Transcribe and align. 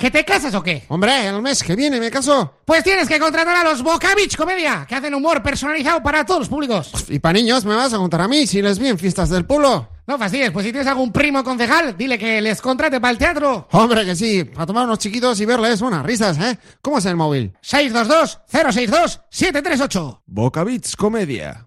¿Que 0.00 0.10
te 0.10 0.24
casas 0.24 0.54
o 0.54 0.62
qué? 0.62 0.84
Hombre, 0.88 1.28
el 1.28 1.42
mes 1.42 1.62
que 1.62 1.76
viene 1.76 2.00
me 2.00 2.10
caso. 2.10 2.54
Pues 2.64 2.82
tienes 2.82 3.06
que 3.06 3.20
contratar 3.20 3.54
a 3.54 3.64
los 3.64 3.82
Boca 3.82 4.14
Beach 4.14 4.34
Comedia, 4.34 4.86
que 4.88 4.94
hacen 4.94 5.14
humor 5.14 5.42
personalizado 5.42 6.02
para 6.02 6.24
todos 6.24 6.40
los 6.40 6.48
públicos. 6.48 6.90
Y 7.10 7.18
para 7.18 7.34
niños 7.34 7.66
me 7.66 7.74
vas 7.74 7.92
a 7.92 7.98
contar 7.98 8.22
a 8.22 8.28
mí 8.28 8.46
si 8.46 8.62
les 8.62 8.78
vi 8.78 8.88
en 8.88 8.98
fiestas 8.98 9.28
del 9.28 9.44
pueblo. 9.44 9.90
No 10.06 10.16
fastidies, 10.16 10.52
pues 10.52 10.64
si 10.64 10.72
tienes 10.72 10.88
algún 10.88 11.12
primo 11.12 11.44
concejal, 11.44 11.98
dile 11.98 12.18
que 12.18 12.40
les 12.40 12.62
contrate 12.62 12.98
para 12.98 13.12
el 13.12 13.18
teatro. 13.18 13.68
Hombre, 13.72 14.06
que 14.06 14.16
sí, 14.16 14.44
para 14.44 14.64
tomar 14.64 14.86
unos 14.86 15.00
chiquitos 15.00 15.38
y 15.38 15.44
verles 15.44 15.82
unas 15.82 16.02
risas, 16.02 16.38
¿eh? 16.38 16.58
¿Cómo 16.80 16.96
es 16.96 17.04
el 17.04 17.16
móvil? 17.16 17.52
622-062-738. 17.62 20.20
Boca 20.24 20.64
Beats 20.64 20.96
Comedia. 20.96 21.66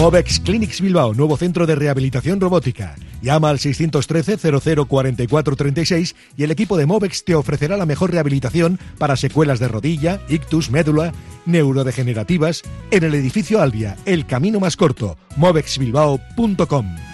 Movex 0.00 0.40
Clinics 0.40 0.80
Bilbao, 0.80 1.12
nuevo 1.12 1.36
centro 1.36 1.66
de 1.66 1.74
rehabilitación 1.74 2.40
robótica. 2.40 2.96
Llama 3.20 3.50
al 3.50 3.58
613 3.58 4.38
00 4.58 4.86
44 4.86 5.56
36 5.56 6.16
y 6.38 6.42
el 6.42 6.50
equipo 6.50 6.78
de 6.78 6.86
Movex 6.86 7.22
te 7.22 7.34
ofrecerá 7.34 7.76
la 7.76 7.84
mejor 7.84 8.10
rehabilitación 8.10 8.78
para 8.96 9.16
secuelas 9.16 9.58
de 9.58 9.68
rodilla, 9.68 10.22
ictus, 10.30 10.70
médula, 10.70 11.12
neurodegenerativas 11.44 12.62
en 12.90 13.04
el 13.04 13.14
edificio 13.14 13.60
Albia, 13.60 13.98
el 14.06 14.24
camino 14.24 14.58
más 14.58 14.74
corto, 14.74 15.18
movexbilbao.com. 15.36 17.09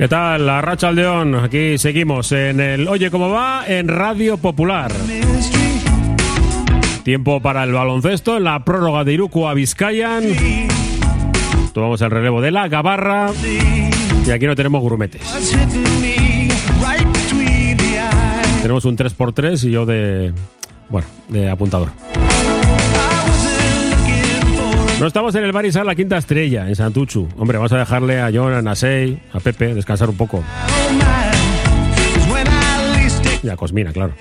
¿Qué 0.00 0.08
tal? 0.08 0.46
La 0.46 0.62
Racha 0.62 0.88
Aldeón. 0.88 1.34
Aquí 1.34 1.76
seguimos 1.76 2.32
en 2.32 2.58
el 2.58 2.88
Oye 2.88 3.10
cómo 3.10 3.28
va 3.28 3.64
en 3.68 3.86
Radio 3.86 4.38
Popular. 4.38 4.90
Tiempo 7.02 7.42
para 7.42 7.64
el 7.64 7.72
baloncesto 7.74 8.38
la 8.38 8.64
prórroga 8.64 9.04
de 9.04 9.12
Iruku 9.12 9.46
a 9.46 9.52
Vizcayan. 9.52 10.24
Tomamos 11.74 12.00
el 12.00 12.10
relevo 12.10 12.40
de 12.40 12.50
la 12.50 12.66
Gabarra. 12.68 13.30
Y 14.26 14.30
aquí 14.30 14.46
no 14.46 14.56
tenemos 14.56 14.82
grumetes. 14.82 15.20
Tenemos 18.62 18.86
un 18.86 18.96
3x3 18.96 19.64
y 19.64 19.70
yo 19.70 19.84
de. 19.84 20.32
Bueno, 20.88 21.08
de 21.28 21.50
apuntador. 21.50 21.90
No 25.00 25.06
estamos 25.06 25.34
en 25.34 25.44
el 25.44 25.52
bar 25.52 25.64
y 25.64 25.70
la 25.72 25.94
quinta 25.94 26.18
estrella, 26.18 26.68
en 26.68 26.76
Santuchu. 26.76 27.26
Hombre, 27.38 27.56
vamos 27.56 27.72
a 27.72 27.78
dejarle 27.78 28.20
a 28.20 28.30
John, 28.30 28.52
a 28.52 28.60
Nasei, 28.60 29.18
a 29.32 29.40
Pepe 29.40 29.74
descansar 29.74 30.10
un 30.10 30.16
poco. 30.18 30.44
Y 33.42 33.48
a 33.48 33.56
Cosmina, 33.56 33.94
claro. 33.94 34.12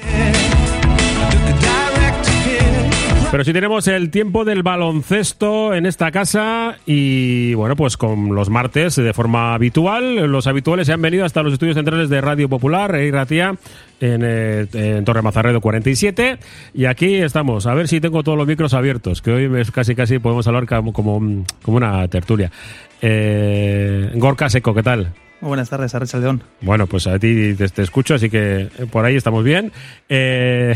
Pero 3.32 3.44
sí 3.44 3.54
tenemos 3.54 3.88
el 3.88 4.10
tiempo 4.10 4.44
del 4.44 4.64
baloncesto 4.64 5.76
en 5.76 5.86
esta 5.86 6.10
casa 6.12 6.78
y 6.88 7.54
bueno, 7.54 7.76
pues 7.76 7.96
con 7.96 8.34
los 8.34 8.50
martes 8.50 8.96
de 8.96 9.14
forma 9.14 9.54
habitual. 9.54 10.26
Los 10.32 10.48
habituales 10.48 10.88
se 10.88 10.94
han 10.94 11.02
venido 11.02 11.26
hasta 11.26 11.44
los 11.44 11.54
estudios 11.54 11.76
centrales 11.76 12.10
de 12.10 12.22
Radio 12.22 12.50
Popular, 12.50 12.96
e 12.96 13.12
Ratía, 13.12 13.56
en, 14.00 14.22
eh, 14.26 14.66
en 14.74 15.06
Torre 15.06 15.22
Mazarredo 15.22 15.62
47. 15.62 16.40
Y 16.74 16.86
aquí 16.86 17.18
estamos, 17.18 17.68
a 17.68 17.76
ver 17.76 17.88
si 17.88 18.02
tengo 18.02 18.24
todos 18.24 18.36
los 18.36 18.48
micros 18.48 18.74
abiertos, 18.74 19.22
que 19.22 19.32
hoy 19.32 19.60
es 19.60 19.70
casi 19.70 19.94
casi 19.94 20.18
podemos 20.18 20.48
hablar 20.48 20.66
como, 20.66 20.92
como, 20.92 21.46
como 21.62 21.78
una 21.78 22.08
tertulia. 22.08 22.52
Eh, 23.00 24.10
Gorka 24.16 24.50
Seco, 24.50 24.74
¿qué 24.74 24.82
tal? 24.82 25.14
Muy 25.42 25.50
buenas 25.50 25.70
tardes, 25.70 25.94
Arrecha 25.94 26.18
León. 26.18 26.42
Bueno, 26.62 26.88
pues 26.88 27.06
a 27.06 27.18
ti 27.20 27.54
te, 27.54 27.70
te 27.70 27.82
escucho, 27.84 28.16
así 28.16 28.30
que 28.30 28.70
por 28.92 29.06
ahí 29.06 29.16
estamos 29.16 29.44
bien. 29.44 29.72
Eh, 30.10 30.76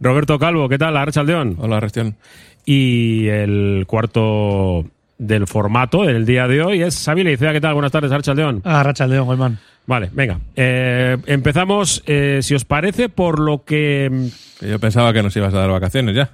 Roberto 0.00 0.38
Calvo, 0.38 0.68
¿qué 0.68 0.78
tal? 0.78 0.96
Arrachaldeón. 0.96 1.56
Hola, 1.58 1.76
Arrastión. 1.78 2.16
Y 2.64 3.28
el 3.28 3.84
cuarto 3.86 4.84
del 5.18 5.46
formato 5.46 6.02
del 6.02 6.26
día 6.26 6.46
de 6.48 6.62
hoy 6.62 6.82
es 6.82 7.02
Xavi 7.04 7.22
Leicea. 7.24 7.52
¿Qué 7.52 7.60
tal? 7.60 7.74
Buenas 7.74 7.92
tardes, 7.92 8.10
Arrachaldeón. 8.12 8.62
Ah, 8.64 8.80
Arrachaldeón, 8.80 9.26
Goldman. 9.26 9.58
Vale, 9.86 10.10
venga. 10.12 10.40
Eh, 10.56 11.16
empezamos, 11.26 12.02
eh, 12.06 12.40
si 12.42 12.54
os 12.54 12.64
parece, 12.64 13.08
por 13.08 13.38
lo 13.38 13.64
que... 13.64 14.30
Que 14.58 14.68
Yo 14.70 14.78
pensaba 14.80 15.12
que 15.12 15.22
nos 15.22 15.36
ibas 15.36 15.54
a 15.54 15.58
dar 15.58 15.70
vacaciones 15.70 16.14
ya. 16.16 16.30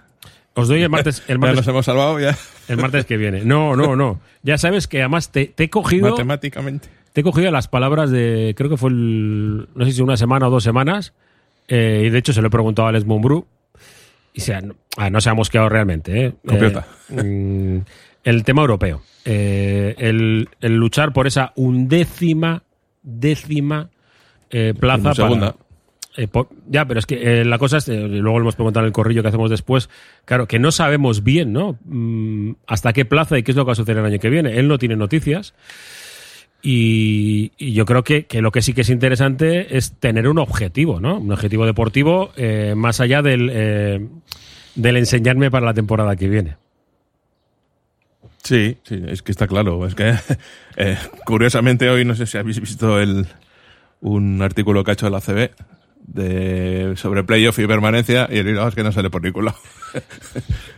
Os 0.55 0.69
doy 0.69 0.83
el 0.83 0.89
martes, 0.89 1.23
el 1.29 1.37
Ya 1.37 1.39
martes, 1.39 1.57
nos 1.59 1.69
hemos 1.69 1.85
salvado 1.85 2.19
ya. 2.19 2.37
el 2.69 2.77
martes 2.79 3.05
que 3.05 3.17
viene. 3.19 3.45
No, 3.45 3.77
no, 3.77 3.95
no. 3.95 4.21
Ya 4.43 4.57
sabes 4.59 4.87
que 4.89 5.01
además 5.01 5.31
te, 5.31 5.47
te 5.47 5.65
he 5.65 5.71
cogido... 5.71 6.11
Matemáticamente. 6.11 6.89
Te 7.13 7.21
he 7.21 7.25
cogido 7.25 7.51
las 7.51 7.69
palabras 7.69 8.11
de, 8.11 8.55
creo 8.57 8.71
que 8.71 8.79
fue 8.79 8.89
el, 8.89 9.69
no 9.75 9.85
sé 9.85 9.93
si 9.93 10.01
una 10.01 10.17
semana 10.17 10.49
o 10.49 10.51
dos 10.51 10.65
semanas, 10.65 11.13
eh, 11.69 12.05
y 12.06 12.11
de 12.11 12.19
hecho 12.19 12.33
se 12.33 12.41
lo 12.41 12.49
he 12.49 12.50
preguntado 12.50 12.87
a 12.87 12.89
Alex 12.91 13.05
Mumbrú, 13.06 13.47
y 14.34 14.41
sea, 14.41 14.61
no, 14.61 14.75
ah, 14.97 15.11
no 15.11 15.21
se 15.21 15.28
ha 15.31 15.34
mosqueado 15.34 15.69
realmente. 15.69 16.27
¿eh? 16.27 16.33
Completa. 16.47 16.87
Eh, 17.11 17.23
mm, 17.23 17.81
el 18.25 18.45
tema 18.45 18.62
europeo, 18.62 19.03
eh, 19.25 19.95
el, 19.99 20.49
el 20.61 20.77
luchar 20.77 21.12
por 21.12 21.27
esa 21.27 21.53
undécima, 21.56 22.62
décima 23.03 23.91
plaza 24.78 25.03
para- 25.03 25.15
segunda. 25.15 25.56
eh, 26.17 26.28
por- 26.28 26.49
ya, 26.69 26.84
pero 26.87 27.00
es 27.00 27.06
que 27.06 27.41
eh, 27.41 27.45
la 27.45 27.59
cosa 27.59 27.79
es, 27.79 27.89
eh, 27.89 27.99
luego 28.09 28.39
lo 28.39 28.44
hemos 28.44 28.55
preguntado 28.55 28.84
en 28.84 28.89
el 28.89 28.93
corrillo 28.93 29.23
que 29.23 29.29
hacemos 29.29 29.50
después, 29.50 29.89
claro, 30.25 30.47
que 30.47 30.59
no 30.59 30.71
sabemos 30.73 31.23
bien, 31.25 31.53
¿no? 31.53 31.79
Mm, 31.84 32.53
hasta 32.67 32.93
qué 32.93 33.05
plaza 33.05 33.39
y 33.39 33.43
qué 33.43 33.53
es 33.53 33.56
lo 33.56 33.65
que 33.65 33.69
va 33.69 33.73
a 33.73 33.77
suceder 33.77 33.99
el 33.99 34.06
año 34.06 34.19
que 34.19 34.29
viene. 34.31 34.59
Él 34.59 34.69
no 34.69 34.79
tiene 34.79 34.94
noticias. 34.97 35.55
Y, 36.62 37.50
yo 37.75 37.84
creo 37.84 38.05
que, 38.05 38.27
que 38.27 38.41
lo 38.41 38.53
que 38.53 38.62
sí 38.62 38.73
que 38.73 38.83
es 38.83 38.91
interesante 38.91 39.77
es 39.77 39.93
tener 39.99 40.28
un 40.28 40.39
objetivo, 40.39 41.00
¿no? 41.00 41.19
Un 41.19 41.33
objetivo 41.33 41.67
deportivo 41.67 42.31
eh, 42.37 42.75
más 42.77 43.00
allá 43.00 43.21
del, 43.21 43.50
eh, 43.53 44.06
del 44.77 44.97
enseñarme 44.97 45.50
para 45.50 45.67
la 45.67 45.75
temporada 45.75 46.15
que 46.15 46.28
viene. 46.28 46.56
Sí, 48.43 48.77
sí, 48.84 49.03
es 49.06 49.23
que 49.23 49.33
está 49.33 49.47
claro. 49.47 49.87
Es 49.87 49.95
que, 49.95 50.15
eh, 50.77 50.97
curiosamente, 51.25 51.89
hoy 51.91 52.05
no 52.05 52.15
sé 52.15 52.27
si 52.27 52.39
habéis 52.39 52.61
visto 52.61 53.00
el, 53.00 53.27
un 54.00 54.41
artículo 54.43 54.84
que 54.84 54.93
ha 54.93 54.94
hecho 54.94 55.06
el 55.09 55.15
ACB 55.15 55.50
de, 56.06 56.94
sobre 56.97 57.25
playoff 57.25 57.59
y 57.59 57.67
permanencia 57.67 58.29
y 58.31 58.39
el 58.39 58.59
es 58.59 58.75
que 58.75 58.83
no 58.83 58.93
sale 58.93 59.11
por 59.11 59.23
ningún 59.23 59.47
lado. 59.47 59.59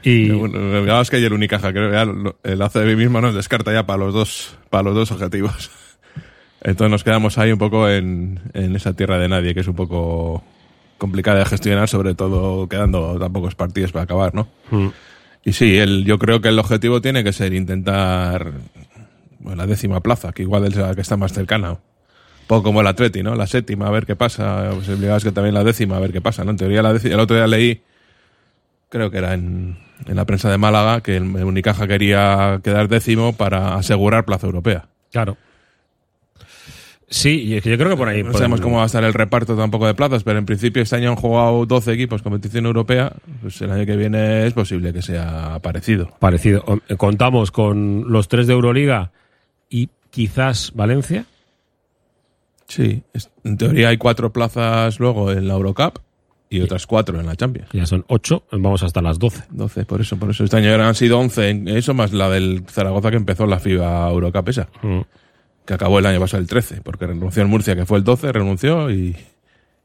Y 0.03 0.31
Bueno, 0.33 0.81
digamos 0.81 1.11
que 1.11 1.21
y 1.21 1.25
el 1.25 1.33
Unicaja, 1.33 1.73
creo 1.73 1.91
que 1.91 2.53
el 2.53 2.63
ACB 2.63 2.97
mismo 2.97 3.21
nos 3.21 3.35
descarta 3.35 3.73
ya 3.73 3.87
para 3.87 3.99
los 3.99 4.15
dos, 4.15 4.57
para 4.71 4.85
los 4.85 4.95
dos 4.95 5.13
objetivos. 5.13 5.71
Entonces 6.63 6.91
nos 6.91 7.05
quedamos 7.05 7.37
ahí 7.39 7.53
un 7.53 7.59
poco 7.59 7.89
en, 7.89 8.41
en 8.55 8.75
esa 8.75 8.95
tierra 8.95 9.19
de 9.19 9.29
nadie, 9.29 9.55
que 9.55 9.61
es 9.61 9.69
un 9.69 9.77
poco 9.77 10.43
complicada 10.99 11.41
de 11.41 11.45
gestionar, 11.45 11.89
sobre 11.89 12.15
todo 12.15 12.69
quedando 12.69 13.19
tan 13.19 13.33
pocos 13.33 13.55
partidos 13.55 13.93
para 13.93 14.05
acabar, 14.05 14.35
¿no? 14.35 14.49
Mm. 14.71 14.89
Y 15.45 15.53
sí, 15.53 15.77
el, 15.77 16.05
yo 16.05 16.19
creo 16.19 16.41
que 16.41 16.49
el 16.49 16.59
objetivo 16.59 17.03
tiene 17.03 17.23
que 17.23 17.33
ser 17.33 17.53
intentar 17.53 18.53
bueno, 19.41 19.57
la 19.57 19.67
décima 19.67 20.01
plaza, 20.01 20.33
que 20.33 20.43
igual 20.43 20.65
es 20.65 20.75
la 20.75 20.95
que 20.95 21.03
está 21.03 21.19
más 21.19 21.35
cercana. 21.35 21.73
Un 21.73 21.79
poco 22.47 22.63
como 22.63 22.81
el 22.81 22.87
Atleti, 22.87 23.23
¿no? 23.23 23.35
La 23.35 23.47
séptima, 23.47 23.87
a 23.87 23.91
ver 23.91 24.07
qué 24.07 24.17
pasa. 24.17 24.71
Pues 24.73 24.89
el 24.89 25.05
es 25.05 25.25
que 25.25 25.33
también 25.33 25.55
la 25.55 25.65
décima, 25.65 25.99
a 25.99 26.01
ver 26.01 26.13
qué 26.13 26.23
pasa, 26.23 26.45
¿no? 26.45 26.53
En 26.53 26.57
teoría 26.57 26.83
la 26.83 26.95
décima, 26.95 27.15
el 27.15 27.21
otro 27.21 27.37
día 27.37 27.47
leí, 27.47 27.83
creo 28.95 29.11
que 29.11 29.19
era 29.19 29.35
en, 29.35 29.77
en 30.07 30.15
la 30.15 30.25
prensa 30.25 30.49
de 30.49 30.57
Málaga, 30.57 31.01
que 31.01 31.17
el 31.17 31.25
Unicaja 31.25 31.89
quería 31.89 32.61
quedar 32.63 32.87
décimo 32.87 33.33
para 33.33 33.75
asegurar 33.75 34.25
plaza 34.25 34.47
europea. 34.47 34.87
claro. 35.13 35.37
Sí, 37.07 37.43
y 37.43 37.55
es 37.55 37.63
que 37.63 37.71
yo 37.71 37.77
creo 37.77 37.91
que 37.91 37.97
por 37.97 38.09
ahí. 38.09 38.25
No 38.25 38.33
sabemos 38.33 38.61
cómo 38.61 38.79
va 38.79 38.85
a 38.85 38.87
estar 38.87 39.05
el 39.05 39.13
reparto 39.13 39.57
tampoco 39.57 39.87
de 39.87 39.95
plazas, 39.95 40.25
pero 40.25 40.39
en 40.39 40.47
principio 40.47 40.83
este 40.83 40.97
año 40.97 41.11
han 41.11 41.17
jugado 41.17 41.65
12 41.65 41.93
equipos 41.93 42.23
competición 42.23 42.67
europea, 42.67 43.13
pues 43.41 43.61
el 43.61 43.71
año 43.71 43.87
que 43.87 43.95
viene 43.97 44.47
es 44.47 44.55
posible 44.55 44.93
que 44.93 45.03
sea 45.03 45.61
parecido. 45.63 46.11
Parecido. 46.19 46.65
Eh, 46.89 46.97
Contamos 46.97 47.53
con 47.53 48.11
los 48.11 48.27
tres 48.27 48.49
de 48.49 48.55
Euroliga 48.55 49.13
y 49.69 49.91
quizás 50.11 50.73
Valencia. 50.75 51.27
Sí, 52.67 53.03
en 53.45 53.59
teoría 53.59 53.91
hay 53.91 53.99
cuatro 53.99 54.33
plazas 54.33 54.99
luego 54.99 55.31
en 55.31 55.47
la 55.47 55.55
Eurocup 55.55 55.99
y 56.51 56.61
otras 56.61 56.87
cuatro 56.87 57.19
en 57.19 57.27
la 57.27 57.35
Champions. 57.37 57.69
Ya 57.73 57.87
son 57.87 58.05
ocho, 58.09 58.45
vamos 58.53 58.83
hasta 58.83 59.03
las 59.03 59.19
doce. 59.19 59.43
12, 59.51 59.85
por 59.85 60.01
eso, 60.01 60.17
por 60.17 60.31
eso. 60.31 60.45
Este 60.45 60.57
año 60.57 60.75
han 60.83 60.95
sido 60.95 61.19
11, 61.19 61.49
en 61.51 61.69
eso 61.69 61.95
más 61.95 62.13
la 62.13 62.29
del 62.31 62.65
Zaragoza 62.69 63.11
que 63.11 63.17
empezó 63.17 63.47
la 63.47 63.59
FIBA 63.59 64.09
Eurocup 64.11 64.49
esa, 64.49 64.69
Mm. 64.83 65.01
que 65.65 65.75
acabó 65.75 65.99
el 65.99 66.07
año 66.07 66.21
pasado 66.21 66.41
el 66.41 66.47
13, 66.47 66.81
porque 66.83 67.07
renunció 67.07 67.43
en 67.43 67.49
Murcia 67.49 67.75
que 67.75 67.87
fue 67.87 67.99
el 67.99 68.05
12, 68.05 68.31
renunció 68.33 68.91
y, 68.91 69.17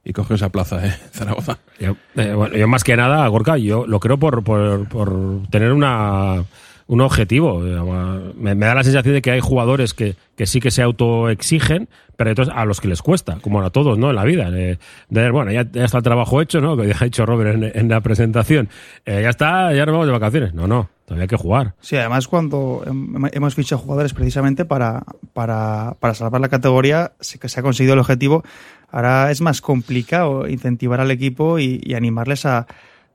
y 0.03 0.13
coge 0.13 0.35
esa 0.35 0.49
plaza, 0.49 0.85
¿eh? 0.85 0.93
Zaragoza. 1.11 1.57
Yo, 1.79 1.95
eh, 2.17 2.33
bueno, 2.33 2.55
yo 2.55 2.67
más 2.67 2.83
que 2.83 2.95
nada, 2.95 3.25
Gorka, 3.29 3.57
yo 3.57 3.87
lo 3.87 3.99
creo 3.99 4.17
por, 4.19 4.43
por, 4.43 4.87
por 4.89 5.47
tener 5.49 5.71
una, 5.71 6.43
un 6.89 7.01
objetivo. 7.01 7.59
Me, 7.59 8.55
me 8.55 8.65
da 8.65 8.73
la 8.73 8.83
sensación 8.83 9.13
de 9.13 9.21
que 9.21 9.29
hay 9.29 9.39
jugadores 9.41 9.93
que, 9.93 10.15
que 10.35 10.47
sí 10.47 10.59
que 10.59 10.71
se 10.71 10.81
autoexigen, 10.81 11.87
pero 12.17 12.31
entonces 12.31 12.51
a 12.57 12.65
los 12.65 12.81
que 12.81 12.87
les 12.87 13.03
cuesta, 13.03 13.37
como 13.41 13.61
a 13.61 13.69
todos, 13.69 13.99
¿no? 13.99 14.09
En 14.09 14.15
la 14.15 14.23
vida. 14.23 14.49
De, 14.49 14.79
bueno, 15.31 15.51
ya, 15.51 15.61
está 15.61 15.99
el 15.99 16.03
trabajo 16.03 16.41
hecho, 16.41 16.61
¿no? 16.61 16.75
Que 16.75 16.87
ya 16.87 16.95
ha 16.99 17.03
dicho 17.03 17.27
Robert 17.27 17.75
en, 17.75 17.89
la 17.89 18.01
presentación. 18.01 18.69
Eh, 19.05 19.19
ya 19.21 19.29
está, 19.29 19.71
ya 19.71 19.85
nos 19.85 19.93
vamos 19.93 20.07
de 20.07 20.13
vacaciones. 20.13 20.55
No, 20.55 20.67
no, 20.67 20.89
todavía 21.05 21.25
hay 21.25 21.27
que 21.27 21.37
jugar. 21.37 21.75
Sí, 21.79 21.95
además 21.95 22.27
cuando 22.27 22.81
hem- 22.87 23.29
hemos 23.33 23.53
fichado 23.53 23.79
jugadores 23.83 24.13
precisamente 24.13 24.65
para, 24.65 25.03
para, 25.33 25.95
para 25.99 26.15
salvar 26.15 26.41
la 26.41 26.49
categoría, 26.49 27.11
sí 27.19 27.37
que 27.37 27.49
se 27.49 27.59
ha 27.59 27.63
conseguido 27.63 27.93
el 27.93 27.99
objetivo. 27.99 28.43
Ahora 28.91 29.29
es 29.29 29.41
más 29.41 29.61
complicado 29.61 30.47
incentivar 30.47 30.99
al 31.01 31.11
equipo 31.11 31.59
y 31.59 31.93
animarles 31.93 32.47
a, 32.47 32.65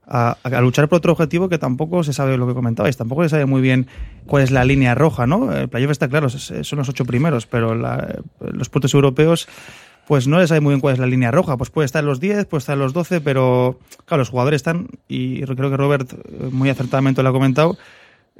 a, 0.07 0.37
luchar 0.61 0.87
por 0.87 0.97
otro 0.97 1.13
objetivo 1.13 1.49
que 1.49 1.57
tampoco 1.57 2.03
se 2.03 2.13
sabe 2.13 2.37
lo 2.37 2.47
que 2.47 2.53
comentabais, 2.53 2.97
tampoco 2.97 3.23
se 3.23 3.29
sabe 3.29 3.45
muy 3.45 3.61
bien 3.61 3.87
cuál 4.27 4.43
es 4.43 4.51
la 4.51 4.63
línea 4.63 4.95
roja, 4.95 5.25
¿no? 5.25 5.51
El 5.51 5.67
playoff 5.67 5.91
está 5.91 6.07
claro, 6.07 6.29
son 6.29 6.79
los 6.79 6.89
ocho 6.89 7.05
primeros, 7.05 7.47
pero 7.47 7.75
los 7.75 8.69
puestos 8.69 8.93
europeos 8.93 9.47
pues 10.07 10.27
no 10.27 10.37
les 10.39 10.49
sabe 10.49 10.61
muy 10.61 10.71
bien 10.71 10.81
cuál 10.81 10.93
es 10.93 10.99
la 10.99 11.07
línea 11.07 11.31
roja. 11.31 11.57
Pues 11.57 11.69
puede 11.69 11.85
estar 11.85 12.03
en 12.03 12.07
los 12.07 12.19
10, 12.19 12.45
puede 12.45 12.59
estar 12.59 12.73
en 12.73 12.79
los 12.79 12.93
12, 12.93 13.21
pero 13.21 13.79
claro, 14.05 14.21
los 14.21 14.29
jugadores 14.29 14.59
están, 14.59 14.87
y 15.07 15.41
creo 15.41 15.69
que 15.71 15.77
Robert 15.77 16.13
eh, 16.13 16.49
muy 16.51 16.69
acertadamente 16.69 17.23
lo 17.23 17.29
ha 17.29 17.31
comentado, 17.31 17.77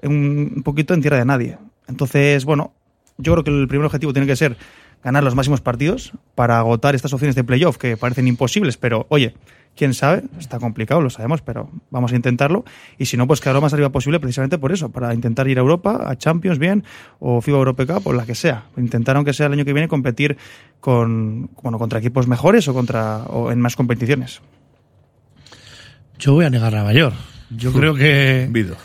un 0.03 0.61
poquito 0.63 0.93
en 0.93 1.01
tierra 1.01 1.17
de 1.17 1.25
nadie. 1.25 1.57
Entonces, 1.87 2.45
bueno, 2.45 2.73
yo 3.17 3.33
creo 3.33 3.43
que 3.43 3.51
el 3.51 3.67
primer 3.67 3.85
objetivo 3.85 4.13
tiene 4.13 4.27
que 4.27 4.35
ser 4.35 4.57
ganar 5.03 5.23
los 5.23 5.35
máximos 5.35 5.61
partidos 5.61 6.13
para 6.33 6.59
agotar 6.59 6.95
estas 6.95 7.13
opciones 7.13 7.35
de 7.35 7.43
playoff 7.43 7.77
que 7.77 7.95
parecen 7.97 8.27
imposibles, 8.27 8.77
pero 8.77 9.05
oye, 9.09 9.35
quién 9.75 9.93
sabe, 9.93 10.23
está 10.39 10.59
complicado, 10.59 11.01
lo 11.01 11.09
sabemos, 11.09 11.41
pero 11.41 11.69
vamos 11.91 12.13
a 12.13 12.15
intentarlo. 12.15 12.65
Y 12.97 13.05
si 13.05 13.17
no, 13.17 13.27
pues 13.27 13.41
quedar 13.41 13.55
lo 13.55 13.61
más 13.61 13.73
arriba 13.73 13.89
posible 13.89 14.19
precisamente 14.19 14.57
por 14.57 14.71
eso, 14.71 14.89
para 14.89 15.13
intentar 15.13 15.47
ir 15.47 15.57
a 15.57 15.61
Europa, 15.61 16.03
a 16.07 16.15
Champions 16.17 16.59
bien, 16.59 16.83
o 17.19 17.41
FIBA 17.41 17.57
Europe 17.57 17.85
Cup, 17.85 18.07
o 18.07 18.13
la 18.13 18.25
que 18.25 18.35
sea. 18.35 18.65
Intentar, 18.77 19.15
aunque 19.15 19.33
sea 19.33 19.47
el 19.47 19.53
año 19.53 19.65
que 19.65 19.73
viene, 19.73 19.87
competir 19.87 20.37
con, 20.79 21.49
bueno, 21.61 21.77
contra 21.77 21.99
equipos 21.99 22.27
mejores 22.27 22.67
o, 22.67 22.73
contra, 22.73 23.23
o 23.23 23.51
en 23.51 23.59
más 23.59 23.75
competiciones. 23.75 24.41
Yo 26.17 26.33
voy 26.33 26.45
a 26.45 26.49
negar 26.49 26.73
la 26.73 26.83
mayor. 26.83 27.13
Yo 27.49 27.71
creo 27.73 27.93
que, 27.95 28.47
Vido. 28.51 28.75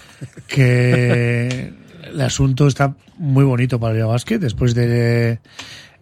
que 0.46 1.72
el 2.12 2.20
asunto 2.20 2.66
está 2.66 2.94
muy 3.16 3.44
bonito 3.44 3.78
para 3.78 3.96
el 3.96 4.04
Basket 4.04 4.38
después 4.38 4.74
de 4.74 5.38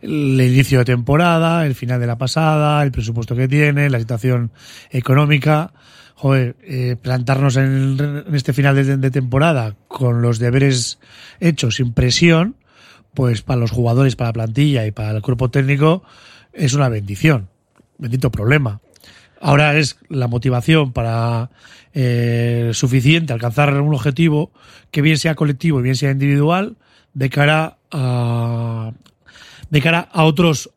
el 0.00 0.40
inicio 0.40 0.80
de 0.80 0.84
temporada, 0.84 1.66
el 1.66 1.74
final 1.74 2.00
de 2.00 2.06
la 2.06 2.18
pasada, 2.18 2.82
el 2.82 2.92
presupuesto 2.92 3.34
que 3.34 3.48
tiene, 3.48 3.90
la 3.90 3.98
situación 3.98 4.50
económica. 4.90 5.72
Joder, 6.14 6.56
eh, 6.62 6.96
plantarnos 7.00 7.56
en, 7.56 7.96
en 8.26 8.34
este 8.34 8.52
final 8.52 8.74
de, 8.74 9.10
temporada 9.10 9.76
con 9.86 10.20
los 10.20 10.40
deberes 10.40 10.98
hechos 11.38 11.76
sin 11.76 11.92
presión, 11.92 12.56
pues 13.14 13.42
para 13.42 13.60
los 13.60 13.70
jugadores, 13.70 14.16
para 14.16 14.30
la 14.30 14.32
plantilla 14.32 14.84
y 14.84 14.90
para 14.90 15.12
el 15.12 15.22
cuerpo 15.22 15.50
técnico 15.50 16.02
es 16.52 16.74
una 16.74 16.88
bendición. 16.88 17.48
Bendito 17.98 18.30
problema. 18.30 18.80
Ahora 19.40 19.76
es 19.76 19.98
la 20.08 20.26
motivación 20.26 20.92
para 20.92 21.50
eh, 21.94 22.70
suficiente 22.74 23.32
alcanzar 23.32 23.80
un 23.80 23.94
objetivo 23.94 24.50
que 24.90 25.02
bien 25.02 25.18
sea 25.18 25.36
colectivo 25.36 25.78
y 25.78 25.84
bien 25.84 25.96
sea 25.96 26.10
individual 26.10 26.76
de 27.14 27.30
cara 27.30 27.78
a 27.92 28.92
de 29.70 29.80
cara 29.82 30.08
a 30.12 30.24
otros 30.24 30.70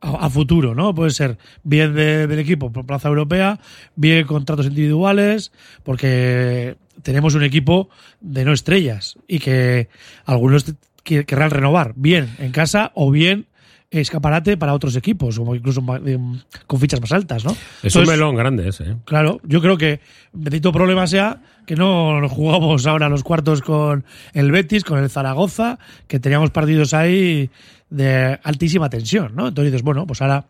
a, 0.00 0.26
a 0.26 0.30
futuro, 0.30 0.74
¿no? 0.74 0.94
Puede 0.94 1.10
ser 1.10 1.38
bien 1.62 1.94
de- 1.94 2.26
del 2.26 2.38
equipo 2.38 2.70
por 2.72 2.84
plaza 2.86 3.08
europea, 3.08 3.58
bien 3.96 4.26
contratos 4.26 4.66
individuales, 4.66 5.52
porque 5.82 6.76
tenemos 7.02 7.34
un 7.34 7.44
equipo 7.44 7.88
de 8.20 8.44
no 8.44 8.52
estrellas 8.52 9.16
y 9.28 9.38
que 9.38 9.88
algunos 10.24 10.64
querrán 11.02 11.50
renovar 11.50 11.92
bien 11.96 12.34
en 12.38 12.50
casa 12.52 12.90
o 12.94 13.10
bien 13.10 13.46
escaparate 13.92 14.56
para 14.56 14.74
otros 14.74 14.96
equipos, 14.96 15.38
o 15.38 15.54
incluso 15.54 15.80
con 16.66 16.80
fichas 16.80 17.00
más 17.00 17.12
altas, 17.12 17.44
¿no? 17.44 17.56
Es 17.84 17.94
un 17.94 18.04
melón 18.04 18.34
grande 18.34 18.68
ese, 18.68 18.82
¿eh? 18.82 18.96
Claro, 19.04 19.40
yo 19.44 19.62
creo 19.62 19.78
que 19.78 20.00
bendito 20.32 20.72
problema 20.72 21.06
sea 21.06 21.40
que 21.66 21.76
no 21.76 22.20
nos 22.20 22.32
jugamos 22.32 22.84
ahora 22.86 23.08
los 23.08 23.22
cuartos 23.22 23.62
con 23.62 24.04
el 24.34 24.50
Betis, 24.50 24.82
con 24.82 24.98
el 24.98 25.08
Zaragoza, 25.08 25.78
que 26.08 26.18
teníamos 26.18 26.50
partidos 26.50 26.94
ahí 26.94 27.48
de 27.90 28.38
altísima 28.42 28.90
tensión, 28.90 29.34
¿no? 29.34 29.48
Entonces 29.48 29.72
dices, 29.72 29.84
bueno, 29.84 30.06
pues 30.06 30.22
ahora 30.22 30.46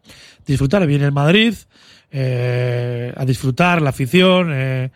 disfrutar 0.47 0.87
bien 0.87 1.03
el 1.03 1.13
Madrid, 1.13 1.55
eh, 2.11 3.13
a 3.17 3.25
disfrutar 3.25 3.83
la 3.83 3.91
afición, 3.91 4.51
eh, 4.53 4.91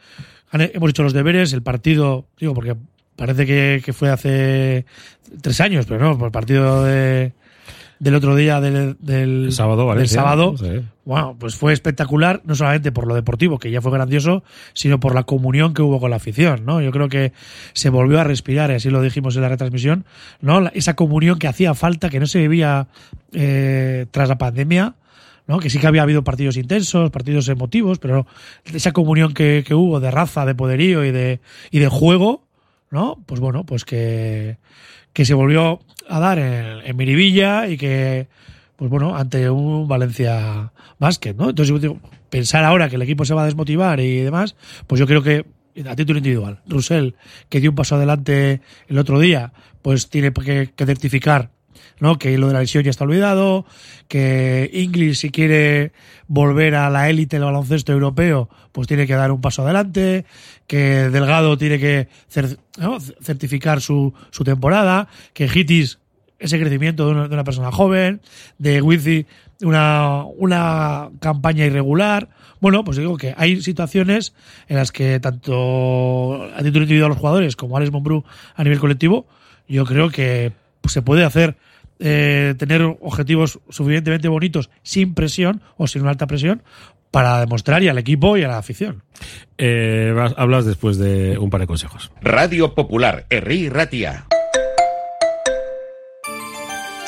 hemos 0.52 0.90
hecho 0.90 1.02
los 1.02 1.12
deberes, 1.12 1.52
el 1.52 1.62
partido, 1.62 2.26
digo, 2.38 2.54
porque 2.54 2.76
parece 3.16 3.46
que, 3.46 3.82
que 3.84 3.92
fue 3.92 4.10
hace 4.10 4.86
tres 5.42 5.60
años, 5.60 5.86
pero 5.86 6.00
no, 6.00 6.18
por 6.18 6.26
el 6.26 6.32
partido 6.32 6.84
de, 6.84 7.32
del 8.00 8.14
otro 8.14 8.34
día 8.34 8.60
del, 8.60 8.96
del, 8.98 9.44
El 9.44 9.52
sábado, 9.52 9.94
del 9.94 10.08
sábado, 10.08 10.54
Sí. 10.56 10.80
bueno, 11.04 11.36
pues 11.38 11.54
fue 11.54 11.74
espectacular, 11.74 12.40
no 12.44 12.54
solamente 12.54 12.92
por 12.92 13.06
lo 13.06 13.14
deportivo, 13.14 13.58
que 13.58 13.70
ya 13.70 13.82
fue 13.82 13.92
grandioso, 13.92 14.42
sino 14.72 14.98
por 14.98 15.14
la 15.14 15.24
comunión 15.24 15.74
que 15.74 15.82
hubo 15.82 16.00
con 16.00 16.08
la 16.10 16.16
afición, 16.16 16.64
¿no? 16.64 16.80
Yo 16.80 16.90
creo 16.92 17.10
que 17.10 17.32
se 17.74 17.90
volvió 17.90 18.18
a 18.18 18.24
respirar, 18.24 18.70
y 18.70 18.74
así 18.74 18.88
lo 18.88 19.02
dijimos 19.02 19.36
en 19.36 19.42
la 19.42 19.50
retransmisión, 19.50 20.06
¿no? 20.40 20.66
Esa 20.72 20.96
comunión 20.96 21.38
que 21.38 21.46
hacía 21.46 21.74
falta, 21.74 22.08
que 22.08 22.18
no 22.20 22.26
se 22.26 22.40
vivía 22.40 22.88
eh, 23.32 24.06
tras 24.10 24.30
la 24.30 24.38
pandemia, 24.38 24.94
¿no? 25.46 25.58
Que 25.58 25.68
sí 25.68 25.78
que 25.78 25.86
había 25.86 26.02
habido 26.02 26.24
partidos 26.24 26.56
intensos, 26.56 27.10
partidos 27.10 27.48
emotivos, 27.48 27.98
pero 27.98 28.26
esa 28.72 28.92
comunión 28.92 29.34
que, 29.34 29.62
que 29.66 29.74
hubo 29.74 30.00
de 30.00 30.10
raza, 30.10 30.46
de 30.46 30.54
poderío 30.54 31.04
y 31.04 31.10
de, 31.10 31.40
y 31.70 31.80
de 31.80 31.88
juego, 31.88 32.44
¿no? 32.90 33.18
Pues 33.26 33.40
bueno, 33.40 33.64
pues 33.64 33.84
que, 33.84 34.56
que 35.12 35.24
se 35.24 35.34
volvió 35.34 35.80
a 36.08 36.20
dar 36.20 36.38
en, 36.38 36.86
en 36.86 36.96
Miribilla 36.96 37.68
y 37.68 37.76
que, 37.76 38.28
pues 38.76 38.90
bueno, 38.90 39.16
ante 39.16 39.50
un 39.50 39.88
Valencia 39.88 40.72
Basket, 40.98 41.34
¿no? 41.34 41.50
Entonces, 41.50 41.80
digo, 41.80 41.98
pensar 42.30 42.64
ahora 42.64 42.88
que 42.88 42.96
el 42.96 43.02
equipo 43.02 43.24
se 43.24 43.34
va 43.34 43.42
a 43.42 43.46
desmotivar 43.46 44.00
y 44.00 44.18
demás, 44.18 44.56
pues 44.86 44.98
yo 44.98 45.06
creo 45.06 45.22
que 45.22 45.44
a 45.88 45.96
título 45.96 46.18
individual, 46.18 46.60
Russell, 46.66 47.12
que 47.48 47.60
dio 47.60 47.70
un 47.70 47.76
paso 47.76 47.96
adelante 47.96 48.60
el 48.88 48.98
otro 48.98 49.18
día, 49.18 49.52
pues 49.82 50.08
tiene 50.10 50.32
que, 50.32 50.70
que 50.74 50.86
certificar 50.86 51.50
¿no? 51.98 52.18
Que 52.18 52.36
lo 52.38 52.48
de 52.48 52.54
la 52.54 52.60
lesión 52.60 52.84
ya 52.84 52.90
está 52.90 53.04
olvidado, 53.04 53.66
que 54.08 54.70
Inglis 54.72 55.20
si 55.20 55.30
quiere 55.30 55.92
volver 56.26 56.74
a 56.74 56.90
la 56.90 57.10
élite 57.10 57.36
del 57.36 57.44
baloncesto 57.44 57.92
europeo, 57.92 58.48
pues 58.72 58.86
tiene 58.86 59.06
que 59.06 59.14
dar 59.14 59.32
un 59.32 59.40
paso 59.40 59.62
adelante, 59.62 60.24
que 60.66 61.10
Delgado 61.10 61.58
tiene 61.58 61.78
que 61.78 62.08
certificar 63.20 63.80
su, 63.80 64.14
su 64.30 64.44
temporada, 64.44 65.08
que 65.32 65.46
Hitis 65.46 65.98
ese 66.38 66.58
crecimiento 66.58 67.06
de 67.06 67.12
una, 67.12 67.28
de 67.28 67.34
una 67.34 67.44
persona 67.44 67.70
joven, 67.70 68.20
de 68.58 68.80
Wizzy 68.80 69.26
una, 69.62 70.24
una 70.24 71.10
campaña 71.20 71.66
irregular. 71.66 72.28
Bueno, 72.60 72.84
pues 72.84 72.96
digo 72.96 73.16
que 73.16 73.34
hay 73.36 73.60
situaciones 73.62 74.34
en 74.68 74.76
las 74.76 74.92
que 74.92 75.20
tanto 75.20 76.44
a 76.44 76.62
título 76.62 76.82
individual 76.82 77.10
los 77.10 77.18
jugadores 77.18 77.56
como 77.56 77.76
Alex 77.76 77.92
Monbrú 77.92 78.24
a 78.54 78.64
nivel 78.64 78.80
colectivo, 78.80 79.26
yo 79.68 79.84
creo 79.84 80.10
que 80.10 80.52
se 80.86 81.02
puede 81.02 81.24
hacer 81.24 81.56
eh, 82.00 82.54
tener 82.58 82.82
objetivos 82.82 83.60
suficientemente 83.68 84.28
bonitos 84.28 84.70
sin 84.82 85.14
presión 85.14 85.62
o 85.76 85.86
sin 85.86 86.02
una 86.02 86.10
alta 86.10 86.26
presión 86.26 86.62
para 87.10 87.40
demostrar 87.40 87.82
y 87.82 87.88
al 87.88 87.98
equipo 87.98 88.36
y 88.36 88.42
a 88.42 88.48
la 88.48 88.58
afición. 88.58 89.02
Eh, 89.58 90.14
hablas 90.36 90.64
después 90.64 90.96
de 90.98 91.38
un 91.38 91.50
par 91.50 91.60
de 91.60 91.66
consejos. 91.66 92.10
Radio 92.22 92.74
Popular, 92.74 93.26
Herri 93.28 93.68
Ratia. 93.68 94.26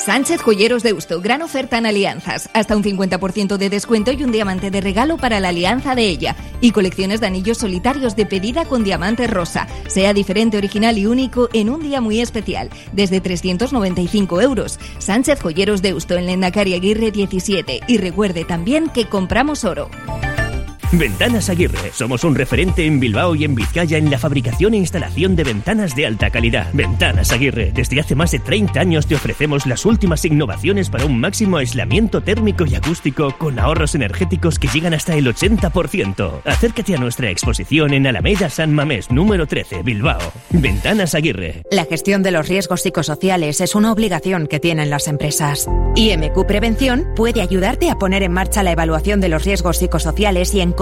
Sánchez 0.05 0.41
Joyeros 0.41 0.83
Deusto, 0.83 1.21
gran 1.21 1.41
oferta 1.41 1.77
en 1.77 1.85
alianzas. 1.85 2.49
Hasta 2.51 2.75
un 2.75 2.83
50% 2.83 3.55
de 3.55 3.69
descuento 3.69 4.11
y 4.11 4.21
un 4.21 4.33
diamante 4.33 4.69
de 4.69 4.81
regalo 4.81 5.15
para 5.15 5.39
la 5.39 5.47
alianza 5.47 5.95
de 5.95 6.09
ella. 6.09 6.35
Y 6.59 6.71
colecciones 6.71 7.21
de 7.21 7.27
anillos 7.27 7.59
solitarios 7.59 8.13
de 8.17 8.25
pedida 8.25 8.65
con 8.65 8.83
diamante 8.83 9.27
rosa. 9.27 9.65
Sea 9.87 10.13
diferente, 10.13 10.57
original 10.57 10.97
y 10.97 11.05
único 11.05 11.47
en 11.53 11.69
un 11.69 11.81
día 11.81 12.01
muy 12.01 12.19
especial. 12.19 12.69
Desde 12.91 13.21
395 13.21 14.41
euros. 14.41 14.77
Sánchez 14.99 15.39
Joyeros 15.41 15.81
Deusto 15.81 16.15
en 16.15 16.25
Lendakari 16.25 16.73
Aguirre 16.73 17.11
17. 17.11 17.79
Y 17.87 17.97
recuerde 17.97 18.43
también 18.43 18.89
que 18.89 19.07
compramos 19.07 19.63
oro. 19.63 19.89
Ventanas 20.95 21.49
Aguirre. 21.49 21.91
Somos 21.91 22.23
un 22.23 22.35
referente 22.35 22.85
en 22.85 22.99
Bilbao 22.99 23.33
y 23.33 23.45
en 23.45 23.55
Vizcaya 23.55 23.97
en 23.97 24.11
la 24.11 24.19
fabricación 24.19 24.75
e 24.75 24.77
instalación 24.77 25.35
de 25.35 25.43
ventanas 25.43 25.95
de 25.95 26.05
alta 26.05 26.29
calidad. 26.29 26.69
Ventanas 26.71 27.31
Aguirre. 27.31 27.71
Desde 27.73 27.99
hace 27.99 28.13
más 28.13 28.29
de 28.29 28.37
30 28.37 28.79
años 28.79 29.07
te 29.07 29.15
ofrecemos 29.15 29.65
las 29.65 29.87
últimas 29.87 30.23
innovaciones 30.23 30.91
para 30.91 31.05
un 31.05 31.19
máximo 31.19 31.57
aislamiento 31.57 32.21
térmico 32.21 32.65
y 32.67 32.75
acústico 32.75 33.35
con 33.39 33.57
ahorros 33.57 33.95
energéticos 33.95 34.59
que 34.59 34.67
llegan 34.67 34.93
hasta 34.93 35.15
el 35.15 35.25
80%. 35.25 36.41
Acércate 36.45 36.95
a 36.95 36.99
nuestra 36.99 37.31
exposición 37.31 37.91
en 37.93 38.05
Alameda 38.05 38.51
San 38.51 38.71
Mamés, 38.71 39.09
número 39.09 39.47
13, 39.47 39.81
Bilbao. 39.81 40.19
Ventanas 40.51 41.15
Aguirre. 41.15 41.63
La 41.71 41.85
gestión 41.85 42.21
de 42.21 42.29
los 42.29 42.47
riesgos 42.47 42.83
psicosociales 42.83 43.61
es 43.61 43.73
una 43.73 43.91
obligación 43.91 44.45
que 44.45 44.59
tienen 44.59 44.91
las 44.91 45.07
empresas. 45.07 45.67
IMQ 45.95 46.45
Prevención 46.45 47.07
puede 47.15 47.41
ayudarte 47.41 47.89
a 47.89 47.95
poner 47.95 48.21
en 48.21 48.31
marcha 48.31 48.61
la 48.61 48.71
evaluación 48.71 49.21
de 49.21 49.29
los 49.29 49.43
riesgos 49.43 49.77
psicosociales 49.77 50.53
y 50.53 50.61
en 50.61 50.71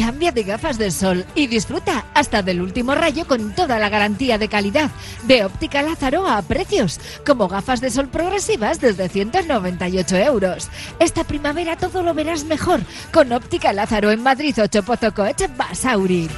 cambia 0.00 0.32
de 0.32 0.44
gafas 0.44 0.78
de 0.78 0.90
sol 0.90 1.26
y 1.34 1.46
disfruta 1.46 2.06
hasta 2.14 2.42
del 2.42 2.62
último 2.62 2.94
rayo 2.94 3.26
con 3.26 3.54
toda 3.54 3.78
la 3.78 3.90
garantía 3.90 4.38
de 4.38 4.48
calidad 4.48 4.90
de 5.24 5.44
Óptica 5.44 5.82
Lázaro 5.82 6.26
a 6.26 6.40
precios, 6.40 6.98
como 7.26 7.48
gafas 7.48 7.82
de 7.82 7.90
sol 7.90 8.08
progresivas 8.08 8.80
desde 8.80 9.10
198 9.10 10.16
euros. 10.16 10.70
Esta 10.98 11.24
primavera 11.24 11.76
todo 11.76 12.02
lo 12.02 12.14
verás 12.14 12.44
mejor 12.44 12.80
con 13.12 13.30
Óptica 13.32 13.74
Lázaro 13.74 14.10
en 14.10 14.22
Madrid 14.22 14.54
8 14.58 14.82
Pozocoech 14.82 15.54
Basauri. 15.54 16.30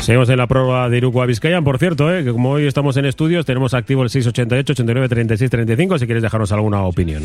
Seguimos 0.00 0.28
en 0.28 0.38
la 0.38 0.46
prueba 0.46 0.88
de 0.88 0.98
Iruko 0.98 1.22
a 1.22 1.26
Vizcaya. 1.26 1.62
Por 1.62 1.78
cierto, 1.78 2.14
eh, 2.14 2.24
que 2.24 2.32
como 2.32 2.50
hoy 2.50 2.66
estamos 2.66 2.96
en 2.96 3.04
estudios, 3.06 3.46
tenemos 3.46 3.72
activo 3.74 4.02
el 4.02 4.10
688 4.10 4.72
89 4.72 5.08
36 5.08 5.50
35 5.50 5.98
si 5.98 6.06
quieres 6.06 6.22
dejarnos 6.22 6.52
alguna 6.52 6.82
opinión. 6.82 7.22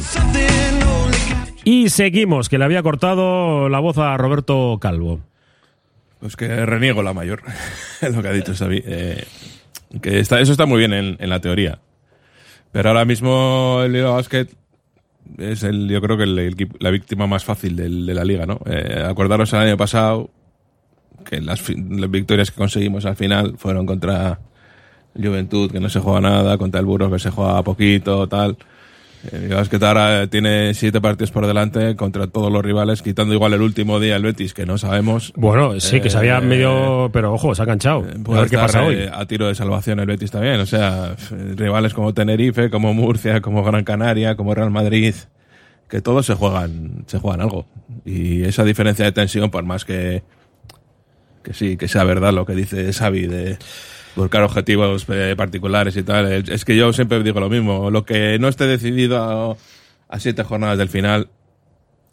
Y 1.65 1.89
seguimos, 1.89 2.47
que 2.47 2.57
le 2.57 2.63
había 2.65 2.81
cortado 2.83 3.67
la 3.69 3.79
voz 3.79 3.97
a 3.97 4.15
Roberto 4.17 4.77
Calvo. 4.79 5.19
Pues 6.19 6.35
que 6.37 6.65
reniego 6.65 7.03
la 7.03 7.13
mayor, 7.13 7.41
lo 8.01 8.21
que 8.21 8.27
ha 8.27 8.31
dicho 8.31 8.53
Xavi. 8.55 8.81
Eh, 8.85 9.23
que 10.01 10.19
está, 10.19 10.39
eso 10.39 10.51
está 10.53 10.65
muy 10.65 10.79
bien 10.79 10.93
en, 10.93 11.17
en 11.19 11.29
la 11.29 11.41
teoría. 11.41 11.79
Pero 12.71 12.89
ahora 12.89 13.03
mismo 13.05 13.81
el 13.83 13.93
Liga 13.93 14.09
Basket 14.11 14.47
es 15.37 15.63
el, 15.63 15.89
yo 15.89 16.01
creo 16.01 16.17
que 16.17 16.23
el, 16.23 16.69
la 16.79 16.89
víctima 16.91 17.25
más 17.27 17.43
fácil 17.43 17.75
del- 17.75 18.05
de 18.05 18.13
la 18.13 18.23
liga, 18.23 18.45
¿no? 18.45 18.59
Eh, 18.65 19.03
acordaros 19.07 19.51
el 19.53 19.59
año 19.59 19.77
pasado 19.77 20.29
que 21.25 21.41
las, 21.41 21.67
las 21.69 22.11
victorias 22.11 22.51
que 22.51 22.57
conseguimos 22.57 23.05
al 23.05 23.15
final 23.15 23.55
fueron 23.57 23.85
contra 23.87 24.39
Juventud, 25.15 25.71
que 25.71 25.79
no 25.79 25.89
se 25.89 25.99
juega 25.99 26.21
nada, 26.21 26.57
contra 26.57 26.79
el 26.79 26.85
Burgos, 26.85 27.11
que 27.11 27.19
se 27.19 27.31
juega 27.31 27.63
poquito, 27.63 28.27
tal. 28.27 28.57
Eh, 29.31 29.47
El 29.49 29.55
Basket 29.55 29.81
ahora 29.83 30.27
tiene 30.27 30.73
siete 30.73 31.01
partidos 31.01 31.31
por 31.31 31.47
delante 31.47 31.95
contra 31.95 32.27
todos 32.27 32.51
los 32.51 32.63
rivales, 32.63 33.01
quitando 33.01 33.33
igual 33.33 33.53
el 33.53 33.61
último 33.61 33.99
día 33.99 34.15
el 34.15 34.23
Betis, 34.23 34.53
que 34.53 34.65
no 34.65 34.77
sabemos. 34.77 35.33
Bueno, 35.35 35.79
sí, 35.79 35.99
que 36.01 36.09
se 36.09 36.17
había 36.17 36.37
Eh, 36.37 36.41
medio. 36.41 37.09
Pero 37.13 37.33
ojo, 37.33 37.53
se 37.55 37.63
ha 37.63 37.65
canchado. 37.65 37.99
A 38.09 38.23
Puede 38.23 38.41
ver 38.41 38.49
qué 38.49 38.57
pasa 38.57 38.83
hoy. 38.83 38.95
eh, 38.95 39.09
a 39.13 39.25
tiro 39.25 39.47
de 39.47 39.55
salvación 39.55 39.99
el 39.99 40.05
Betis 40.05 40.31
también. 40.31 40.59
O 40.59 40.65
sea, 40.65 41.15
rivales 41.55 41.93
como 41.93 42.13
Tenerife, 42.13 42.69
como 42.69 42.93
Murcia, 42.93 43.41
como 43.41 43.63
Gran 43.63 43.83
Canaria, 43.83 44.35
como 44.35 44.53
Real 44.53 44.71
Madrid, 44.71 45.15
que 45.89 46.01
todos 46.01 46.25
se 46.25 46.33
juegan, 46.33 47.03
se 47.07 47.19
juegan 47.19 47.41
algo. 47.41 47.65
Y 48.05 48.43
esa 48.43 48.63
diferencia 48.63 49.05
de 49.05 49.11
tensión, 49.11 49.49
por 49.51 49.63
más 49.63 49.85
que, 49.85 50.23
que 51.43 51.53
sí, 51.53 51.77
que 51.77 51.87
sea 51.87 52.03
verdad 52.03 52.33
lo 52.33 52.45
que 52.45 52.53
dice 52.55 52.91
Xavi 52.91 53.27
de 53.27 53.57
buscar 54.15 54.43
objetivos 54.43 55.05
eh, 55.09 55.35
particulares 55.37 55.95
y 55.97 56.03
tal, 56.03 56.31
es 56.49 56.65
que 56.65 56.75
yo 56.75 56.93
siempre 56.93 57.21
digo 57.23 57.39
lo 57.39 57.49
mismo. 57.49 57.89
Lo 57.91 58.05
que 58.05 58.37
no 58.39 58.47
esté 58.47 58.65
decidido 58.67 59.17
a, 59.21 59.57
a 60.15 60.19
siete 60.19 60.43
jornadas 60.43 60.77
del 60.77 60.89
final, 60.89 61.27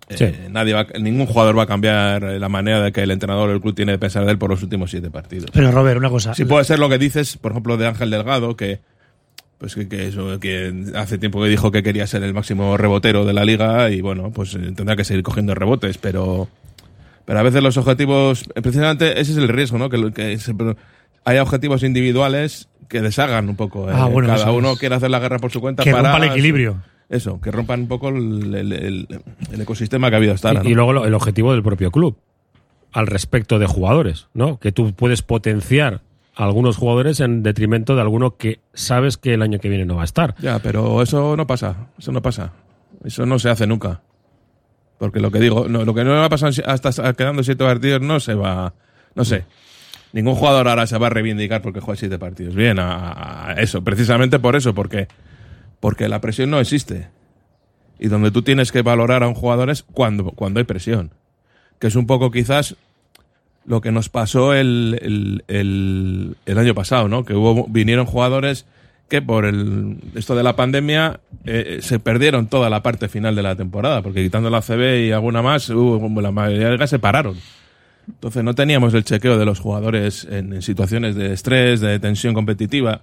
eh, 0.09 0.17
Sí. 0.17 0.27
nadie 0.51 0.75
va, 0.75 0.87
ningún 1.01 1.27
jugador 1.27 1.57
va 1.57 1.63
a 1.63 1.67
cambiar 1.67 2.23
la 2.23 2.49
manera 2.49 2.83
de 2.83 2.93
que 2.93 3.03
el 3.03 3.11
entrenador 3.11 3.49
o 3.51 3.53
el 3.53 3.61
club 3.61 3.75
tiene 3.75 3.93
de 3.93 3.99
pensar 3.99 4.25
de 4.25 4.33
él 4.33 4.39
por 4.39 4.51
los 4.51 4.63
últimos 4.63 4.91
siete 4.91 5.11
partidos. 5.11 5.47
Pero 5.53 5.71
Robert, 5.71 5.99
una 5.99 6.11
cosa. 6.11 6.35
Sí 6.35 6.45
puede 6.45 6.65
ser 6.65 6.79
lo 6.79 6.89
que 6.89 6.99
dices, 6.99 7.37
por 7.37 7.53
ejemplo, 7.53 7.77
de 7.77 7.87
Ángel 7.87 8.11
Delgado, 8.11 8.57
que 8.57 8.81
pues 9.59 9.77
que, 9.77 9.87
que 9.89 10.09
eso, 10.09 10.41
que 10.41 10.75
hace 10.97 11.19
tiempo 11.19 11.41
que 11.41 11.49
dijo 11.49 11.71
que 11.71 11.85
quería 11.85 12.05
ser 12.09 12.25
el 12.25 12.35
máximo 12.35 12.77
rebotero 12.77 13.25
de 13.25 13.33
la 13.33 13.45
liga 13.45 13.91
y 13.91 14.01
bueno, 14.01 14.33
pues 14.33 14.55
eh, 14.57 14.73
tendrá 14.75 14.97
que 14.97 15.05
seguir 15.05 15.23
cogiendo 15.23 15.55
rebotes, 15.55 15.99
pero 15.99 16.49
pero 17.25 17.39
a 17.39 17.43
veces 17.43 17.63
los 17.63 17.77
objetivos, 17.77 18.45
eh, 18.55 18.63
precisamente 18.63 19.21
ese 19.21 19.33
es 19.33 19.39
el 19.39 19.49
riesgo, 19.49 19.79
¿no? 19.79 19.89
Que, 19.91 20.13
que 20.13 20.39
se- 20.39 20.55
haya 21.25 21.43
objetivos 21.43 21.83
individuales 21.83 22.69
que 22.89 23.01
deshagan 23.01 23.49
un 23.49 23.57
poco. 23.57 23.89
eh, 23.91 23.95
Ah, 23.97 24.07
bueno, 24.07 24.29
Cada 24.29 24.51
uno 24.53 24.73
es. 24.73 24.79
quiere 24.79 24.95
hacer 24.97 25.11
la 25.11 25.19
guerra 25.21 25.39
por 25.39 25.51
su 25.51 25.61
cuenta 25.61 25.83
Que 25.85 25.93
para 25.93 26.11
rompa 26.13 26.25
el 26.27 26.33
equilibrio. 26.33 26.83
Eso, 27.09 27.41
que 27.41 27.51
rompan 27.51 27.81
un 27.83 27.89
poco 27.89 28.09
el, 28.09 28.55
el- 28.55 28.73
el- 28.73 29.09
el 29.53 29.61
ecosistema 29.61 30.09
que 30.09 30.17
ha 30.17 30.19
habido 30.19 30.33
hasta 30.35 30.49
ahora. 30.49 30.61
Y, 30.61 30.65
¿no? 30.65 30.71
y 30.71 30.75
luego 30.75 31.05
el 31.05 31.15
objetivo 31.15 31.53
del 31.53 31.63
propio 31.63 31.91
club 31.91 32.17
al 32.93 33.07
respecto 33.07 33.59
de 33.59 33.67
jugadores, 33.67 34.29
¿no? 34.35 34.59
Que 34.59 34.73
tú 34.73 34.93
puedes 34.95 35.23
potenciar 35.23 36.01
a 36.35 36.45
algunos 36.45 36.77
jugadores 36.77 37.21
en 37.21 37.43
detrimento 37.43 37.95
de 37.95 38.01
alguno 38.03 38.37
que 38.37 38.61
sabes 38.75 39.17
que 39.19 39.35
el 39.35 39.43
año 39.43 39.59
que 39.61 39.69
viene 39.69 39.85
no 39.85 39.97
va 39.97 40.03
a 40.03 40.05
estar. 40.07 40.35
Ya, 40.41 40.59
pero 40.59 41.03
eso 41.03 41.37
no 41.37 41.47
pasa, 41.47 41.89
eso 41.99 42.13
no 42.13 42.21
pasa. 42.23 42.53
Eso 43.05 43.27
no 43.27 43.39
se 43.39 43.51
hace 43.51 43.67
nunca. 43.67 44.01
Porque 45.03 45.19
lo 45.19 45.33
que 45.33 45.41
digo, 45.41 45.67
no, 45.69 45.85
lo 45.85 45.95
que 45.95 46.05
no 46.05 46.13
va 46.13 46.27
a 46.27 46.29
pasar 46.29 46.53
hasta 46.65 47.13
quedando 47.15 47.43
siete 47.43 47.65
partidos 47.65 48.01
no 48.01 48.21
se 48.21 48.35
va, 48.35 48.73
no 49.17 49.25
sé. 49.25 49.47
Ningún 50.13 50.37
jugador 50.37 50.69
ahora 50.69 50.87
se 50.87 50.97
va 50.97 51.09
a 51.09 51.11
reivindicar 51.11 51.61
porque 51.61 51.81
juega 51.81 51.99
siete 51.99 52.21
partidos. 52.21 52.55
Bien, 52.55 52.79
a, 52.79 53.57
eso, 53.59 53.83
precisamente 53.83 54.39
por 54.39 54.55
eso, 54.55 54.75
porque, 54.75 55.09
porque 55.81 56.09
la 56.09 56.21
presión 56.21 56.51
no 56.51 56.61
existe. 56.61 57.09
Y 57.99 58.07
donde 58.07 58.31
tú 58.31 58.43
tienes 58.43 58.71
que 58.71 58.83
valorar 58.83 59.25
a 59.25 59.27
un 59.27 59.35
jugador 59.35 59.71
es 59.71 59.83
cuando, 59.83 60.31
cuando 60.31 60.61
hay 60.61 60.65
presión. 60.67 61.11
Que 61.81 61.89
es 61.89 61.97
un 61.97 62.07
poco 62.07 62.31
quizás 62.31 62.77
lo 63.67 63.81
que 63.81 63.91
nos 63.91 64.09
pasó 64.09 64.55
el, 64.55 65.01
el, 65.03 65.45
el, 65.49 66.37
el 66.47 66.59
año 66.59 66.77
pasado, 66.77 67.09
¿no? 67.09 67.25
Que 67.25 67.35
hubo, 67.35 67.67
vinieron 67.67 68.07
jugadores 68.07 68.67
que 69.13 69.21
por 69.21 69.45
el, 69.45 69.99
esto 70.15 70.35
de 70.35 70.43
la 70.43 70.57
pandemia 70.57 71.21
eh, 71.45 71.81
se 71.83 71.99
perdieron 71.99 72.47
toda 72.47 72.71
la 72.71 72.83
parte 72.83 73.11
final 73.11 73.35
de 73.37 73.43
la 73.43 73.55
temporada, 73.55 74.01
porque 74.01 74.23
quitando 74.23 74.49
la 74.49 74.63
CB 74.63 75.07
y 75.09 75.13
alguna 75.13 75.43
más, 75.43 75.69
hubo- 75.69 76.21
la 76.23 76.31
mayoría 76.33 76.71
de 76.71 76.77
ellas 76.77 76.89
se 76.89 76.99
pararon. 76.99 77.37
Entonces 78.09 78.43
no 78.43 78.55
teníamos 78.55 78.95
el 78.95 79.05
chequeo 79.05 79.37
de 79.37 79.45
los 79.45 79.61
jugadores 79.61 80.25
en, 80.31 80.55
en 80.55 80.63
situaciones 80.63 81.15
de 81.15 81.35
estrés, 81.35 81.81
de 81.81 81.99
tensión 81.99 82.33
competitiva. 82.33 83.03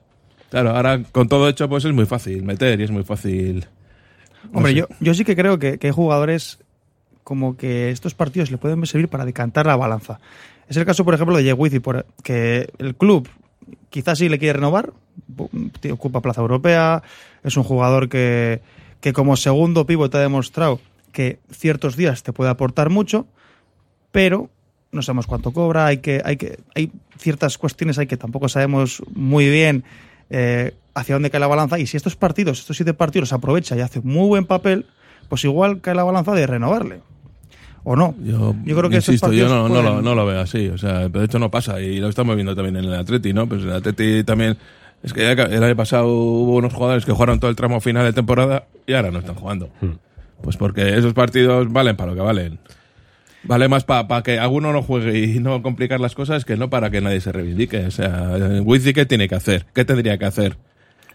Claro, 0.50 0.72
ahora 0.76 1.00
con 1.12 1.30
todo 1.30 1.48
hecho, 1.48 1.70
pues 1.70 1.86
es 1.86 1.94
muy 1.94 2.08
fácil 2.08 2.42
meter 2.42 2.80
y 2.80 2.86
es 2.86 2.90
muy 2.92 3.04
fácil. 3.04 3.68
no 4.52 4.58
Hombre, 4.58 4.72
sé. 4.72 4.80
yo, 4.80 4.88
yo 5.00 5.14
sí 5.14 5.24
que 5.24 5.36
creo 5.36 5.60
que, 5.60 5.78
que 5.78 5.88
hay 5.88 5.94
jugadores 5.94 6.58
como 7.24 7.56
que 7.56 7.92
estos 7.92 8.16
partidos 8.16 8.50
le 8.50 8.58
pueden 8.58 8.84
servir 8.88 9.10
para 9.10 9.26
decantar 9.26 9.68
la 9.68 9.76
balanza. 9.76 10.20
Es 10.68 10.76
el 10.76 10.86
caso, 10.86 11.06
por 11.06 11.14
ejemplo, 11.14 11.38
de 11.38 11.44
Yeguizi, 11.44 11.80
por 11.80 12.08
que 12.24 12.68
el 12.80 12.96
club 12.96 13.30
quizás 13.90 14.18
sí 14.18 14.30
le 14.30 14.40
quiere 14.40 14.54
renovar, 14.54 14.94
ocupa 15.92 16.22
plaza 16.22 16.42
europea, 16.42 17.04
es 17.44 17.58
un 17.58 17.64
jugador 17.64 18.10
que, 18.10 18.62
que 19.02 19.14
como 19.14 19.36
segundo 19.36 19.86
pivote 19.86 20.18
ha 20.18 20.22
demostrado 20.22 20.80
que 21.12 21.40
ciertos 21.52 21.96
días 21.96 22.24
te 22.24 22.34
puede 22.34 22.50
aportar 22.50 22.90
mucho, 22.90 23.26
pero 24.12 24.50
no 24.92 25.02
sabemos 25.02 25.28
cuánto 25.28 25.52
cobra, 25.52 25.86
hay 25.86 25.98
que, 25.98 26.22
hay 26.24 26.38
que, 26.38 26.60
hay 26.76 26.92
ciertas 27.18 27.58
cuestiones 27.58 27.98
hay 28.00 28.08
que 28.08 28.18
tampoco 28.18 28.50
sabemos 28.50 29.04
muy 29.14 29.50
bien 29.50 29.84
eh, 30.30 30.74
hacia 30.94 31.16
dónde 31.16 31.30
cae 31.30 31.40
la 31.40 31.48
balanza. 31.48 31.80
Y 31.80 31.88
si 31.88 31.98
estos 31.98 32.16
partidos, 32.16 32.60
estos 32.60 32.78
siete 32.78 32.94
partidos 32.94 33.34
aprovecha 33.34 33.76
y 33.76 33.82
hace 33.82 34.02
muy 34.02 34.28
buen 34.28 34.46
papel, 34.46 34.86
pues 35.28 35.44
igual 35.44 35.82
cae 35.82 35.96
la 35.96 36.04
balanza 36.04 36.34
de 36.34 36.48
renovarle. 36.48 37.02
¿O 37.84 37.96
no? 37.96 38.16
Yo, 38.24 38.54
creo 38.64 38.90
que 38.90 38.98
insisto, 38.98 39.32
yo 39.32 39.48
partidos 39.48 39.52
no, 39.52 39.70
no, 39.70 39.82
lo, 39.82 40.02
no 40.02 40.16
lo 40.16 40.26
veo 40.26 40.40
así. 40.40 40.68
O 40.68 40.78
sea, 40.78 41.08
de 41.08 41.24
hecho 41.24 41.40
no 41.40 41.50
pasa. 41.50 41.80
Y 41.82 42.00
lo 42.00 42.10
estamos 42.10 42.36
viendo 42.36 42.56
también 42.56 42.76
en 42.78 42.86
el 42.86 42.94
Atleti, 42.94 43.34
¿no? 43.34 43.48
Pues 43.48 43.64
el 43.64 43.72
Atleti 43.72 44.24
también. 44.24 44.58
Es 45.02 45.14
que 45.14 45.32
el 45.32 45.64
año 45.64 45.76
pasado 45.76 46.08
hubo 46.08 46.56
unos 46.58 46.74
jugadores 46.74 47.06
que 47.06 47.14
jugaron 47.14 47.40
todo 47.40 47.50
el 47.50 47.56
tramo 47.56 47.80
final 47.80 48.04
de 48.04 48.12
temporada 48.12 48.66
y 48.86 48.94
ahora 48.94 49.12
no 49.12 49.20
están 49.20 49.36
jugando. 49.36 49.70
Pues 50.42 50.58
porque 50.58 50.98
esos 50.98 51.14
partidos 51.14 51.72
valen 51.72 51.96
para 51.96 52.12
lo 52.12 52.16
que 52.18 52.22
valen. 52.22 52.60
Vale 53.44 53.70
más 53.70 53.86
para 53.86 54.22
que 54.24 54.40
alguno 54.40 54.74
no 54.74 54.82
juegue 54.82 55.18
y 55.20 55.40
no 55.40 55.62
complicar 55.62 56.02
las 56.02 56.16
cosas 56.16 56.44
que 56.44 56.58
no 56.58 56.70
para 56.70 56.90
que 56.90 57.00
nadie 57.00 57.22
se 57.22 57.32
reivindique. 57.32 57.86
O 57.86 57.92
sea, 57.92 58.34
Wizzy, 58.62 58.94
¿qué 58.94 59.06
tiene 59.06 59.30
que 59.30 59.36
hacer? 59.36 59.66
¿Qué 59.74 59.86
tendría 59.86 60.18
que 60.18 60.26
hacer? 60.26 60.58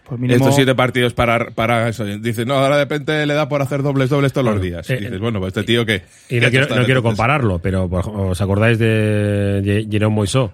Pues 0.07 0.19
mínimo- 0.19 0.37
Estos 0.37 0.55
siete 0.55 0.75
partidos 0.75 1.13
para, 1.13 1.49
para 1.51 1.89
eso. 1.89 2.05
Dice, 2.05 2.45
no, 2.45 2.53
ahora 2.55 2.77
de 2.77 2.83
repente 2.83 3.25
le 3.25 3.33
da 3.33 3.49
por 3.49 3.61
hacer 3.61 3.81
dobles, 3.81 4.09
dobles 4.09 4.31
todos 4.33 4.45
los 4.53 4.61
días. 4.61 4.89
Y 4.89 4.93
Eh, 4.93 4.97
dices, 5.01 5.19
bueno, 5.19 5.39
pues 5.39 5.49
este 5.55 5.63
tío 5.63 5.85
que. 5.85 6.03
Y 6.29 6.39
no 6.39 6.49
quiero, 6.49 6.75
no 6.75 6.85
quiero 6.85 7.01
compararlo, 7.03 7.59
pero 7.59 7.85
¿os 7.85 8.39
acordáis 8.41 8.77
de 8.79 9.87
Jerome 9.89 10.15
Moisó? 10.15 10.53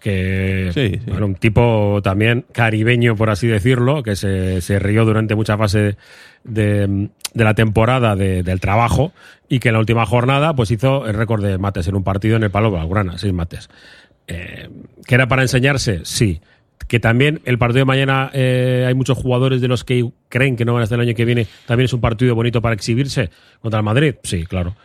que 0.00 0.70
Sí, 0.74 0.88
sí. 0.98 1.00
bueno, 1.10 1.26
un 1.26 1.36
tipo 1.36 2.00
también 2.02 2.44
caribeño, 2.50 3.14
por 3.14 3.30
así 3.30 3.46
decirlo, 3.46 4.02
que 4.02 4.16
se, 4.16 4.60
se 4.60 4.80
rió 4.80 5.04
durante 5.04 5.36
mucha 5.36 5.56
fase 5.56 5.96
de, 6.42 7.08
de 7.34 7.44
la 7.44 7.54
temporada 7.54 8.16
de- 8.16 8.42
del 8.42 8.58
trabajo 8.58 9.12
y 9.48 9.60
que 9.60 9.68
en 9.68 9.74
la 9.74 9.78
última 9.78 10.04
jornada 10.04 10.56
pues 10.56 10.72
hizo 10.72 11.06
el 11.06 11.14
récord 11.14 11.44
de 11.44 11.56
mates 11.56 11.86
en 11.86 11.94
un 11.94 12.02
partido 12.02 12.34
en 12.36 12.42
el 12.42 12.50
Palo 12.50 12.72
Blaugrana, 12.72 13.16
seis 13.16 13.32
mates. 13.32 13.68
Eh, 14.26 14.68
¿Que 15.06 15.14
era 15.14 15.28
para 15.28 15.42
enseñarse? 15.42 16.00
Sí. 16.02 16.40
Que 16.92 17.00
también 17.00 17.40
el 17.46 17.56
partido 17.56 17.78
de 17.78 17.84
mañana 17.86 18.30
eh, 18.34 18.84
hay 18.86 18.92
muchos 18.92 19.16
jugadores 19.16 19.62
de 19.62 19.66
los 19.66 19.82
que 19.82 20.10
creen 20.28 20.56
que 20.56 20.66
no 20.66 20.74
van 20.74 20.82
a 20.82 20.84
estar 20.84 21.00
el 21.00 21.08
año 21.08 21.16
que 21.16 21.24
viene. 21.24 21.46
También 21.64 21.86
es 21.86 21.94
un 21.94 22.02
partido 22.02 22.34
bonito 22.34 22.60
para 22.60 22.74
exhibirse 22.74 23.30
contra 23.62 23.78
el 23.78 23.82
Madrid. 23.82 24.16
Sí, 24.24 24.44
claro. 24.44 24.76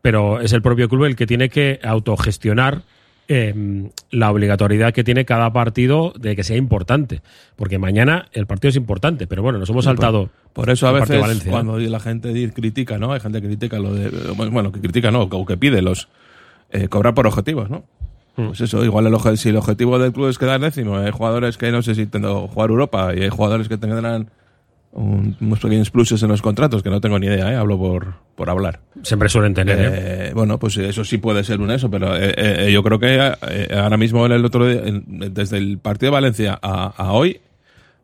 Pero 0.00 0.40
es 0.40 0.54
el 0.54 0.62
propio 0.62 0.88
club 0.88 1.04
el 1.04 1.14
que 1.14 1.26
tiene 1.26 1.50
que 1.50 1.78
autogestionar 1.82 2.84
eh, 3.28 3.52
la 4.10 4.30
obligatoriedad 4.30 4.94
que 4.94 5.04
tiene 5.04 5.26
cada 5.26 5.52
partido 5.52 6.14
de 6.18 6.34
que 6.36 6.42
sea 6.42 6.56
importante. 6.56 7.20
Porque 7.54 7.78
mañana 7.78 8.28
el 8.32 8.46
partido 8.46 8.70
es 8.70 8.76
importante. 8.76 9.26
Pero 9.26 9.42
bueno, 9.42 9.58
nos 9.58 9.68
hemos 9.68 9.84
saltado. 9.84 10.30
Por 10.54 10.70
eso 10.70 10.88
a 10.88 10.92
veces 10.92 11.20
Valencia, 11.20 11.50
cuando 11.50 11.78
la 11.78 12.00
gente 12.00 12.50
critica, 12.54 12.96
¿no? 12.96 13.12
Hay 13.12 13.20
gente 13.20 13.42
que 13.42 13.48
critica 13.48 13.78
lo 13.78 13.92
de 13.92 14.08
bueno, 14.32 14.72
que 14.72 14.80
critica 14.80 15.10
no, 15.10 15.24
o 15.24 15.44
que 15.44 15.58
pide 15.58 15.82
los 15.82 16.08
eh, 16.70 16.88
cobrar 16.88 17.12
por 17.12 17.26
objetivos, 17.26 17.68
¿no? 17.68 17.84
Mm. 18.36 18.46
Pues 18.48 18.60
eso, 18.62 18.84
igual 18.84 19.06
el, 19.06 19.36
si 19.38 19.50
el 19.50 19.56
objetivo 19.56 19.98
del 19.98 20.12
club 20.12 20.28
es 20.28 20.38
quedar 20.38 20.60
décimo, 20.60 20.96
hay 20.96 21.10
jugadores 21.10 21.58
que 21.58 21.70
no 21.70 21.82
sé 21.82 21.94
si 21.94 22.06
tendrán 22.06 22.46
jugar 22.48 22.70
Europa 22.70 23.12
y 23.14 23.20
hay 23.22 23.28
jugadores 23.28 23.68
que 23.68 23.76
tendrán 23.76 24.30
un- 24.92 25.36
unos 25.40 25.58
pequeños 25.60 25.90
pluses 25.90 26.22
en 26.22 26.28
los 26.28 26.40
contratos 26.42 26.82
que 26.82 26.90
no 26.90 27.00
tengo 27.00 27.18
ni 27.18 27.26
idea, 27.26 27.52
¿eh? 27.52 27.56
hablo 27.56 27.78
por, 27.78 28.14
por 28.34 28.48
hablar. 28.50 28.80
Siempre 29.02 29.28
suelen 29.28 29.52
tener. 29.54 29.78
¿eh? 29.80 29.88
Eh, 30.28 30.32
bueno, 30.34 30.58
pues 30.58 30.76
eso 30.78 31.04
sí 31.04 31.18
puede 31.18 31.44
ser 31.44 31.60
un 31.60 31.70
eso, 31.70 31.90
pero 31.90 32.14
eh, 32.16 32.70
yo 32.72 32.82
creo 32.82 32.98
que 32.98 33.20
ahora 33.74 33.96
mismo 33.96 34.24
en 34.26 34.32
el 34.32 34.44
otro 34.44 34.66
día, 34.66 34.82
en- 34.84 35.34
desde 35.34 35.58
el 35.58 35.78
partido 35.78 36.10
de 36.10 36.14
Valencia 36.14 36.58
a, 36.62 36.86
a 36.96 37.12
hoy, 37.12 37.40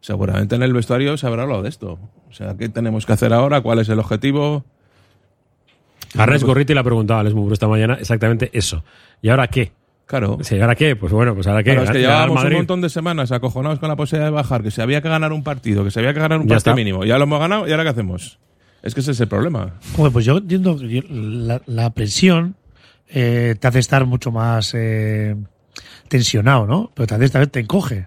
seguramente 0.01 0.55
en 0.57 0.63
el 0.63 0.73
vestuario 0.73 1.17
se 1.17 1.27
habrá 1.27 1.43
hablado 1.45 1.63
de 1.63 1.69
esto. 1.71 1.99
O 2.29 2.33
sea, 2.33 2.55
¿qué 2.59 2.69
tenemos 2.69 3.05
que 3.07 3.13
hacer 3.15 3.33
ahora? 3.33 3.61
¿Cuál 3.63 3.79
es 3.81 3.89
el 3.89 3.99
objetivo? 3.99 4.65
A 6.17 6.25
Res 6.27 6.43
Gorriti 6.45 6.73
le 6.75 6.81
ha 6.81 6.85
preguntado 6.85 7.19
a 7.19 7.21
Alex 7.21 7.35
esta 7.53 7.69
mañana 7.69 7.95
exactamente 7.95 8.51
eso. 8.53 8.83
¿Y 9.21 9.29
ahora 9.29 9.47
qué? 9.49 9.73
Claro. 10.09 10.39
Sí, 10.41 10.59
¿ahora 10.59 10.75
qué? 10.75 10.97
Pues 10.97 11.13
bueno, 11.13 11.35
pues 11.35 11.47
ahora 11.47 11.63
qué. 11.63 11.71
Claro, 11.73 11.85
es 11.85 11.91
que 11.91 11.99
llevábamos 12.01 12.43
un 12.43 12.53
montón 12.55 12.81
de 12.81 12.89
semanas 12.89 13.31
acojonados 13.31 13.79
con 13.79 13.91
la 13.91 13.95
posibilidad 13.97 14.27
de 14.29 14.35
bajar, 14.35 14.63
que 14.63 14.71
se 14.71 14.81
había 14.83 15.03
que 15.03 15.09
ganar 15.09 15.33
un 15.35 15.45
partido, 15.45 15.85
que 15.85 15.91
se 15.91 16.01
había 16.01 16.15
que 16.15 16.21
ganar 16.21 16.39
un 16.41 16.47
Ya 16.47 16.55
partido 16.57 16.73
está. 16.73 16.75
mínimo. 16.75 17.05
Ya 17.05 17.19
lo 17.19 17.25
hemos 17.25 17.39
ganado 17.39 17.69
y 17.69 17.71
ahora 17.71 17.83
¿qué 17.85 17.91
hacemos? 17.91 18.39
Es 18.83 18.95
que 18.95 19.01
ese 19.01 19.11
es 19.13 19.21
el 19.21 19.29
problema. 19.29 19.75
Joder, 19.97 20.11
pues 20.13 20.25
yo 20.25 20.39
entiendo 20.39 20.79
que 20.79 21.05
la, 21.11 21.61
la 21.67 21.91
presión 21.91 22.57
eh, 23.09 23.55
te 23.61 23.69
hace 23.69 23.81
estar 23.81 24.07
mucho 24.07 24.33
más 24.33 24.73
eh, 24.75 25.37
tensionado, 26.09 26.67
¿no? 26.67 26.91
Pero 26.95 27.07
también 27.07 27.27
esta 27.27 27.41
vez 27.41 27.51
te 27.51 27.61
encoge. 27.61 28.07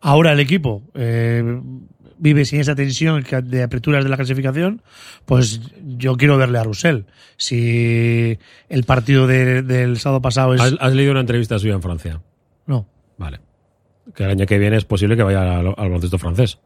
Ahora 0.00 0.32
el 0.32 0.40
equipo 0.40 0.82
eh, 0.94 1.60
vive 2.18 2.44
sin 2.44 2.60
esa 2.60 2.74
tensión 2.74 3.24
de 3.44 3.62
aperturas 3.62 4.04
de 4.04 4.10
la 4.10 4.16
clasificación, 4.16 4.82
pues 5.24 5.60
yo 5.96 6.16
quiero 6.16 6.36
verle 6.36 6.58
a 6.58 6.64
Russell. 6.64 7.02
Si 7.36 8.38
el 8.68 8.84
partido 8.84 9.26
de- 9.26 9.62
del 9.62 9.98
sábado 9.98 10.20
pasado 10.22 10.54
es... 10.54 10.60
¿Has, 10.60 10.74
has 10.80 10.92
leído 10.94 11.12
una 11.12 11.20
entrevista 11.20 11.58
suya 11.58 11.74
en 11.74 11.82
Francia? 11.82 12.20
No. 12.66 12.86
Vale. 13.16 13.40
Que 14.14 14.24
el 14.24 14.30
año 14.30 14.46
que 14.46 14.58
viene 14.58 14.76
es 14.76 14.84
posible 14.84 15.16
que 15.16 15.22
vaya 15.22 15.58
al, 15.58 15.66
al 15.68 15.74
baloncesto 15.74 16.18
francés. 16.18 16.58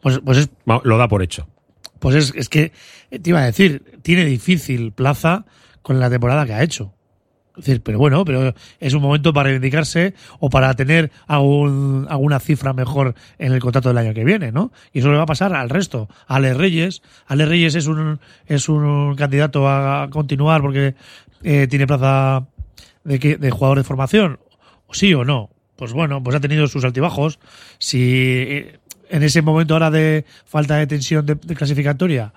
Pues, 0.00 0.20
pues 0.24 0.38
es 0.38 0.50
Lo 0.84 0.98
da 0.98 1.08
por 1.08 1.22
hecho. 1.22 1.48
Pues 1.98 2.14
es, 2.14 2.32
es 2.36 2.48
que, 2.48 2.72
eh, 3.10 3.18
te 3.18 3.30
iba 3.30 3.40
a 3.40 3.44
decir, 3.46 3.82
tiene 4.02 4.24
difícil 4.24 4.92
plaza 4.92 5.44
con 5.82 5.98
la 5.98 6.08
temporada 6.10 6.46
que 6.46 6.52
ha 6.52 6.62
hecho. 6.62 6.94
Pero 7.82 7.98
bueno, 7.98 8.24
pero 8.24 8.54
es 8.80 8.94
un 8.94 9.02
momento 9.02 9.32
para 9.32 9.48
reivindicarse 9.48 10.14
o 10.38 10.50
para 10.50 10.74
tener 10.74 11.10
algún, 11.26 12.06
alguna 12.08 12.40
cifra 12.40 12.72
mejor 12.72 13.14
en 13.38 13.52
el 13.52 13.60
contrato 13.60 13.88
del 13.88 13.98
año 13.98 14.14
que 14.14 14.24
viene, 14.24 14.52
¿no? 14.52 14.72
Y 14.92 15.00
eso 15.00 15.10
le 15.10 15.16
va 15.16 15.24
a 15.24 15.26
pasar 15.26 15.54
al 15.54 15.70
resto. 15.70 16.08
A 16.26 16.36
Ale 16.36 16.54
Reyes. 16.54 17.02
Ale 17.26 17.46
Reyes 17.46 17.74
es 17.74 17.86
un, 17.86 18.20
es 18.46 18.68
un 18.68 19.14
candidato 19.16 19.68
a 19.68 20.08
continuar 20.10 20.62
porque 20.62 20.94
eh, 21.42 21.66
tiene 21.68 21.86
plaza 21.86 22.46
de, 23.04 23.18
de 23.18 23.50
jugador 23.50 23.78
de 23.78 23.84
formación. 23.84 24.38
¿O 24.86 24.94
sí 24.94 25.12
o 25.14 25.24
no? 25.24 25.50
Pues 25.76 25.92
bueno, 25.92 26.22
pues 26.22 26.34
ha 26.34 26.40
tenido 26.40 26.66
sus 26.66 26.84
altibajos. 26.84 27.38
Si 27.78 28.00
eh, 28.02 28.78
en 29.10 29.22
ese 29.22 29.42
momento 29.42 29.74
ahora 29.74 29.90
de 29.90 30.24
falta 30.44 30.76
de 30.76 30.86
tensión 30.86 31.24
de 31.24 31.36
clasificatoria, 31.54 32.32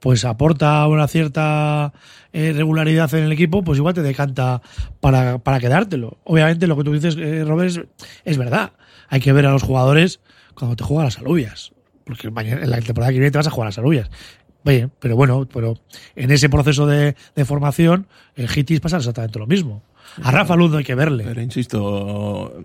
pues 0.00 0.24
aporta 0.24 0.86
una 0.86 1.08
cierta 1.08 1.92
eh, 2.32 2.52
regularidad 2.54 3.12
en 3.14 3.24
el 3.24 3.32
equipo, 3.32 3.62
pues 3.64 3.78
igual 3.78 3.94
te 3.94 4.02
decanta 4.02 4.62
para, 5.00 5.38
para 5.38 5.58
quedártelo. 5.60 6.18
Obviamente 6.24 6.66
lo 6.66 6.76
que 6.76 6.84
tú 6.84 6.92
dices, 6.92 7.16
eh, 7.16 7.44
Robert, 7.44 7.70
es, 7.70 7.80
es 8.24 8.38
verdad. 8.38 8.72
Hay 9.08 9.20
que 9.20 9.32
ver 9.32 9.46
a 9.46 9.50
los 9.52 9.62
jugadores 9.62 10.20
cuando 10.54 10.76
te 10.76 10.84
juegan 10.84 11.06
las 11.06 11.18
alubias. 11.18 11.72
Porque 12.04 12.30
mañana, 12.30 12.62
en 12.62 12.70
la 12.70 12.80
temporada 12.80 13.10
que 13.12 13.18
viene 13.18 13.30
te 13.30 13.38
vas 13.38 13.46
a 13.46 13.50
jugar 13.50 13.68
las 13.68 13.78
alubias. 13.78 14.10
Oye, 14.64 14.88
pero 14.98 15.16
bueno, 15.16 15.46
pero 15.52 15.74
en 16.16 16.30
ese 16.30 16.48
proceso 16.48 16.86
de, 16.86 17.14
de 17.34 17.44
formación, 17.44 18.06
el 18.34 18.48
Hitis 18.54 18.80
pasa 18.80 18.96
exactamente 18.96 19.38
lo 19.38 19.46
mismo. 19.46 19.82
A 20.22 20.30
Rafa 20.30 20.56
Luz 20.56 20.70
no 20.70 20.78
hay 20.78 20.84
que 20.84 20.94
verle. 20.94 21.24
Pero 21.24 21.40
insisto, 21.40 22.64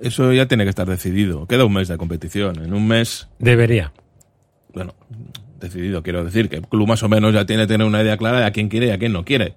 eso 0.00 0.32
ya 0.32 0.46
tiene 0.48 0.64
que 0.64 0.70
estar 0.70 0.88
decidido. 0.88 1.46
Queda 1.46 1.64
un 1.64 1.72
mes 1.74 1.88
de 1.88 1.98
competición. 1.98 2.62
En 2.64 2.72
un 2.72 2.86
mes, 2.86 3.28
Debería. 3.38 3.92
bueno, 4.72 4.94
decidido, 5.64 6.02
quiero 6.02 6.24
decir, 6.24 6.48
que 6.48 6.56
el 6.56 6.68
club 6.68 6.86
más 6.86 7.02
o 7.02 7.08
menos 7.08 7.34
ya 7.34 7.44
tiene 7.44 7.66
tener 7.66 7.86
una 7.86 8.02
idea 8.02 8.16
clara 8.16 8.40
de 8.40 8.44
a 8.44 8.52
quién 8.52 8.68
quiere 8.68 8.86
y 8.86 8.90
a 8.90 8.98
quién 8.98 9.12
no 9.12 9.24
quiere. 9.24 9.54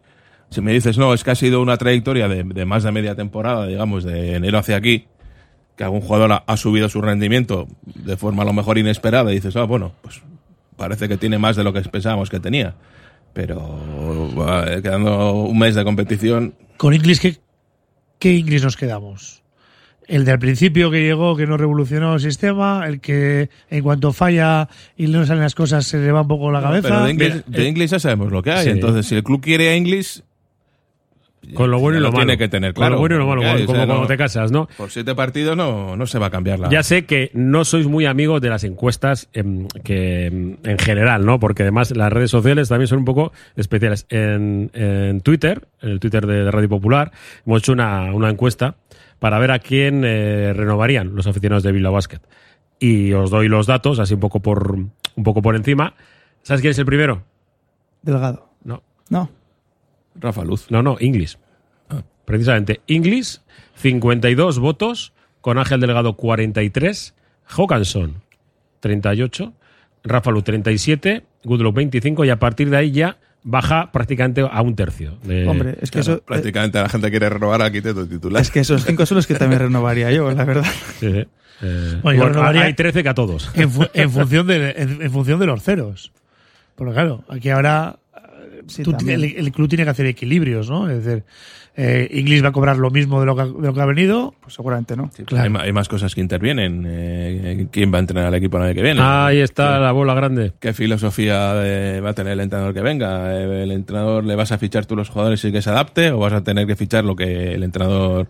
Si 0.50 0.62
me 0.62 0.72
dices, 0.72 0.98
no, 0.98 1.14
es 1.14 1.24
que 1.24 1.32
ha 1.32 1.36
sido 1.36 1.62
una 1.62 1.78
trayectoria 1.78 2.28
de, 2.28 2.66
más 2.66 2.84
de 2.84 2.92
media 2.92 3.16
temporada, 3.16 3.68
digamos, 3.68 4.04
de 4.04 4.36
enero 4.36 4.58
hacia 4.58 4.78
aquí, 4.78 5.06
que 5.76 5.84
algún 5.84 6.02
jugador 6.02 6.44
ha, 6.46 6.58
subido 6.58 6.90
su 6.90 7.02
rendimiento 7.02 7.68
de 7.86 8.18
forma 8.18 8.44
a 8.44 8.46
lo 8.46 8.54
mejor 8.54 8.78
inesperada, 8.78 9.32
y 9.32 9.36
dices, 9.36 9.56
ah, 9.58 9.64
bueno, 9.64 9.94
pues 10.02 10.22
parece 10.78 11.08
que 11.08 11.18
tiene 11.18 11.38
más 11.38 11.56
de 11.56 11.64
lo 11.64 11.74
que 11.74 11.82
pensábamos 11.82 12.30
que 12.30 12.40
tenía. 12.40 12.76
Pero 13.34 14.64
eh, 14.68 14.82
quedando 14.82 15.34
un 15.34 15.60
mes 15.60 15.76
de 15.76 15.84
competición, 15.84 16.56
Con 16.78 16.94
Inglis, 16.94 17.20
¿qué, 17.20 17.38
¿qué 18.18 18.34
Inglis 18.34 18.64
nos 18.64 18.78
quedamos? 18.78 19.44
El 20.08 20.24
del 20.24 20.40
principio 20.40 20.90
que 20.90 21.02
llegó, 21.04 21.36
que 21.36 21.46
no 21.46 21.58
revolucionó 21.58 22.14
el 22.14 22.22
sistema, 22.22 22.86
el 22.88 23.02
que 23.02 23.50
en 23.70 23.84
cuanto 23.84 24.14
falla 24.14 24.70
y 24.96 25.08
no 25.08 25.26
salen 25.26 25.44
las 25.44 25.54
cosas 25.56 25.86
se 25.86 25.98
le 25.98 26.12
va 26.14 26.22
un 26.22 26.28
poco 26.30 26.50
la 26.52 26.62
cabeza. 26.62 26.88
Pero 26.88 27.04
de 27.04 27.12
English, 27.12 27.34
Mira, 27.34 27.44
de 27.48 27.64
eh, 27.64 27.68
English 27.68 27.90
ya 27.92 28.00
sabemos 28.00 28.32
lo 28.32 28.42
que 28.42 28.52
hay. 28.52 28.64
sí. 28.66 28.70
Entonces, 28.70 29.06
si 29.06 29.16
el 29.16 29.24
club 29.24 29.42
quiere 29.42 29.70
a 29.70 29.74
English, 29.76 30.22
Con 31.54 31.72
lo 31.72 31.80
bueno 31.80 31.98
y 31.98 32.02
lo 32.02 32.08
malo. 32.12 32.26
tiene 32.26 32.38
que 32.38 32.48
tener 32.50 32.74
Con 32.74 32.82
claro. 32.82 32.96
lo 32.96 33.00
bueno 33.00 33.16
y 33.16 33.20
lo 33.20 33.28
malo, 33.28 33.42
como 33.42 33.54
o 33.54 33.58
sea, 33.58 33.66
cuando 33.76 34.02
no- 34.02 34.08
te 34.08 34.18
casas, 34.18 34.52
¿no? 34.52 34.68
Por 34.78 34.90
siete 34.92 35.14
partidos 35.16 35.56
no, 35.56 35.96
no 35.96 36.06
se 36.06 36.20
va 36.20 36.26
a 36.28 36.30
cambiar 36.30 36.60
la. 36.60 36.70
Ya 36.70 36.84
sé 36.84 37.06
que 37.06 37.30
no 37.34 37.64
sois 37.64 37.86
muy 37.88 38.06
amigos 38.06 38.42
de 38.42 38.50
las 38.50 38.64
encuestas 38.66 39.30
em, 39.34 39.68
que 39.84 40.26
em, 40.26 40.58
en 40.64 40.78
general, 40.80 41.26
¿no? 41.26 41.40
Porque 41.40 41.64
además 41.64 41.92
las 41.96 42.12
redes 42.12 42.32
sociales 42.32 42.68
también 42.70 42.88
son 42.88 43.00
un 43.00 43.06
poco 43.06 43.32
especiales. 43.56 44.06
En, 44.10 44.72
en 44.74 45.22
Twitter, 45.22 45.68
en 45.82 45.90
el 45.90 46.00
Twitter 46.00 46.26
de, 46.28 46.44
de 46.46 46.52
Radio 46.52 46.68
Popular, 46.70 47.12
hemos 47.46 47.60
hecho 47.62 47.72
una, 47.74 48.14
una 48.14 48.30
encuesta 48.30 48.76
para 49.20 49.40
ver 49.40 49.52
a 49.52 49.60
quién 49.60 50.04
eh, 50.06 50.54
renovarían 50.54 51.16
los 51.16 51.28
aficionados 51.28 51.64
de 51.64 51.72
Bilbao 51.72 51.94
Basket. 51.94 52.22
Y 52.80 53.14
os 53.14 53.32
doy 53.32 53.48
los 53.48 53.66
datos, 53.66 54.00
así 54.00 54.14
un 54.14 54.20
poco 54.20 54.40
por 54.40 54.74
un 54.74 55.24
poco 55.24 55.42
por 55.42 55.56
encima. 55.56 55.96
¿Sabes 56.44 56.62
quién 56.62 56.72
es 56.72 56.80
el 56.80 56.86
primero? 56.86 57.24
Delgado. 58.02 58.50
No. 58.64 58.84
No. 59.10 59.30
Rafa 60.16 60.44
Luz. 60.44 60.70
No, 60.70 60.84
no, 60.84 60.98
Inglis. 61.00 61.38
Precisamente, 62.28 62.82
Inglis, 62.88 63.42
52 63.76 64.60
votos, 64.60 65.14
con 65.40 65.58
Ángel 65.58 65.80
Delgado 65.80 66.18
43, 66.18 67.16
Hawkinson 67.46 68.22
38, 68.82 69.54
Rafa 70.04 70.32
Lu 70.32 70.42
37, 70.42 71.24
Goodlow 71.46 71.72
25 71.72 72.26
y 72.26 72.30
a 72.30 72.38
partir 72.38 72.70
de 72.70 72.76
ahí 72.76 72.92
ya 72.92 73.18
baja 73.50 73.92
prácticamente 73.94 74.42
a 74.50 74.62
un 74.62 74.76
tercio. 74.76 75.18
de- 75.24 75.48
Hombre, 75.48 75.78
es 75.82 75.90
que 75.90 76.00
Claro, 76.02 76.14
eso. 76.14 76.22
eh, 76.22 76.24
prácticamente 76.26 76.80
la 76.82 76.90
gente 76.90 77.10
quiere 77.10 77.30
renovar 77.30 77.62
al 77.62 77.68
arquitecto 77.68 78.06
titular. 78.06 78.42
Es 78.42 78.52
que 78.52 78.60
esos 78.60 78.84
cinco 78.86 79.06
son 79.06 79.16
los 79.16 79.26
que 79.26 79.36
también 79.36 79.60
renovaría 79.68 80.12
yo, 80.12 80.30
la 80.32 80.44
verdad. 80.44 80.66
Sí, 81.00 81.12
sí. 81.12 81.26
Eh, 81.62 82.00
Bueno, 82.04 82.18
yo 82.20 82.24
bueno, 82.24 82.26
renovaría- 82.30 82.64
hay 82.64 82.74
13 82.74 83.02
que 83.04 83.10
a 83.10 83.14
todos. 83.14 83.50
en, 83.56 83.72
fu- 83.72 83.88
en 83.94 84.12
función 84.12 84.48
de, 84.48 84.72
en, 84.78 85.02
en 85.02 85.12
función 85.12 85.40
de 85.40 85.46
los 85.46 85.64
ceros. 85.64 86.12
Pero 86.76 86.92
claro, 86.94 87.24
aquí 87.30 87.50
ahora 87.50 87.96
eh, 87.98 88.07
Sí, 88.68 88.84
tú- 88.84 88.92
también. 88.92 89.24
el, 89.24 89.36
el 89.38 89.52
club 89.52 89.68
tiene 89.70 89.84
que 89.84 89.90
hacer 89.90 90.06
equilibrios, 90.06 90.70
¿no? 90.70 90.90
Es 90.90 91.04
decir, 91.06 91.24
eh, 91.80 92.08
Inglis 92.12 92.44
va 92.44 92.48
a 92.50 92.52
cobrar 92.52 92.78
lo 92.78 92.90
mismo 92.90 93.20
de 93.20 93.26
lo 93.28 93.36
que, 93.36 93.42
ha- 93.44 93.46
de 93.46 93.68
lo 93.68 93.74
que 93.74 93.82
ha 93.82 93.86
venido. 93.86 94.34
Pues 94.42 94.56
seguramente 94.56 94.96
no. 94.98 95.12
Sí, 95.16 95.24
Claro. 95.24 95.60
hay, 95.60 95.66
hay 95.68 95.74
más 95.74 95.88
cosas 95.88 96.16
que 96.16 96.22
intervienen. 96.22 96.84
Eh, 96.88 97.68
¿Quién 97.72 97.94
va 97.94 97.98
a 97.98 98.00
entrenar 98.02 98.26
al 98.26 98.34
equipo 98.36 98.58
el 98.58 98.64
año 98.64 98.74
que 98.74 98.82
viene? 98.82 99.00
Ahí 99.04 99.40
está 99.40 99.76
¿Qué- 99.76 99.80
la 99.82 99.92
bola 99.92 100.14
grande. 100.16 100.54
¿Qué 100.60 100.74
filosofía 100.74 101.54
de- 101.54 102.02
va 102.02 102.10
a 102.10 102.14
tener 102.14 102.34
el 102.34 102.40
entrenador 102.40 102.74
que 102.74 102.82
venga? 102.82 103.36
Eh, 103.36 103.64
¿El 103.64 103.72
entrenador 103.72 104.24
le 104.24 104.36
vas 104.36 104.52
a 104.52 104.58
fichar 104.58 104.86
tú 104.88 104.96
los 104.96 105.10
jugadores 105.10 105.44
y 105.46 105.52
que 105.52 105.62
se 105.62 105.70
adapte? 105.70 106.12
¿O 106.12 106.18
vas 106.20 106.34
a 106.34 106.44
tener 106.44 106.66
que 106.66 106.76
fichar 106.76 107.06
lo 107.06 107.16
que 107.16 107.54
el 107.54 107.64
entrenador 107.64 108.28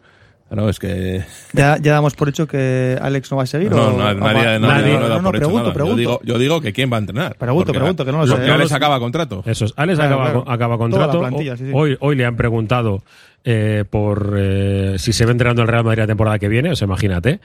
No, 0.49 0.69
es 0.69 0.79
que. 0.79 1.23
¿Ya, 1.53 1.77
¿Ya 1.77 1.91
damos 1.93 2.15
por 2.15 2.29
hecho 2.29 2.47
que 2.47 2.97
Alex 3.01 3.29
no 3.31 3.37
va 3.37 3.43
a 3.43 3.45
seguir? 3.47 3.69
No, 3.69 3.87
o- 3.87 3.91
no, 3.91 3.95
o 3.97 4.13
nadie, 4.13 4.21
nadie, 4.21 4.59
no, 4.59 4.67
nadie 4.67 4.93
no, 4.93 4.99
lo 5.01 5.09
da 5.09 5.17
no, 5.17 5.23
por 5.23 5.35
hecho 5.35 5.41
pregunto, 5.45 5.61
nada. 5.63 5.73
pregunto. 5.73 5.95
Yo 5.95 5.97
digo, 5.99 6.19
yo 6.23 6.37
digo 6.39 6.61
que 6.61 6.71
quién 6.71 6.89
va 6.91 6.95
a 6.95 6.99
entrenar. 6.99 7.35
Pregunto, 7.35 7.73
pregunto, 7.73 8.05
que 8.05 8.11
no 8.13 8.19
lo 8.19 8.27
sé. 8.27 8.33
porque 8.35 8.49
Alex 8.51 8.71
acaba 8.71 8.97
contrato. 8.99 9.43
Eso 9.45 9.65
es. 9.65 9.73
Alex 9.75 9.99
Claro, 9.99 10.15
acaba, 10.15 10.31
claro. 10.43 10.51
acaba 10.51 10.77
contrato. 10.77 11.29
sí, 11.37 11.51
sí. 11.57 11.71
Hoy, 11.73 11.97
hoy 11.99 12.15
le 12.15 12.25
han 12.25 12.35
preguntado 12.37 13.03
eh, 13.43 13.83
por 13.89 14.35
eh, 14.37 14.95
si 14.97 15.11
se 15.11 15.25
va 15.25 15.31
entrenando 15.31 15.61
el 15.63 15.67
Real 15.67 15.83
Madrid 15.83 15.99
la 15.99 16.07
temporada 16.07 16.39
que 16.39 16.47
viene. 16.47 16.71
O 16.71 16.75
sea, 16.75 16.85
imagínate. 16.85 17.39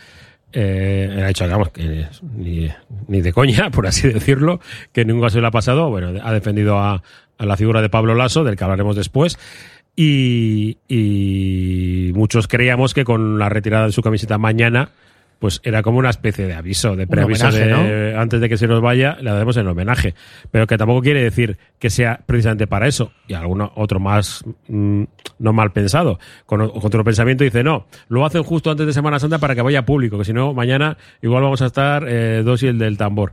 Eh, 0.52 1.20
ha 1.24 1.26
dicho, 1.28 1.48
vamos, 1.48 1.70
que 1.70 2.06
ni, 2.36 2.68
ni 3.08 3.20
de 3.20 3.32
coña, 3.32 3.70
por 3.72 3.86
así 3.86 4.08
decirlo, 4.08 4.60
que 4.92 5.00
en 5.00 5.08
nunca 5.08 5.28
se 5.30 5.40
le 5.40 5.46
ha 5.46 5.50
pasado. 5.50 5.90
Bueno, 5.90 6.12
ha 6.22 6.32
defendido 6.32 6.78
a, 6.78 7.02
a 7.38 7.46
la 7.46 7.56
figura 7.56 7.80
de 7.82 7.88
Pablo 7.88 8.14
Lasso, 8.14 8.44
del 8.44 8.54
que 8.56 8.62
hablaremos 8.64 8.94
después. 8.94 9.38
Y, 9.94 10.78
y 10.88 12.12
muchos 12.14 12.48
creíamos 12.48 12.94
que 12.94 13.05
con 13.05 13.38
la 13.38 13.48
retirada 13.48 13.87
de 13.87 13.92
su 13.92 14.02
camiseta 14.02 14.38
mañana, 14.38 14.90
pues 15.42 15.61
era 15.64 15.83
como 15.83 15.98
una 15.98 16.09
especie 16.09 16.46
de 16.46 16.55
aviso, 16.55 16.94
de 16.94 17.09
preaviso 17.09 17.48
homenaje, 17.48 17.66
de 17.66 18.16
antes 18.16 18.40
de 18.40 18.48
que 18.48 18.57
se 18.57 18.68
nos 18.68 18.81
vaya, 18.81 19.16
le 19.20 19.28
daremos 19.28 19.57
el 19.57 19.66
homenaje. 19.66 20.14
Pero 20.52 20.68
que 20.68 20.78
tampoco 20.78 21.02
quiere 21.02 21.20
decir 21.20 21.59
que 21.81 21.90
sea 21.90 22.20
precisamente 22.24 22.68
para 22.68 22.87
eso. 22.87 23.11
Y 23.26 23.35
alguno 23.35 23.72
otro 23.74 23.98
más 23.98 24.44
mm, 24.68 25.02
no 25.40 25.52
mal 25.52 25.72
pensado, 25.72 26.20
con 26.46 26.61
otro 26.61 27.02
pensamiento 27.02 27.42
dice, 27.42 27.64
no, 27.64 27.87
lo 28.09 28.24
hacen 28.24 28.44
justo 28.44 28.70
antes 28.70 28.87
de 28.87 28.92
Semana 28.92 29.18
Santa 29.18 29.38
para 29.38 29.57
que 29.57 29.62
vaya 29.62 29.85
público, 29.85 30.16
que 30.16 30.24
si 30.24 30.33
no, 30.33 30.55
mañana 30.55 30.96
igual 31.20 31.42
vamos 31.42 31.61
a 31.61 31.66
estar 31.66 32.07
eh, 32.09 32.42
dos 32.44 32.62
y 32.62 32.68
el 32.68 32.78
del 32.78 32.96
tambor. 32.96 33.33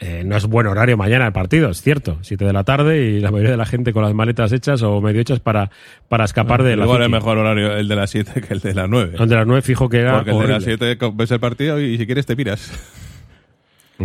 Eh, 0.00 0.22
no 0.24 0.36
es 0.36 0.46
buen 0.46 0.66
horario 0.68 0.96
mañana 0.96 1.26
el 1.26 1.32
partido, 1.32 1.70
es 1.70 1.82
cierto. 1.82 2.18
Siete 2.22 2.44
de 2.44 2.52
la 2.52 2.62
tarde 2.62 3.04
y 3.04 3.20
la 3.20 3.32
mayoría 3.32 3.50
de 3.50 3.56
la 3.56 3.66
gente 3.66 3.92
con 3.92 4.04
las 4.04 4.14
maletas 4.14 4.52
hechas 4.52 4.80
o 4.82 5.00
medio 5.00 5.20
hechas 5.20 5.40
para, 5.40 5.70
para 6.08 6.24
escapar 6.24 6.62
de 6.62 6.76
la 6.76 6.84
Igual 6.84 7.02
es 7.02 7.10
mejor 7.10 7.36
horario 7.38 7.76
el 7.76 7.88
de 7.88 7.96
las 7.96 8.10
7 8.10 8.40
que 8.40 8.54
el 8.54 8.60
de 8.60 8.74
las 8.74 8.88
9. 8.88 9.16
Donde 9.18 9.34
las 9.34 9.46
nueve 9.46 9.62
fijo 9.62 9.88
que 9.88 9.98
era 9.98 10.14
Porque 10.18 10.30
el 10.30 10.38
de 10.38 10.46
las 10.46 10.62
horrible. 10.62 10.96
7 10.96 11.12
ves 11.14 11.30
el 11.32 11.40
partido 11.40 11.80
y 11.80 11.98
si 11.98 12.06
quieres 12.06 12.26
te 12.26 12.36
piras. 12.36 12.70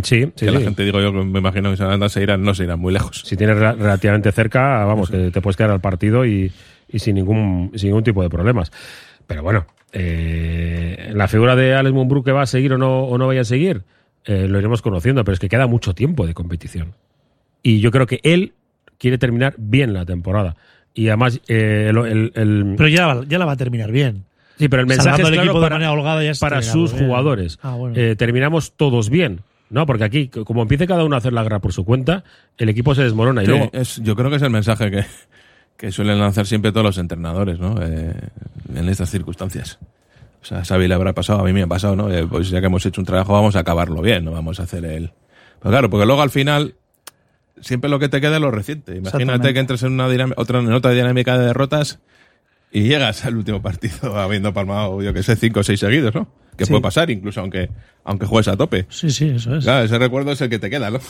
Sí, 0.02 0.22
sí, 0.34 0.46
que 0.46 0.50
la 0.50 0.58
sí. 0.58 0.64
gente, 0.64 0.84
digo 0.84 1.00
yo, 1.00 1.12
me 1.12 1.38
imagino 1.38 1.70
que 1.70 1.76
se 1.76 1.84
van 1.84 2.02
a- 2.02 2.08
se 2.08 2.20
irán, 2.20 2.42
no 2.42 2.52
se 2.54 2.64
irán 2.64 2.80
muy 2.80 2.92
lejos. 2.92 3.22
Si 3.24 3.36
tienes 3.36 3.56
re- 3.56 3.74
relativamente 3.74 4.32
cerca, 4.32 4.84
vamos, 4.84 5.08
que 5.08 5.30
te 5.30 5.40
puedes 5.40 5.56
quedar 5.56 5.70
al 5.70 5.80
partido 5.80 6.26
y, 6.26 6.50
y 6.88 6.98
sin 6.98 7.14
ningún 7.14 7.70
sin 7.76 7.90
ningún 7.90 8.02
tipo 8.02 8.20
de 8.20 8.28
problemas. 8.28 8.72
Pero 9.28 9.44
bueno, 9.44 9.66
eh, 9.92 11.10
la 11.14 11.28
figura 11.28 11.54
de 11.54 11.74
Alex 11.76 11.94
Mumbrú 11.94 12.24
que 12.24 12.32
va 12.32 12.42
a 12.42 12.46
seguir 12.46 12.72
o 12.72 12.78
no, 12.78 13.04
o 13.04 13.16
no 13.18 13.28
vaya 13.28 13.42
a 13.42 13.44
seguir, 13.44 13.82
eh, 14.24 14.48
lo 14.48 14.58
iremos 14.58 14.82
conociendo, 14.82 15.24
pero 15.24 15.34
es 15.34 15.38
que 15.40 15.48
queda 15.48 15.66
mucho 15.66 15.94
tiempo 15.94 16.26
de 16.26 16.34
competición. 16.34 16.94
Y 17.62 17.80
yo 17.80 17.90
creo 17.90 18.06
que 18.06 18.20
él 18.22 18.52
quiere 18.98 19.18
terminar 19.18 19.54
bien 19.58 19.92
la 19.92 20.04
temporada. 20.04 20.56
Y 20.94 21.08
además, 21.08 21.40
eh, 21.48 21.88
el, 21.90 21.98
el- 21.98 22.32
el- 22.34 22.74
Pero 22.76 22.88
ya, 22.88 23.20
ya 23.28 23.38
la 23.38 23.44
va 23.46 23.52
a 23.52 23.56
terminar 23.56 23.90
bien. 23.90 24.24
Sí, 24.58 24.68
pero 24.68 24.82
el 24.82 24.86
mensaje 24.86 25.22
es 25.22 25.28
el 25.28 25.34
claro 25.34 25.42
equipo 25.48 25.58
de 25.60 25.64
para, 25.64 25.74
manera 25.76 25.92
holgada 25.92 26.22
ya 26.22 26.32
para 26.38 26.62
sus 26.62 26.92
bien. 26.92 27.06
jugadores. 27.06 27.58
Ah, 27.62 27.74
bueno. 27.74 27.96
Eh, 27.98 28.14
terminamos 28.16 28.72
todos 28.76 29.10
bien. 29.10 29.40
No, 29.70 29.86
porque 29.86 30.04
aquí, 30.04 30.28
como 30.28 30.62
empiece 30.62 30.86
cada 30.86 31.04
uno 31.04 31.16
a 31.16 31.18
hacer 31.18 31.32
la 31.32 31.42
guerra 31.42 31.58
por 31.58 31.72
su 31.72 31.84
cuenta, 31.84 32.22
el 32.58 32.68
equipo 32.68 32.94
se 32.94 33.02
desmorona. 33.02 33.42
Y 33.42 33.46
Sí, 33.46 33.50
luego, 33.50 33.70
es- 33.72 34.00
yo 34.04 34.14
creo 34.14 34.30
que 34.30 34.36
es 34.36 34.42
el 34.42 34.50
mensaje 34.50 34.90
que, 34.90 35.04
que 35.76 35.90
suelen 35.90 36.20
lanzar 36.20 36.46
siempre 36.46 36.70
todos 36.70 36.84
los 36.86 36.98
entrenadores, 36.98 37.58
¿no? 37.58 37.74
Eh, 37.82 38.14
en 38.76 38.88
estas 38.88 39.10
circunstancias. 39.10 39.80
O 40.44 40.46
sea, 40.46 40.58
a 40.58 40.64
Xavi 40.64 40.88
le 40.88 40.94
habrá 40.94 41.14
pasado, 41.14 41.40
a 41.40 41.44
mí 41.44 41.54
me 41.54 41.62
ha 41.62 41.66
pasado, 41.66 41.96
¿no? 41.96 42.08
Pues 42.28 42.50
ya 42.50 42.60
que 42.60 42.66
hemos 42.66 42.84
hecho 42.84 43.00
un 43.00 43.06
trabajo, 43.06 43.32
vamos 43.32 43.56
a 43.56 43.60
acabarlo 43.60 44.02
bien, 44.02 44.26
no 44.26 44.32
vamos 44.32 44.60
a 44.60 44.64
hacer 44.64 44.84
el... 44.84 45.10
Pero 45.58 45.70
claro, 45.70 45.88
porque 45.88 46.04
luego 46.04 46.20
al 46.20 46.28
final, 46.28 46.74
siempre 47.62 47.88
lo 47.88 47.98
que 47.98 48.10
te 48.10 48.20
queda 48.20 48.34
es 48.36 48.42
lo 48.42 48.50
reciente. 48.50 48.94
Imagínate 48.94 49.54
que 49.54 49.60
entres 49.60 49.82
en 49.84 49.92
una 49.92 50.06
dinam- 50.06 50.34
otra, 50.36 50.58
en 50.60 50.70
otra 50.70 50.90
dinámica 50.90 51.38
de 51.38 51.46
derrotas 51.46 51.98
y 52.70 52.82
llegas 52.82 53.24
al 53.24 53.36
último 53.38 53.62
partido 53.62 54.18
habiendo 54.18 54.52
palmado, 54.52 55.00
yo 55.02 55.14
que 55.14 55.22
sé, 55.22 55.34
cinco 55.36 55.60
o 55.60 55.62
seis 55.62 55.80
seguidos, 55.80 56.14
¿no? 56.14 56.28
Que 56.58 56.66
Sí. 56.66 56.70
puede 56.72 56.82
pasar, 56.82 57.10
incluso 57.10 57.40
aunque, 57.40 57.70
aunque 58.04 58.26
juegues 58.26 58.48
a 58.48 58.56
tope. 58.58 58.84
Sí, 58.90 59.08
sí, 59.10 59.30
eso 59.30 59.56
es. 59.56 59.64
Claro, 59.64 59.86
ese 59.86 59.98
recuerdo 59.98 60.30
es 60.32 60.40
el 60.42 60.50
que 60.50 60.58
te 60.58 60.68
queda, 60.68 60.90
¿no? 60.90 61.00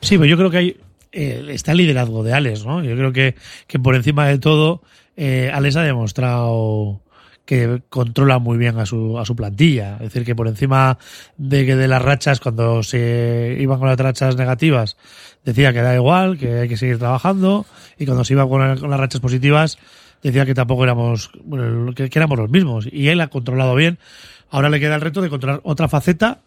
Sí, 0.00 0.18
pero 0.18 0.26
yo 0.26 0.36
creo 0.36 0.50
que 0.50 0.56
hay, 0.58 0.76
eh, 1.12 1.46
está 1.48 1.72
el 1.72 1.78
liderazgo 1.78 2.22
de 2.22 2.32
Alex, 2.34 2.66
¿no? 2.66 2.84
Yo 2.84 2.94
creo 2.96 3.12
que, 3.12 3.34
que 3.66 3.78
por 3.78 3.94
encima 3.94 4.26
de 4.28 4.38
todo, 4.38 4.82
eh, 5.16 5.50
Alex 5.52 5.76
ha 5.76 5.82
demostrado 5.82 7.00
que 7.44 7.82
controla 7.88 8.38
muy 8.38 8.56
bien 8.56 8.78
a 8.78 8.86
su, 8.86 9.18
a 9.18 9.24
su 9.24 9.36
plantilla. 9.36 9.94
Es 9.94 10.12
decir, 10.12 10.24
que 10.24 10.34
por 10.34 10.48
encima 10.48 10.98
de 11.36 11.66
que 11.66 11.76
de 11.76 11.88
las 11.88 12.02
rachas, 12.02 12.40
cuando 12.40 12.82
se 12.82 13.56
iban 13.60 13.78
con 13.78 13.88
las 13.88 13.98
rachas 13.98 14.36
negativas, 14.36 14.96
decía 15.44 15.72
que 15.72 15.82
da 15.82 15.94
igual, 15.94 16.38
que 16.38 16.60
hay 16.60 16.68
que 16.68 16.76
seguir 16.76 16.98
trabajando, 16.98 17.66
y 17.98 18.06
cuando 18.06 18.24
se 18.24 18.32
iba 18.32 18.48
con, 18.48 18.60
las 18.60 19.00
rachas 19.00 19.20
positivas, 19.20 19.78
decía 20.22 20.46
que 20.46 20.54
tampoco 20.54 20.84
éramos, 20.84 21.30
bueno, 21.44 21.92
que, 21.94 22.08
que 22.08 22.18
éramos 22.18 22.38
los 22.38 22.50
mismos. 22.50 22.88
Y 22.90 23.08
él 23.08 23.20
ha 23.20 23.28
controlado 23.28 23.74
bien. 23.74 23.98
Ahora 24.50 24.70
le 24.70 24.80
queda 24.80 24.94
el 24.94 25.00
reto 25.00 25.20
de 25.20 25.28
controlar 25.28 25.60
otra 25.64 25.88
faceta, 25.88 26.40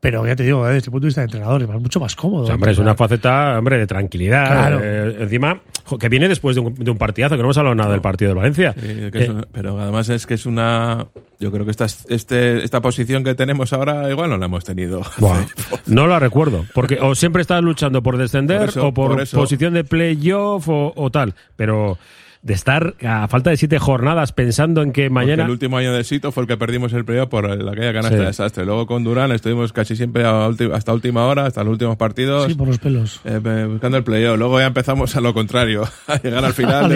pero 0.00 0.26
ya 0.26 0.36
te 0.36 0.42
digo, 0.44 0.66
eh, 0.68 0.74
desde 0.74 0.86
el 0.86 0.92
punto 0.92 1.04
de 1.04 1.08
vista 1.08 1.20
de 1.22 1.24
entrenador, 1.24 1.62
es 1.62 1.68
mucho 1.68 1.98
más 2.00 2.14
cómodo. 2.14 2.42
o 2.44 2.46
sea, 2.46 2.54
hombre, 2.54 2.72
es 2.72 2.78
una 2.78 2.94
faceta, 2.94 3.58
hombre, 3.58 3.78
de 3.78 3.86
tranquilidad. 3.86 4.46
Claro. 4.46 4.80
Eh, 4.82 5.16
encima, 5.20 5.60
que 5.98 6.08
viene 6.08 6.28
después 6.28 6.54
de 6.54 6.60
un, 6.62 6.74
de 6.74 6.90
un 6.90 6.98
partidazo, 6.98 7.34
que 7.34 7.38
no 7.38 7.44
hemos 7.46 7.58
hablado 7.58 7.74
nada 7.74 7.90
del 7.92 8.00
partido 8.00 8.28
del 8.30 8.36
Valencia. 8.38 8.74
Sí, 8.78 9.10
que 9.10 9.18
es 9.18 9.28
Eh, 9.28 9.30
una- 9.30 9.44
pero 9.52 9.80
además 9.80 10.08
es 10.08 10.26
que 10.26 10.34
es 10.34 10.46
una. 10.46 11.06
Yo 11.40 11.50
creo 11.50 11.64
que 11.64 11.70
esta, 11.70 11.86
este, 12.08 12.62
esta 12.64 12.80
posición 12.80 13.24
que 13.24 13.34
tenemos 13.34 13.72
ahora 13.72 14.10
igual 14.10 14.30
no 14.30 14.36
la 14.38 14.46
hemos 14.46 14.64
tenido. 14.64 15.02
Buah, 15.18 15.44
no 15.86 16.06
la 16.06 16.18
recuerdo, 16.18 16.64
porque 16.74 16.98
o 17.00 17.14
siempre 17.14 17.42
estás 17.42 17.62
luchando 17.62 18.02
por 18.02 18.16
descender 18.16 18.60
Por 18.60 18.68
eso, 18.68 18.86
o 18.88 18.94
por, 18.94 19.28
posición 19.30 19.74
de 19.74 19.84
playoff 19.84 20.68
o, 20.68 20.92
o 20.94 21.10
tal, 21.10 21.34
pero 21.56 21.98
de 22.42 22.54
estar 22.54 22.94
a 23.04 23.26
falta 23.28 23.50
de 23.50 23.56
siete 23.56 23.78
jornadas 23.78 24.32
pensando 24.32 24.82
en 24.82 24.92
que 24.92 25.02
Porque 25.04 25.10
mañana 25.14 25.44
el 25.44 25.50
último 25.50 25.76
año 25.78 25.92
de 25.92 26.04
Sito 26.04 26.32
fue 26.32 26.42
el 26.44 26.46
que 26.48 26.56
perdimos 26.56 26.92
el 26.92 27.04
playoff 27.04 27.28
por 27.28 27.46
el- 27.50 27.68
aquella 27.68 27.92
canasta 27.92 28.16
Sí. 28.16 28.20
de 28.20 28.26
desastre. 28.26 28.64
Luego 28.64 28.86
con 28.86 29.04
Durán 29.04 29.32
estuvimos 29.32 29.72
casi 29.72 29.96
siempre 29.96 30.24
a 30.24 30.48
ulti- 30.48 30.72
hasta 30.72 30.92
última 30.92 31.24
hora, 31.26 31.46
hasta 31.46 31.64
los 31.64 31.72
últimos 31.72 31.96
partidos. 31.96 32.46
Sí, 32.46 32.54
por 32.54 32.68
los 32.68 32.78
pelos. 32.78 33.20
eh, 33.24 33.40
eh, 33.44 33.66
buscando 33.68 33.98
el 33.98 34.04
playoff. 34.04 34.38
Luego 34.38 34.58
ya 34.60 34.66
empezamos 34.66 35.14
a 35.16 35.20
lo 35.20 35.34
contrario, 35.34 35.82
a 36.06 36.16
llegar 36.22 36.44
al 36.44 36.52
final 36.52 36.88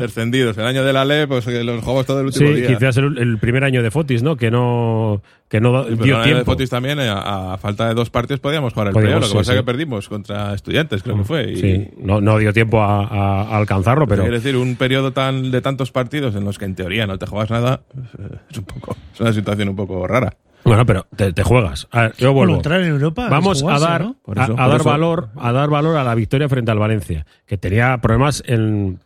descendidos. 0.00 0.56
El 0.58 0.66
año 0.66 0.84
de 0.84 0.92
la 0.92 1.04
LE, 1.04 1.26
pues 1.26 1.44
que 1.44 1.62
los 1.64 1.80
jugamos 1.82 2.06
todo 2.06 2.20
el 2.20 2.26
último 2.26 2.48
sí, 2.50 2.54
día. 2.54 2.66
quizás 2.68 2.96
el, 2.96 3.18
el 3.18 3.38
primer 3.38 3.64
año 3.64 3.82
de 3.82 3.90
Fotis, 3.90 4.22
¿no? 4.22 4.36
Que 4.36 4.50
no 4.50 5.22
que 5.48 5.60
no 5.60 5.84
Sí, 5.84 5.94
dio 6.02 6.22
tiempo. 6.22 6.44
Fotis 6.44 6.68
también, 6.70 6.98
eh, 6.98 7.08
a, 7.08 7.54
a 7.54 7.56
falta 7.58 7.86
de 7.88 7.94
dos 7.94 8.10
partidos, 8.10 8.40
podíamos 8.40 8.72
jugar 8.72 8.88
el 8.88 8.92
Podíamos, 8.94 9.18
playoff. 9.18 9.22
Lo 9.22 9.26
que 9.28 9.32
sí, 9.32 9.36
pasa 9.38 9.52
es 9.52 9.56
sí. 9.58 9.62
que 9.62 9.66
perdimos 9.66 10.08
contra 10.08 10.54
estudiantes, 10.54 11.02
creo 11.02 11.16
que 11.18 11.24
fue. 11.24 11.52
Y, 11.52 11.56
Sí, 11.56 11.88
no, 11.98 12.20
no 12.20 12.38
dio 12.38 12.52
tiempo 12.52 12.80
a, 12.82 13.04
a- 13.06 13.42
a 13.42 13.56
alcanzarlo, 13.56 14.06
pero 14.08 14.22
Quiero 14.22 14.36
decir, 14.36 14.56
un 14.56 14.76
periodo 14.76 15.12
tan 15.12 15.50
de 15.50 15.60
tantos 15.60 15.92
partidos 15.92 16.34
en 16.34 16.44
los 16.44 16.58
que 16.58 16.64
en 16.64 16.74
teoría 16.74 17.06
no 17.06 17.16
te 17.18 17.26
juegas 17.26 17.50
nada, 17.50 17.80
eh, 18.18 18.36
es 18.50 18.58
un 18.58 18.64
poco, 18.64 18.96
es 19.14 19.20
una 19.20 19.32
situación 19.32 19.68
un 19.68 19.76
poco 19.76 20.06
rara. 20.06 20.34
bueno, 20.64 20.84
pero 20.84 21.06
te, 21.14 21.32
te 21.32 21.44
juegas. 21.44 21.86
A 21.92 22.02
ver, 22.02 22.14
yo 22.18 22.32
vuelvo. 22.32 22.56
entrar 22.56 22.80
en 22.80 22.88
Europa. 22.88 23.28
Vamos 23.30 23.58
es 23.58 23.64
a 23.68 23.78
dar 23.78 24.02
a, 24.02 24.04
eso, 24.04 24.16
a 24.24 24.24
por 24.24 24.34
dar 24.56 24.82
valor 24.82 25.28
a 25.36 25.52
dar 25.52 25.70
valor 25.70 25.96
a 25.96 26.02
la 26.02 26.14
victoria 26.16 26.48
frente 26.48 26.72
al 26.72 26.78
Valencia, 26.80 27.24
que 27.46 27.56
tenía 27.56 27.98
problemas 27.98 28.42
en 28.46 28.98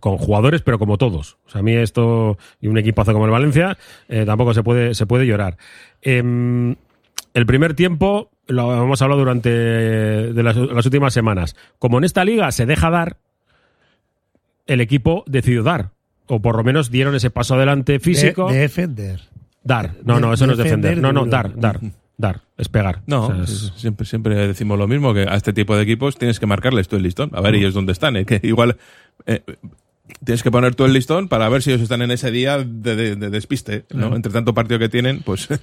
con 0.00 0.18
jugadores, 0.18 0.62
pero 0.62 0.78
como 0.78 0.98
todos. 0.98 1.38
O 1.46 1.50
sea, 1.50 1.60
a 1.60 1.62
mí 1.62 1.74
esto 1.74 2.38
y 2.60 2.68
un 2.68 2.78
equipazo 2.78 3.12
como 3.12 3.24
el 3.24 3.30
Valencia 3.30 3.76
eh, 4.08 4.24
tampoco 4.24 4.54
se 4.54 4.62
puede 4.62 4.94
se 4.94 5.06
puede 5.06 5.26
llorar. 5.26 5.56
Em, 6.00 6.76
el 7.34 7.46
primer 7.46 7.74
tiempo 7.74 8.30
lo 8.46 8.82
hemos 8.82 9.00
hablado 9.02 9.20
durante 9.20 9.50
de 9.50 10.42
las, 10.42 10.56
las 10.56 10.84
últimas 10.84 11.14
semanas. 11.14 11.56
Como 11.78 11.98
en 11.98 12.04
esta 12.04 12.24
liga 12.24 12.50
se 12.52 12.66
deja 12.66 12.90
dar, 12.90 13.16
el 14.66 14.80
equipo 14.80 15.24
decidió 15.26 15.62
dar. 15.62 15.90
O 16.26 16.40
por 16.40 16.56
lo 16.56 16.64
menos 16.64 16.90
dieron 16.90 17.14
ese 17.14 17.30
paso 17.30 17.54
adelante 17.54 17.98
físico. 17.98 18.50
De, 18.50 18.58
defender. 18.58 19.20
Dar. 19.64 19.94
No, 20.04 20.20
no, 20.20 20.32
eso 20.32 20.46
no 20.46 20.52
es 20.52 20.58
defender. 20.58 20.98
No, 20.98 21.12
no, 21.12 21.26
dar, 21.26 21.58
dar, 21.58 21.80
dar. 22.22 22.40
Es 22.56 22.68
pegar. 22.70 23.02
No, 23.06 23.26
O 23.26 23.34
sea, 23.34 23.42
es- 23.44 23.50
es- 23.50 23.72
siempre, 23.76 24.06
siempre 24.06 24.34
decimos 24.46 24.78
lo 24.78 24.88
mismo, 24.88 25.12
que 25.12 25.22
a 25.28 25.34
este 25.34 25.52
tipo 25.52 25.76
de 25.76 25.82
equipos 25.82 26.16
tienes 26.16 26.40
que 26.40 26.46
marcarles 26.46 26.88
tú 26.88 26.96
el 26.96 27.02
listón. 27.02 27.30
A 27.34 27.42
ver 27.42 27.54
ellos 27.56 27.74
dónde 27.74 27.92
están. 27.92 28.16
eh, 28.16 28.24
que 28.24 28.40
igual 28.42 28.78
eh, 29.26 29.42
tienes 30.24 30.42
que 30.42 30.50
poner 30.50 30.74
tú 30.74 30.84
el 30.86 30.92
listón 30.94 31.28
para 31.28 31.48
ver 31.50 31.60
si 31.62 31.70
ellos 31.70 31.82
están 31.82 32.00
en 32.02 32.10
ese 32.10 32.30
día 32.30 32.58
de, 32.58 32.96
de- 32.96 33.16
de 33.16 33.28
despiste. 33.30 33.84
¿no? 33.92 34.16
Entre 34.16 34.32
tanto 34.32 34.54
partido 34.54 34.78
que 34.78 34.88
tienen, 34.88 35.20
pues 35.22 35.48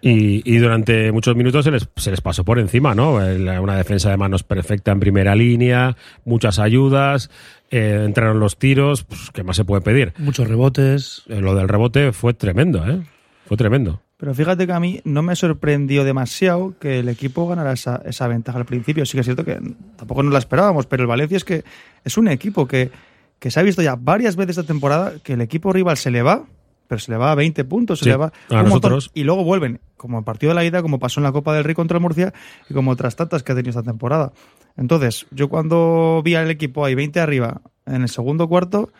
Y, 0.00 0.42
y 0.48 0.58
durante 0.58 1.10
muchos 1.10 1.34
minutos 1.34 1.64
se 1.64 1.72
les, 1.72 1.88
se 1.96 2.12
les 2.12 2.20
pasó 2.20 2.44
por 2.44 2.60
encima, 2.60 2.94
¿no? 2.94 3.14
Una 3.14 3.76
defensa 3.76 4.10
de 4.10 4.16
manos 4.16 4.44
perfecta 4.44 4.92
en 4.92 5.00
primera 5.00 5.34
línea, 5.34 5.96
muchas 6.24 6.60
ayudas, 6.60 7.30
eh, 7.72 8.04
entraron 8.06 8.38
los 8.38 8.58
tiros, 8.58 9.02
pues, 9.02 9.32
¿qué 9.32 9.42
más 9.42 9.56
se 9.56 9.64
puede 9.64 9.82
pedir? 9.82 10.12
Muchos 10.18 10.46
rebotes. 10.46 11.24
Eh, 11.28 11.40
lo 11.40 11.56
del 11.56 11.66
rebote 11.66 12.12
fue 12.12 12.32
tremendo, 12.32 12.86
¿eh? 12.88 13.00
Fue 13.46 13.56
tremendo. 13.56 14.00
Pero 14.18 14.34
fíjate 14.34 14.66
que 14.66 14.72
a 14.72 14.80
mí 14.80 15.00
no 15.04 15.22
me 15.22 15.36
sorprendió 15.36 16.02
demasiado 16.02 16.74
que 16.80 16.98
el 16.98 17.08
equipo 17.08 17.46
ganara 17.46 17.72
esa, 17.72 18.02
esa 18.04 18.26
ventaja 18.26 18.58
al 18.58 18.66
principio. 18.66 19.06
Sí 19.06 19.12
que 19.12 19.20
es 19.20 19.26
cierto 19.26 19.44
que 19.44 19.60
tampoco 19.96 20.24
nos 20.24 20.32
la 20.32 20.40
esperábamos, 20.40 20.86
pero 20.86 21.04
el 21.04 21.06
Valencia 21.06 21.36
es 21.36 21.44
que 21.44 21.64
es 22.04 22.18
un 22.18 22.26
equipo 22.26 22.66
que, 22.66 22.90
que 23.38 23.52
se 23.52 23.60
ha 23.60 23.62
visto 23.62 23.80
ya 23.80 23.94
varias 23.94 24.34
veces 24.34 24.58
esta 24.58 24.66
temporada 24.66 25.12
que 25.22 25.34
el 25.34 25.40
equipo 25.40 25.72
rival 25.72 25.96
se 25.96 26.10
le 26.10 26.22
va, 26.22 26.44
pero 26.88 26.98
se 26.98 27.12
le 27.12 27.16
va 27.16 27.30
a 27.30 27.36
20 27.36 27.64
puntos, 27.64 28.00
se 28.00 28.06
le 28.06 28.16
va 28.16 28.32
a 28.50 28.62
nosotros. 28.64 29.12
y 29.14 29.22
luego 29.22 29.44
vuelven, 29.44 29.80
como 29.96 30.18
el 30.18 30.24
partido 30.24 30.50
de 30.50 30.56
la 30.56 30.64
ida, 30.64 30.82
como 30.82 30.98
pasó 30.98 31.20
en 31.20 31.24
la 31.24 31.32
Copa 31.32 31.54
del 31.54 31.62
Rey 31.62 31.76
contra 31.76 31.98
el 31.98 32.02
Murcia 32.02 32.34
y 32.68 32.74
como 32.74 32.90
otras 32.90 33.14
tantas 33.14 33.44
que 33.44 33.52
ha 33.52 33.54
tenido 33.54 33.70
esta 33.70 33.88
temporada. 33.88 34.32
Entonces, 34.76 35.26
yo 35.30 35.48
cuando 35.48 36.22
vi 36.24 36.34
al 36.34 36.50
equipo 36.50 36.84
ahí 36.84 36.96
20 36.96 37.20
arriba 37.20 37.60
en 37.86 38.02
el 38.02 38.08
segundo 38.08 38.48
cuarto, 38.48 38.90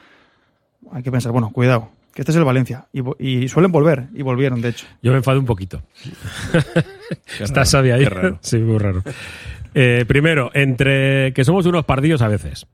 hay 0.93 1.03
que 1.03 1.11
pensar, 1.11 1.33
bueno, 1.33 1.51
cuidado, 1.51 1.91
que 2.15 2.23
este 2.23 2.33
es 2.33 2.37
el 2.37 2.45
Valencia. 2.45 2.87
Y, 3.19 3.49
suelen 3.49 3.73
volver, 3.73 4.09
y 4.15 4.23
volvieron, 4.23 4.61
de 4.61 4.71
hecho. 4.71 4.87
Yo 5.03 5.13
me 5.13 5.19
enfado 5.19 5.39
un 5.39 5.47
poquito. 5.47 5.83
Está 7.41 7.65
sabia 7.65 7.95
ahí. 7.95 8.05
qué 8.05 8.11
raro. 8.11 8.39
Sí, 8.43 8.59
muy 8.59 8.79
raro. 8.79 9.03
Eh, 9.75 10.05
primero, 10.07 10.51
entre 10.55 11.33
que 11.33 11.45
somos 11.45 11.67
unos 11.67 11.85
pardillos 11.85 12.23
a 12.23 12.29
veces. 12.29 12.67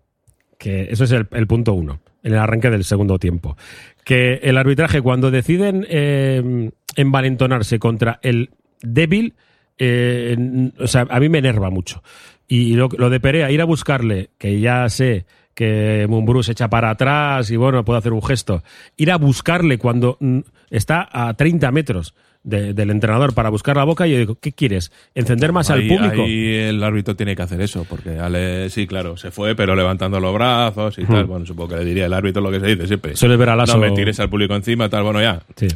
Que 0.59 0.85
eso 0.90 1.05
es 1.05 1.12
el, 1.12 1.27
el 1.33 1.47
punto 1.47 1.75
uno, 1.75 2.01
en 2.23 2.33
el 2.33 2.38
arranque 2.38 2.70
del 2.70 2.85
segundo 2.85 3.18
tiempo. 3.18 3.57
Que 4.05 4.40
el 4.42 4.57
arbitraje, 4.57 5.03
cuando 5.03 5.31
deciden 5.31 5.87
eh, 5.88 6.70
envalentonarse 6.97 7.79
contra 7.79 8.20
el 8.23 8.51
débil, 8.81 9.35
eh, 9.79 10.70
o 10.79 10.87
sea, 10.87 11.07
a 11.11 11.20
mí 11.20 11.29
me 11.29 11.38
enerva 11.38 11.70
mucho. 11.70 12.03
Y 12.47 12.75
lo, 12.75 12.88
lo 12.97 13.11
de 13.11 13.20
Perea, 13.20 13.51
ir 13.51 13.61
a 13.61 13.64
buscarle, 13.64 14.31
que 14.38 14.61
ya 14.61 14.88
sé 14.88 15.27
que 15.55 16.07
Mumbrú 16.09 16.43
se 16.43 16.53
echa 16.53 16.69
para 16.69 16.90
atrás 16.90 17.51
y 17.51 17.57
bueno, 17.57 17.85
puede 17.85 17.99
hacer 17.99 18.12
un 18.12 18.23
gesto. 18.23 18.62
Ir 18.97 19.11
a 19.12 19.17
buscarle 19.17 19.79
cuando 19.79 20.17
mm, 20.21 20.40
está 20.71 21.09
a 21.12 21.35
30 21.35 21.71
metros 21.73 22.14
de- 22.43 22.75
del 22.75 22.90
entrenador 22.90 23.33
para 23.33 23.49
buscar 23.49 23.77
la 23.77 23.85
boca 23.85 24.07
y 24.07 24.12
yo 24.12 24.19
digo, 24.19 24.37
¿qué 24.40 24.53
quieres? 24.53 24.93
¿Encender 25.14 25.53
más 25.53 25.71
al 25.71 25.87
público? 25.87 26.25
ahí 26.25 26.55
el 26.57 26.83
árbitro 26.85 27.17
tiene 27.17 27.35
que 27.35 27.40
hacer 27.43 27.61
eso, 27.62 27.87
porque 27.88 28.19
Ale, 28.19 28.69
sí, 28.69 28.87
claro, 28.87 29.17
se 29.17 29.31
fue, 29.31 29.55
pero 29.55 29.75
levantando 29.75 30.21
los 30.21 30.35
brazos 30.35 30.99
y 30.99 31.05
tal. 31.05 31.25
Bueno, 31.25 31.47
supongo 31.47 31.71
que 31.71 31.77
le 31.77 31.85
diría 31.87 32.05
el 32.07 32.12
árbitro 32.12 32.43
lo 32.43 32.51
que 32.51 32.61
se 32.61 32.67
dice 32.67 32.87
siempre. 32.87 33.17
Suele 33.17 33.37
ver 33.37 33.49
a 33.51 33.57
No 33.57 33.79
me 33.79 33.93
tires 33.93 34.21
al 34.21 34.29
público 34.29 34.55
encima, 34.55 34.88
tal, 34.90 35.05
bueno, 35.05 35.23
ya. 35.23 35.40
Sí. 35.57 35.69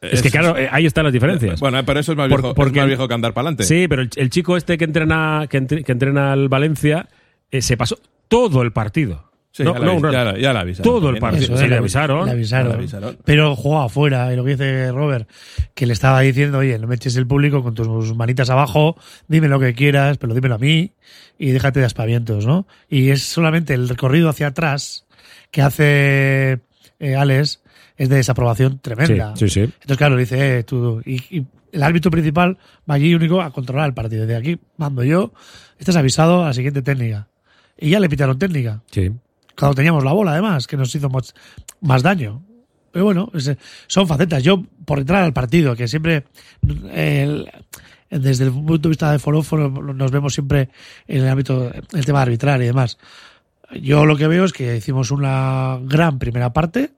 Es 0.00 0.22
que 0.22 0.30
claro, 0.30 0.56
eh, 0.56 0.68
ahí 0.70 0.86
están 0.86 1.02
las 1.04 1.12
diferencias. 1.12 1.58
Bueno, 1.58 1.84
pero 1.84 1.98
eso 2.00 2.12
es 2.12 2.18
más 2.18 2.28
Por- 2.28 2.38
viejo, 2.38 2.48
es 2.50 2.54
porque 2.56 2.78
más 2.78 2.84
el- 2.84 2.88
viejo 2.90 3.08
que 3.08 3.14
andar 3.14 3.32
para 3.32 3.48
adelante. 3.48 3.64
Sí, 3.64 3.86
pero 3.88 4.02
el, 4.02 4.10
el 4.16 4.30
chico 4.30 4.56
este 4.56 4.78
que 4.78 4.84
entrena, 4.84 5.46
que, 5.50 5.56
entre- 5.56 5.82
que 5.84 5.90
entrena 5.92 6.32
al 6.32 6.48
Valencia 6.48 7.08
eh, 7.50 7.62
se 7.62 7.76
pasó 7.76 7.98
todo 8.28 8.62
el 8.62 8.72
partido. 8.72 9.26
Sí, 9.50 9.64
No, 9.64 9.72
ya, 9.74 9.78
la, 9.80 9.86
no, 9.86 9.92
avis- 9.92 9.96
un 9.96 10.02
rato. 10.04 10.12
ya, 10.12 10.24
la- 10.24 10.38
ya 10.38 10.52
la 10.52 10.60
avisaron 10.60 10.92
Todo 10.92 11.10
el 11.10 11.18
partido. 11.18 11.44
Eso, 11.44 11.56
Sí, 11.56 11.66
le 11.66 11.76
avisaron. 11.76 12.26
Le 12.26 12.30
avisaron. 12.32 12.68
Le 12.68 12.74
avisaron. 12.74 13.18
Pero 13.24 13.56
jugó 13.56 13.80
afuera, 13.80 14.32
y 14.32 14.36
lo 14.36 14.44
que 14.44 14.50
dice 14.50 14.92
Robert, 14.92 15.28
que 15.74 15.86
le 15.86 15.94
estaba 15.94 16.20
diciendo, 16.20 16.58
oye, 16.58 16.78
no 16.78 16.86
me 16.86 16.94
eches 16.94 17.16
el 17.16 17.26
público 17.26 17.62
con 17.62 17.74
tus 17.74 18.14
manitas 18.14 18.50
abajo, 18.50 18.96
dime 19.26 19.48
lo 19.48 19.58
que 19.58 19.74
quieras, 19.74 20.18
pero 20.18 20.32
dímelo 20.34 20.54
a 20.54 20.58
mí 20.58 20.92
y 21.38 21.50
déjate 21.50 21.80
de 21.80 21.86
aspavientos, 21.86 22.46
¿no? 22.46 22.68
Y 22.88 23.08
es 23.10 23.24
solamente 23.24 23.74
el 23.74 23.88
recorrido 23.88 24.28
hacia 24.28 24.48
atrás 24.48 25.06
que 25.50 25.62
hace 25.62 26.60
eh, 27.00 27.16
Alex 27.16 27.60
es 27.96 28.08
de 28.08 28.16
desaprobación 28.16 28.78
tremenda. 28.78 29.34
Sí, 29.34 29.48
sí, 29.48 29.54
sí. 29.54 29.60
Entonces, 29.62 29.96
claro, 29.96 30.14
le 30.14 30.20
dice, 30.20 30.58
eh, 30.58 30.62
tú, 30.62 31.00
y, 31.04 31.16
y 31.36 31.46
el 31.72 31.82
árbitro 31.82 32.10
principal 32.12 32.58
va 32.88 32.94
allí 32.94 33.12
único 33.14 33.40
a 33.42 33.50
controlar 33.52 33.88
el 33.88 33.94
partido. 33.94 34.24
De 34.26 34.36
aquí 34.36 34.58
mando 34.76 35.02
yo, 35.02 35.32
estás 35.78 35.96
avisado 35.96 36.44
a 36.44 36.48
la 36.48 36.52
siguiente 36.54 36.82
técnica. 36.82 37.26
Y 37.78 37.90
ya 37.90 38.00
le 38.00 38.08
pitaron 38.08 38.38
técnica 38.38 38.82
Sí. 38.90 39.10
cuando 39.56 39.74
teníamos 39.76 40.04
la 40.04 40.12
bola, 40.12 40.32
además, 40.32 40.66
que 40.66 40.76
nos 40.76 40.94
hizo 40.94 41.08
más, 41.08 41.34
más 41.80 42.02
daño. 42.02 42.42
Pero 42.90 43.04
bueno, 43.04 43.30
son 43.86 44.06
facetas. 44.08 44.42
Yo, 44.42 44.64
por 44.84 44.98
entrar 44.98 45.22
al 45.22 45.32
partido, 45.32 45.76
que 45.76 45.86
siempre, 45.88 46.24
el- 46.92 47.48
desde 48.10 48.44
el 48.44 48.50
punto 48.52 48.78
de 48.78 48.88
vista 48.88 49.12
de 49.12 49.18
forófono, 49.18 49.68
nos 49.68 50.10
vemos 50.10 50.32
siempre 50.34 50.70
en 51.06 51.22
el 51.22 51.28
ámbito, 51.28 51.70
el 51.92 52.04
tema 52.06 52.22
arbitral 52.22 52.62
y 52.62 52.66
demás. 52.66 52.98
Yo 53.82 54.06
lo 54.06 54.16
que 54.16 54.26
veo 54.26 54.44
es 54.44 54.52
que 54.54 54.76
hicimos 54.76 55.10
una 55.10 55.78
gran 55.82 56.18
primera 56.18 56.52
parte, 56.54 56.92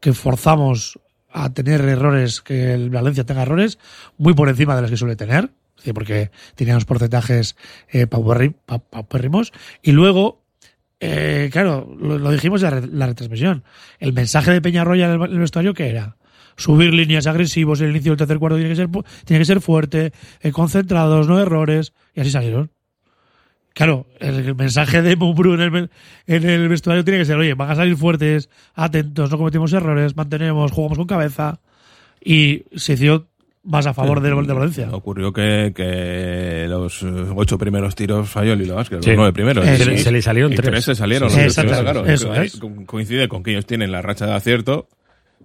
que 0.00 0.14
forzamos 0.14 0.98
a 1.30 1.50
tener 1.52 1.82
errores, 1.82 2.40
que 2.40 2.72
el 2.74 2.90
Valencia 2.90 3.24
tenga 3.24 3.42
errores, 3.42 3.78
muy 4.16 4.32
por 4.34 4.48
encima 4.48 4.74
de 4.74 4.82
los 4.82 4.90
que 4.90 4.96
suele 4.96 5.16
tener, 5.16 5.50
decir, 5.82 5.94
porque 5.94 6.30
teníamos 6.54 6.84
porcentajes 6.84 7.56
eh, 7.92 8.06
y 9.82 9.92
luego 9.92 10.42
eh, 11.04 11.50
claro, 11.50 11.92
lo, 12.00 12.30
dijimos 12.30 12.62
en 12.62 12.70
la, 12.70 12.80
re- 12.80 12.86
la 12.86 13.06
retransmisión. 13.06 13.64
El 13.98 14.12
mensaje 14.12 14.52
de 14.52 14.60
Peñarroya 14.62 15.12
en 15.12 15.20
el, 15.20 15.38
vestuario, 15.40 15.74
¿qué 15.74 15.88
era? 15.88 16.16
Subir 16.56 16.94
líneas 16.94 17.26
agresivos, 17.26 17.80
el 17.80 17.90
inicio 17.90 18.12
del 18.12 18.18
tercer 18.18 18.38
cuarto 18.38 18.56
tiene 18.56 18.70
que 18.70 18.76
ser, 18.76 18.88
tiene 19.24 19.40
que 19.40 19.44
ser 19.44 19.60
fuerte, 19.60 20.12
eh, 20.40 20.52
concentrados, 20.52 21.26
no 21.26 21.40
errores, 21.40 21.92
y 22.14 22.20
así 22.20 22.30
salieron. 22.30 22.70
Claro, 23.74 24.06
el, 24.20 24.54
mensaje 24.54 25.02
de 25.02 25.16
Mumbrú 25.16 25.54
en 25.54 25.60
el, 25.62 25.90
en 26.28 26.48
el 26.48 26.68
vestuario 26.68 27.02
tiene 27.02 27.18
que 27.18 27.24
ser, 27.24 27.36
oye, 27.36 27.54
van 27.54 27.70
a 27.70 27.74
salir 27.74 27.96
fuertes, 27.96 28.48
atentos, 28.74 29.28
no 29.28 29.38
cometimos 29.38 29.72
errores, 29.72 30.14
mantenemos, 30.14 30.70
jugamos 30.70 30.98
con 30.98 31.08
cabeza, 31.08 31.58
y 32.24 32.62
se 32.76 32.92
hizo 32.92 33.26
más 33.64 33.86
a 33.86 33.94
favor 33.94 34.20
del, 34.20 34.46
de 34.46 34.52
Valencia. 34.52 34.88
Ocurrió 34.92 35.32
que, 35.32 35.72
que 35.74 36.66
los 36.68 37.02
eh, 37.02 37.06
ocho 37.36 37.58
primeros 37.58 37.94
tiros 37.94 38.28
falló 38.28 38.56
Lilo 38.56 38.74
Vázquez, 38.74 38.96
los 38.98 39.04
Sí. 39.04 39.12
nueve 39.14 39.32
primeros. 39.32 39.66
Eh, 39.66 39.76
Se 39.76 39.82
Y- 39.84 39.86
le- 39.86 39.98
se 39.98 40.10
le 40.12 40.22
salieron 40.22 40.52
y 40.52 40.56
tres. 40.56 40.84
se 40.84 40.94
salieron. 40.94 41.30
Sí, 41.30 41.44
los 41.44 41.54
sí, 41.54 41.60
primeros, 41.60 41.82
claro. 41.82 42.06
Eso 42.06 42.34
Eh, 42.34 42.44
es. 42.46 42.60
Coincide 42.86 43.28
con 43.28 43.42
que 43.42 43.52
ellos 43.52 43.66
tienen 43.66 43.92
la 43.92 44.02
racha 44.02 44.26
de 44.26 44.32
acierto 44.32 44.88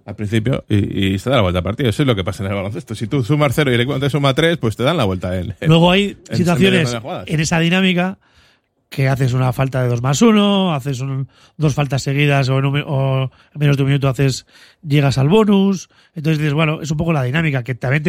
al 0.04 0.16
principio 0.16 0.64
y, 0.68 1.14
y 1.14 1.18
se 1.18 1.28
da 1.30 1.36
la 1.36 1.42
vuelta 1.42 1.58
al 1.58 1.64
partido. 1.64 1.90
Eso 1.90 2.02
es 2.02 2.06
lo 2.06 2.16
que 2.16 2.24
pasa 2.24 2.42
en 2.42 2.50
el 2.50 2.56
baloncesto. 2.56 2.94
Si 2.94 3.06
tú 3.06 3.22
sumas 3.22 3.52
cero 3.54 3.70
y 3.70 3.74
el 3.74 3.80
equipo 3.82 3.98
te 4.00 4.10
suma 4.10 4.34
tres, 4.34 4.56
pues 4.56 4.74
te 4.76 4.82
dan 4.82 4.96
la 4.96 5.04
vuelta 5.04 5.38
en. 5.38 5.54
en- 5.60 5.68
Luego 5.68 5.90
hay 5.90 6.16
en- 6.28 6.36
situaciones 6.36 6.96
en 7.26 7.40
esa 7.40 7.60
dinámica 7.60 8.18
que 8.88 9.08
haces 9.08 9.34
una 9.34 9.52
falta 9.52 9.82
de 9.82 9.88
dos 9.88 10.00
más 10.02 10.22
uno, 10.22 10.72
haces 10.74 11.00
un- 11.00 11.28
dos 11.58 11.74
faltas 11.74 12.02
seguidas 12.02 12.48
o 12.48 12.58
en, 12.58 12.64
un 12.64 12.82
o 12.86 13.24
en 13.24 13.58
menos 13.58 13.76
de 13.76 13.82
un 13.82 13.88
minuto 13.90 14.08
haces 14.08 14.46
llegas 14.82 15.18
al 15.18 15.28
bonus. 15.28 15.90
Entonces 16.14 16.38
dices, 16.38 16.54
bueno, 16.54 16.80
es 16.80 16.90
un 16.90 16.96
poco 16.96 17.12
la 17.12 17.22
dinámica 17.22 17.62
que 17.62 17.74
también 17.74 18.02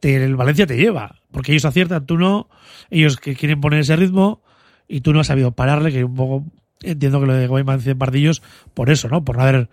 te, 0.00 0.24
el 0.24 0.34
Valencia 0.36 0.66
te 0.66 0.76
lleva, 0.76 1.16
porque 1.30 1.52
ellos 1.52 1.64
aciertan, 1.66 2.06
tú 2.06 2.16
no, 2.16 2.48
ellos 2.90 3.16
que 3.18 3.34
quieren 3.36 3.60
poner 3.60 3.80
ese 3.80 3.96
ritmo 3.96 4.42
y 4.88 5.02
tú 5.02 5.12
no 5.12 5.20
has 5.20 5.26
sabido 5.26 5.52
pararle, 5.52 5.92
que 5.92 6.04
un 6.04 6.14
poco 6.14 6.44
entiendo 6.82 7.20
que 7.20 7.26
lo 7.26 7.34
de 7.34 7.46
Guayman 7.46 7.80
en 7.84 7.98
Pardillos 7.98 8.40
por 8.72 8.88
eso, 8.90 9.08
¿no? 9.08 9.24
Por 9.24 9.36
no 9.36 9.42
haber 9.42 9.68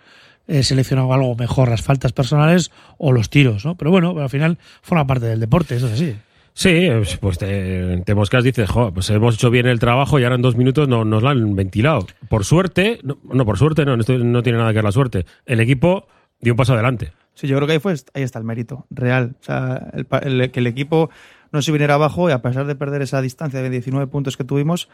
eh, 0.48 0.63
seleccionado 0.63 1.13
algo 1.13 1.36
mejor 1.36 1.69
las 1.69 1.82
faltas 1.82 2.12
personales 2.12 2.71
o 2.98 3.12
los 3.13 3.30
tiros, 3.30 3.63
¿no? 3.65 3.78
Pero 3.78 3.89
bueno, 3.91 4.19
al 4.19 4.30
final 4.30 4.58
forma 4.82 5.08
parte 5.08 5.28
del 5.28 5.39
deporte, 5.39 5.76
eso 5.76 5.88
es 5.88 5.93
así. 5.93 6.15
Sí, 6.58 6.88
pues 7.20 7.38
te, 7.38 7.98
te 8.06 8.15
moscas, 8.15 8.41
dices, 8.46 8.70
jo, 8.70 8.94
pues 8.94 9.10
hemos 9.10 9.36
hecho 9.36 9.50
bien 9.52 9.65
el 9.68 9.78
trabajo 9.78 10.20
y 10.20 10.24
ahora 10.24 10.36
en 10.38 10.41
dos 10.41 10.56
minutos 10.56 10.88
no, 10.88 11.04
nos 11.04 11.22
lo 11.22 11.28
han 11.30 11.54
ventilado. 11.54 12.08
Por 12.30 12.46
suerte, 12.46 13.00
no, 13.04 13.18
no, 13.34 13.46
por 13.46 13.58
suerte 13.58 13.84
no, 13.84 13.94
esto 13.96 14.18
no 14.18 14.41
tiene 14.41 14.58
nada 14.60 14.72
que 14.72 14.76
ver 14.78 14.86
la 14.86 14.94
suerte. 14.94 15.26
El 15.46 15.60
equipo 15.60 16.08
dio 16.39 16.54
un 16.54 16.58
paso 16.58 16.72
adelante. 16.74 17.12
Sí, 17.34 17.48
yo 17.48 17.58
creo 17.58 17.68
que 17.68 17.74
ahí, 17.74 17.80
fue, 17.80 17.94
ahí 18.13 18.24
está 18.24 18.39
el 18.39 18.46
mérito 18.46 18.86
real. 18.89 19.36
O 19.41 19.44
sea, 19.44 19.89
el 19.94 20.06
pa- 20.06 20.20
el- 20.20 20.50
que 20.52 20.62
el 20.62 20.68
equipo 20.68 21.10
no 21.52 21.62
se 21.62 21.74
viniera 21.74 21.96
abajo 21.96 22.30
y 22.30 22.32
a 22.32 22.41
pesar 22.41 22.65
de 22.65 22.76
perder 22.76 23.02
esa 23.02 23.22
distancia 23.22 23.62
de 23.62 23.70
19 23.70 24.08
puntos 24.08 24.38
que 24.38 24.46
tuvimos, 24.46 24.88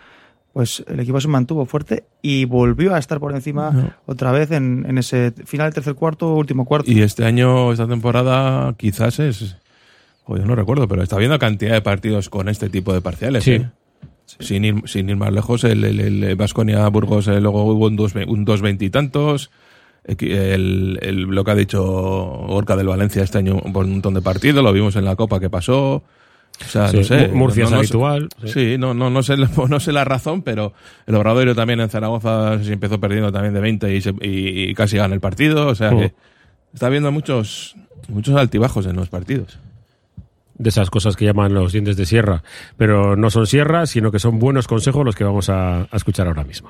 pues 0.54 0.84
el 0.88 1.00
equipo 1.00 1.22
se 1.22 1.28
mantuvo 1.28 1.68
fuerte 1.68 2.06
y 2.24 2.46
volvió 2.46 2.96
a 2.96 2.98
estar 2.98 3.20
por 3.20 3.34
encima 3.36 3.96
otra 4.08 4.32
vez 4.32 4.50
en, 4.50 4.84
en 4.90 4.98
ese 4.98 5.32
final 5.46 5.72
tercer 5.76 5.94
cuarto, 5.94 6.34
último 6.34 6.66
cuarto. 6.66 6.90
Y 6.90 7.04
este 7.04 7.24
año, 7.24 7.72
esta 7.72 7.88
temporada, 7.88 8.74
quizás 8.78 9.20
es. 9.20 9.58
Joder, 10.24 10.46
no 10.46 10.56
recuerdo, 10.56 10.88
pero 10.88 11.04
está 11.04 11.16
habiendo 11.16 11.38
cantidad 11.40 11.74
de 11.74 11.82
partidos 11.82 12.30
con 12.30 12.48
este 12.50 12.70
tipo 12.70 12.94
de 12.94 13.02
parciales. 13.02 13.44
Sí. 13.44 13.54
¿eh? 13.54 13.70
Sin, 14.40 14.64
ir, 14.64 14.76
sin 14.86 15.10
ir 15.10 15.18
más 15.18 15.34
lejos, 15.34 15.64
el, 15.66 15.84
el, 15.84 16.00
el 16.24 16.36
Baskonia 16.36 16.88
Burgos 16.88 17.28
eh, 17.28 17.42
luego 17.42 17.66
hubo 17.66 17.88
un 17.88 17.96
dos, 17.98 18.14
ve- 18.14 18.26
un 18.28 18.46
dos 18.46 18.62
veintitantos. 18.62 19.52
Equi- 20.08 20.32
El, 20.32 20.98
el, 21.02 21.22
lo 21.24 21.44
que 21.44 21.52
ha 21.52 21.56
dicho 21.56 21.84
Orca 21.84 22.76
del 22.76 22.88
Valencia 22.88 23.24
este 23.24 23.40
año, 23.40 23.60
un 23.64 23.72
montón 23.72 24.14
de 24.14 24.22
partidos, 24.22 24.64
lo 24.64 24.72
vimos 24.74 24.96
en 24.96 25.06
la 25.06 25.16
Copa 25.16 25.40
que 25.40 25.50
pasó. 25.50 25.96
O 25.96 26.04
sea, 26.68 26.88
Sí, 26.90 26.98
no 26.98 27.04
sé. 27.04 27.28
Mu- 27.30 27.36
Murcia 27.40 27.64
no, 27.64 27.68
es 27.68 27.72
no 27.72 27.78
habitual, 28.06 28.30
sí. 28.46 28.48
Sí, 28.72 28.78
no, 28.78 28.94
no, 28.94 29.10
no, 29.10 29.22
sé, 29.24 29.36
no 29.70 29.80
sé 29.80 29.92
la 29.92 30.06
razón, 30.06 30.44
pero 30.44 30.74
el 31.08 31.16
Obradoiro 31.16 31.54
también 31.56 31.82
en 31.82 31.90
Zaragoza 31.90 32.64
se 32.64 32.72
empezó 32.74 33.00
perdiendo 33.00 33.32
también 33.32 33.54
de 33.54 33.60
20 33.60 33.94
y, 33.96 34.02
se- 34.02 34.16
y- 34.22 34.70
y 34.70 34.74
casi 34.76 34.98
gana 34.98 35.14
el 35.14 35.20
partido. 35.22 35.68
O 35.68 35.76
sea 35.76 35.92
Mm. 35.92 36.00
que 36.00 36.14
está 36.74 36.88
habiendo 36.88 37.12
muchos, 37.12 37.76
muchos 38.08 38.36
altibajos 38.36 38.86
en 38.86 38.96
los 38.96 39.10
partidos. 39.10 39.60
De 40.62 40.70
esas 40.70 40.92
cosas 40.92 41.16
que 41.16 41.26
llaman 41.26 41.56
los 41.56 41.72
dientes 41.72 41.98
de 41.98 42.06
sierra. 42.06 42.44
Pero 42.78 43.16
no 43.16 43.32
son 43.32 43.48
sierras, 43.48 43.90
sino 43.90 44.12
que 44.12 44.20
son 44.20 44.38
buenos 44.38 44.68
consejos 44.68 45.04
los 45.04 45.16
que 45.16 45.24
vamos 45.24 45.50
a, 45.50 45.88
escuchar 45.92 46.28
ahora 46.28 46.44
mismo. 46.44 46.70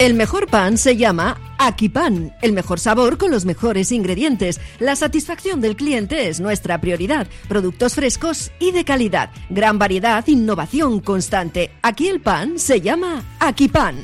El 0.00 0.14
mejor 0.14 0.46
pan 0.46 0.78
se 0.78 0.96
llama 0.96 1.38
Akipan, 1.58 2.34
el 2.40 2.54
mejor 2.54 2.80
sabor 2.80 3.18
con 3.18 3.30
los 3.30 3.44
mejores 3.44 3.92
ingredientes. 3.92 4.58
La 4.78 4.96
satisfacción 4.96 5.60
del 5.60 5.76
cliente 5.76 6.30
es 6.30 6.40
nuestra 6.40 6.80
prioridad. 6.80 7.26
Productos 7.50 7.96
frescos 7.96 8.50
y 8.58 8.70
de 8.72 8.86
calidad. 8.86 9.28
Gran 9.50 9.78
variedad, 9.78 10.26
innovación 10.26 11.00
constante. 11.00 11.72
Aquí 11.82 12.08
el 12.08 12.22
pan 12.22 12.58
se 12.58 12.80
llama 12.80 13.22
Akipan. 13.40 13.96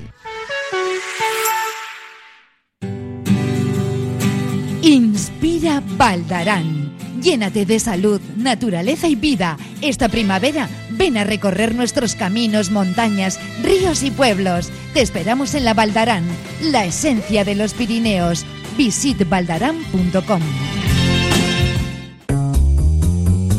Inspira 4.83 5.83
Baldarán. 5.97 6.95
Llénate 7.23 7.65
de 7.65 7.81
salud, 7.81 8.21
naturaleza 8.37 9.09
y 9.09 9.15
vida. 9.15 9.57
Esta 9.81 10.11
primavera 10.11 10.69
ven 10.97 11.17
a 11.17 11.25
recorrer 11.25 11.75
nuestros 11.75 12.15
caminos, 12.15 12.71
montañas, 12.71 13.39
ríos 13.63 14.03
y 14.03 14.11
pueblos. 14.11 14.71
Te 14.95 15.01
esperamos 15.01 15.55
en 15.55 15.65
la 15.65 15.75
Valdarán, 15.75 16.25
la 16.63 16.85
esencia 16.85 17.45
de 17.45 17.55
los 17.55 17.75
Pirineos. 17.75 18.45
Visitvaldarán.com. 18.77 20.43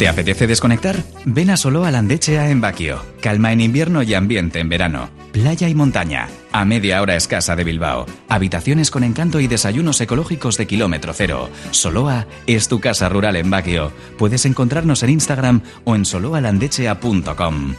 ¿Te 0.00 0.08
apetece 0.08 0.46
desconectar? 0.46 0.96
Ven 1.26 1.50
a 1.50 1.58
Soloa 1.58 1.90
Landechea 1.90 2.48
en 2.48 2.62
Baquio. 2.62 3.04
Calma 3.20 3.52
en 3.52 3.60
invierno 3.60 4.02
y 4.02 4.14
ambiente 4.14 4.58
en 4.58 4.70
verano. 4.70 5.10
Playa 5.30 5.68
y 5.68 5.74
montaña. 5.74 6.30
A 6.52 6.64
media 6.64 7.02
hora 7.02 7.16
escasa 7.16 7.54
de 7.54 7.64
Bilbao. 7.64 8.06
Habitaciones 8.26 8.90
con 8.90 9.04
encanto 9.04 9.40
y 9.40 9.46
desayunos 9.46 10.00
ecológicos 10.00 10.56
de 10.56 10.66
kilómetro 10.66 11.12
cero. 11.12 11.50
Soloa 11.72 12.26
es 12.46 12.66
tu 12.66 12.80
casa 12.80 13.10
rural 13.10 13.36
en 13.36 13.50
Baquio. 13.50 13.92
Puedes 14.16 14.46
encontrarnos 14.46 15.02
en 15.02 15.10
Instagram 15.10 15.60
o 15.84 15.94
en 15.94 16.06
soloalandechea.com. 16.06 17.74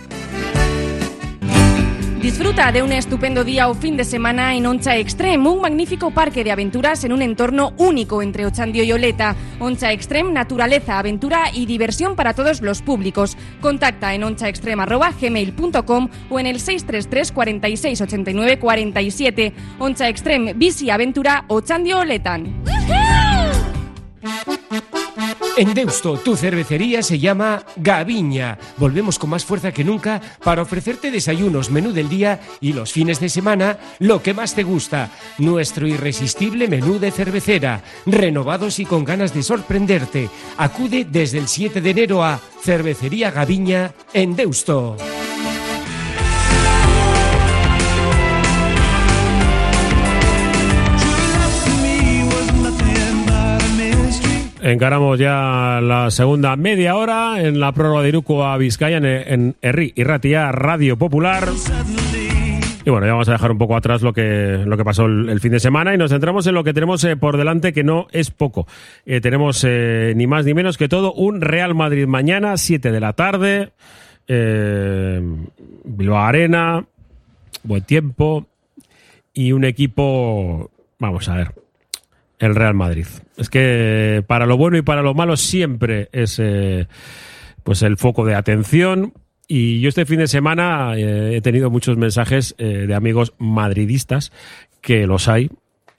Disfruta 2.22 2.72
de 2.72 2.84
un 2.84 2.92
estupendo 2.92 3.44
día 3.44 3.68
o 3.68 3.74
fin 3.74 3.98
de 3.98 4.04
semana 4.04 4.54
en 4.54 4.68
Oncha 4.68 4.96
Extreme, 4.96 5.50
un 5.50 5.60
magnífico 5.60 6.12
parque 6.12 6.44
de 6.44 6.52
aventuras 6.52 7.04
en 7.04 7.14
un 7.14 7.24
entorno 7.24 7.74
único 7.78 8.22
entre 8.22 8.46
Ochandio 8.46 8.84
y 8.84 8.92
Oleta. 8.92 9.36
Oncha 9.60 9.92
Extreme, 9.92 10.32
naturaleza, 10.32 11.00
aventura 11.00 11.46
y 11.52 11.66
diversión 11.66 12.16
para 12.16 12.36
todos 12.36 12.62
los 12.62 12.84
públicos. 12.84 13.36
Contacta 13.60 14.14
en 14.14 14.24
onchaextreme.gmail.com 14.24 16.10
o 16.30 16.40
en 16.40 16.46
el 16.46 16.60
633 16.60 17.32
46 17.32 18.02
89 18.02 18.60
47. 18.60 19.54
Oncha 19.80 20.08
Extreme, 20.08 20.54
bici, 20.54 20.92
aventura, 20.92 21.46
Ochandio, 21.48 22.02
Oletan. 22.02 22.64
En 25.58 25.74
Deusto, 25.74 26.18
tu 26.18 26.38
cervecería 26.38 27.04
se 27.04 27.20
llama 27.20 27.64
Gaviña. 27.76 28.58
Volvemos 28.78 29.20
con 29.20 29.30
más 29.32 29.44
fuerza 29.44 29.74
que 29.74 29.84
nunca 29.84 30.22
para 30.44 30.62
ofrecerte 30.62 31.12
desayunos, 31.12 31.70
menú 31.70 31.92
del 31.92 32.08
día 32.08 32.40
y 32.62 32.72
los 32.72 32.94
fines 32.94 33.20
de 33.20 33.28
semana 33.28 33.78
lo 34.00 34.24
que 34.24 34.34
más 34.34 34.56
te 34.56 34.64
gusta. 34.64 35.12
Nuestro 35.40 35.88
irresistible 35.88 36.70
menú 36.70 37.00
de 37.00 37.12
cervecera, 37.12 37.84
renovados 38.06 38.80
y 38.80 38.86
con 38.86 39.04
ganas 39.04 39.34
de 39.34 39.44
sorprenderte. 39.44 40.30
Acude 40.58 41.06
desde 41.10 41.40
el 41.40 41.50
7 41.50 41.82
de 41.82 41.90
enero 41.90 42.24
a 42.24 42.40
Cervecería 42.64 43.30
Gaviña 43.30 43.92
en 44.14 44.36
Deusto. 44.38 44.96
Encaramos 54.62 55.18
ya 55.18 55.80
la 55.82 56.12
segunda 56.12 56.56
media 56.56 56.96
hora 56.96 57.42
en 57.42 57.60
la 57.60 57.72
prórroga 57.72 58.04
de 58.04 58.10
Iruko 58.10 58.46
a 58.46 58.58
Vizcaya 58.58 58.98
en, 58.98 59.06
en 59.06 59.56
y 59.62 60.04
Ratia 60.04 60.52
Radio 60.52 60.98
Popular. 60.98 61.48
Y 62.86 62.90
bueno, 62.90 63.06
ya 63.06 63.14
vamos 63.14 63.30
a 63.30 63.34
dejar 63.34 63.52
un 63.52 63.58
poco 63.58 63.76
atrás 63.76 64.02
lo 64.02 64.14
que, 64.14 64.64
lo 64.66 64.78
que 64.78 64.84
pasó 64.84 65.06
el, 65.06 65.40
fin 65.40 65.52
de 65.52 65.60
semana 65.60 65.94
y 65.94 65.98
nos 65.98 66.12
centramos 66.12 66.46
en 66.48 66.56
lo 66.56 66.64
que 66.64 66.74
tenemos 66.74 67.04
eh, 67.04 67.16
por 67.16 67.38
delante, 67.38 67.74
que 67.74 67.84
no 67.84 68.08
es 68.12 68.32
poco. 68.32 68.68
Eh, 69.06 69.22
tenemos 69.22 69.64
eh, 69.68 70.14
ni 70.16 70.26
más 70.26 70.46
ni 70.46 70.54
menos 70.54 70.78
que 70.78 70.88
todo 70.88 71.14
un 71.14 71.42
Real 71.42 71.76
Madrid 71.76 72.08
mañana, 72.08 72.58
7 72.58 72.92
de 72.92 73.00
la 73.00 73.14
tarde, 73.14 73.72
Bilbao 74.28 76.20
Arena, 76.20 76.86
buen 77.64 77.84
tiempo 77.84 78.46
y 79.34 79.52
un 79.52 79.66
equipo, 79.66 80.72
vamos 81.00 81.28
a 81.30 81.36
ver, 81.36 81.52
el 82.42 82.56
Real 82.56 82.74
Madrid. 82.74 83.06
Es 83.38 83.50
que 83.50 84.24
para 84.28 84.46
lo 84.46 84.58
bueno 84.58 84.78
y 84.78 84.82
para 84.82 85.02
lo 85.02 85.14
malo 85.14 85.38
siempre 85.38 86.10
es 86.12 86.40
eh, 86.40 86.88
pues 87.64 87.84
el 87.84 87.98
foco 87.98 88.26
de 88.26 88.36
atención. 88.36 89.14
Y 89.48 89.80
yo 89.80 89.90
este 89.90 90.06
fin 90.06 90.20
de 90.20 90.28
semana 90.28 90.94
eh, 90.98 91.36
he 91.38 91.42
tenido 91.42 91.70
muchos 91.70 91.98
mensajes 91.98 92.56
eh, 92.58 92.86
de 92.88 92.96
amigos 92.96 93.34
madridistas, 93.38 94.32
que 94.82 95.06
los 95.06 95.28
hay, 95.28 95.52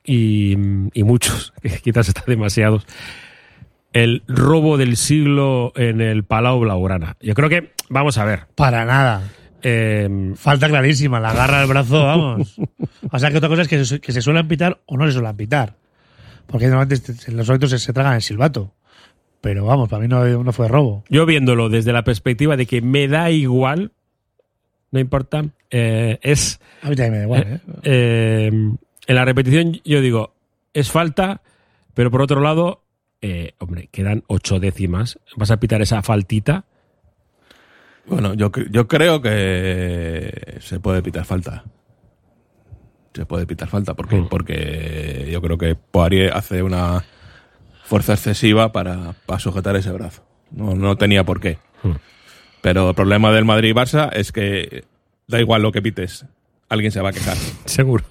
y, 0.05 0.53
y 0.93 1.03
muchos, 1.05 1.53
que 1.63 1.79
quizás 1.79 2.09
están 2.09 2.25
demasiados. 2.27 2.87
El 3.93 4.23
robo 4.27 4.79
del 4.79 4.97
siglo 4.97 5.73
en 5.77 6.01
el 6.01 6.25
Palau 6.25 6.61
Blaugrana. 6.61 7.17
Yo 7.21 7.35
creo 7.35 7.49
que, 7.49 7.73
vamos 7.89 8.19
a 8.19 8.25
ver. 8.25 8.47
Para 8.55 8.85
nada. 8.85 9.23
Eh, 9.63 10.33
Falta 10.35 10.69
clarísima, 10.69 11.21
la 11.21 11.31
agarra 11.31 11.61
al 11.61 11.69
brazo, 11.69 12.05
vamos. 12.05 12.57
O 13.15 13.19
sea 13.19 13.31
que 13.31 13.37
otra 13.37 13.51
cosa 13.51 13.63
es 13.63 13.69
que 13.69 13.85
se, 13.85 14.01
que 14.01 14.11
se 14.11 14.23
suelen 14.23 14.49
pitar 14.49 14.81
o 14.87 14.97
no 14.97 15.07
se 15.07 15.13
suelen 15.13 15.37
pitar. 15.37 15.75
Porque 16.53 16.67
normalmente 16.69 16.95
este- 17.13 17.31
en 17.31 17.37
los 17.37 17.49
árbitros 17.51 17.71
se, 17.73 17.79
se 17.81 17.93
tragan 17.93 18.15
el 18.15 18.23
silbato. 18.23 18.73
Pero 19.41 19.65
vamos, 19.67 19.89
para 19.89 20.03
mí 20.03 20.07
no, 20.09 20.25
no 20.45 20.53
fue 20.53 20.69
robo. 20.69 21.03
Yo 21.09 21.27
viéndolo 21.27 21.69
desde 21.69 21.93
la 21.93 22.05
perspectiva 22.05 22.57
de 22.57 22.67
que 22.67 22.81
me 22.81 23.09
da 23.09 23.31
igual, 23.31 23.91
no 24.93 25.01
importa, 25.01 25.45
eh, 25.71 26.21
es... 26.23 26.61
A 26.83 26.89
mí 26.91 26.95
también 26.95 27.13
me 27.13 27.19
da 27.19 27.25
igual, 27.25 27.43
eh, 27.43 27.55
¿eh? 27.55 27.61
eh, 27.83 28.47
en 29.07 29.15
la 29.17 29.25
repetición 29.25 29.81
yo 29.85 30.01
digo, 30.01 30.35
es 30.75 30.93
falta, 30.93 31.41
pero 31.95 32.11
por 32.13 32.23
otro 32.23 32.41
lado, 32.41 32.85
eh, 33.21 33.55
hombre, 33.59 33.89
quedan 33.91 34.23
ocho 34.29 34.61
décimas. 34.61 35.19
¿Vas 35.37 35.51
a 35.51 35.59
pitar 35.59 35.83
esa 35.83 36.03
faltita? 36.03 36.65
Bueno, 38.07 38.35
yo, 38.35 38.51
yo 38.71 38.87
creo 38.87 39.23
que 39.23 40.59
se 40.61 40.79
puede 40.79 41.03
pitar 41.03 41.25
falta. 41.25 41.65
Se 43.15 43.27
puede 43.27 43.47
pitar 43.47 43.69
falta. 43.69 43.95
¿Por 43.95 44.09
qué? 44.09 44.17
Mm. 44.17 44.29
Porque 44.29 45.29
yo 45.31 45.43
creo 45.43 45.59
que 45.59 45.75
Poirier 45.75 46.33
hace 46.33 46.63
una 46.63 47.05
fuerza 47.85 48.15
excesiva 48.15 48.73
para, 48.73 49.15
para 49.27 49.39
sujetar 49.39 49.77
ese 49.77 49.91
brazo. 49.91 50.23
No, 50.51 50.75
no 50.75 50.97
tenía 50.97 51.25
por 51.25 51.41
qué. 51.41 51.59
Mm. 51.83 51.97
Pero 52.63 52.91
el 52.91 52.95
problema 52.95 53.33
del 53.33 53.45
Madrid-Barça 53.45 54.11
es 54.13 54.33
que 54.33 54.85
da 55.27 55.41
igual 55.41 55.63
lo 55.63 55.73
que 55.73 55.83
pites. 55.83 56.25
Alguien 56.69 56.93
se 56.93 57.01
va 57.01 57.11
a 57.11 57.13
quejar. 57.13 57.37
Seguro. 57.67 58.05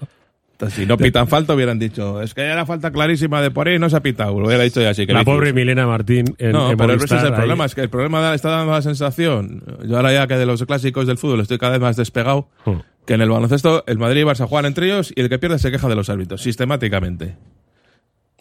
Si 0.70 0.86
no 0.86 0.96
pitan 0.96 1.26
falta, 1.28 1.54
hubieran 1.54 1.78
dicho, 1.78 2.22
es 2.22 2.34
que 2.34 2.42
era 2.42 2.64
falta 2.66 2.90
clarísima 2.92 3.40
de 3.42 3.50
Poirier 3.50 3.76
y 3.76 3.78
no 3.78 3.90
se 3.90 3.96
ha 3.96 4.00
pitado. 4.02 4.38
Lo 4.38 4.46
hubiera 4.46 4.62
dicho 4.62 4.80
ya 4.80 4.90
así. 4.90 5.06
que 5.06 5.12
la 5.12 5.24
pobre 5.24 5.52
Milena 5.52 5.86
Martín 5.86 6.24
en, 6.38 6.52
no, 6.52 6.70
en 6.70 6.76
pero 6.76 6.94
ese 6.94 7.04
es 7.04 7.12
el 7.22 7.28
ahí. 7.28 7.32
problema, 7.32 7.64
es 7.64 7.74
que 7.74 7.80
el 7.80 7.90
problema 7.90 8.34
está 8.34 8.50
dando 8.50 8.72
la 8.72 8.82
sensación, 8.82 9.62
yo 9.86 9.96
ahora 9.96 10.12
ya 10.12 10.26
que 10.26 10.36
de 10.36 10.46
los 10.46 10.64
clásicos 10.64 11.06
del 11.06 11.18
fútbol 11.18 11.40
estoy 11.40 11.58
cada 11.58 11.72
vez 11.72 11.80
más 11.80 11.96
despegado, 11.96 12.48
Mm. 12.64 12.72
que 13.06 13.14
en 13.14 13.20
el 13.22 13.30
baloncesto 13.30 13.82
el 13.86 13.98
Madrid 13.98 14.20
y 14.20 14.24
Barça 14.24 14.46
juegan 14.46 14.66
entre 14.66 14.86
ellos 14.86 15.12
y 15.16 15.20
el 15.20 15.28
que 15.28 15.38
pierde 15.38 15.58
se 15.58 15.70
queja 15.72 15.88
de 15.88 15.96
los 15.96 16.08
árbitros, 16.08 16.40
sistemáticamente. 16.42 17.36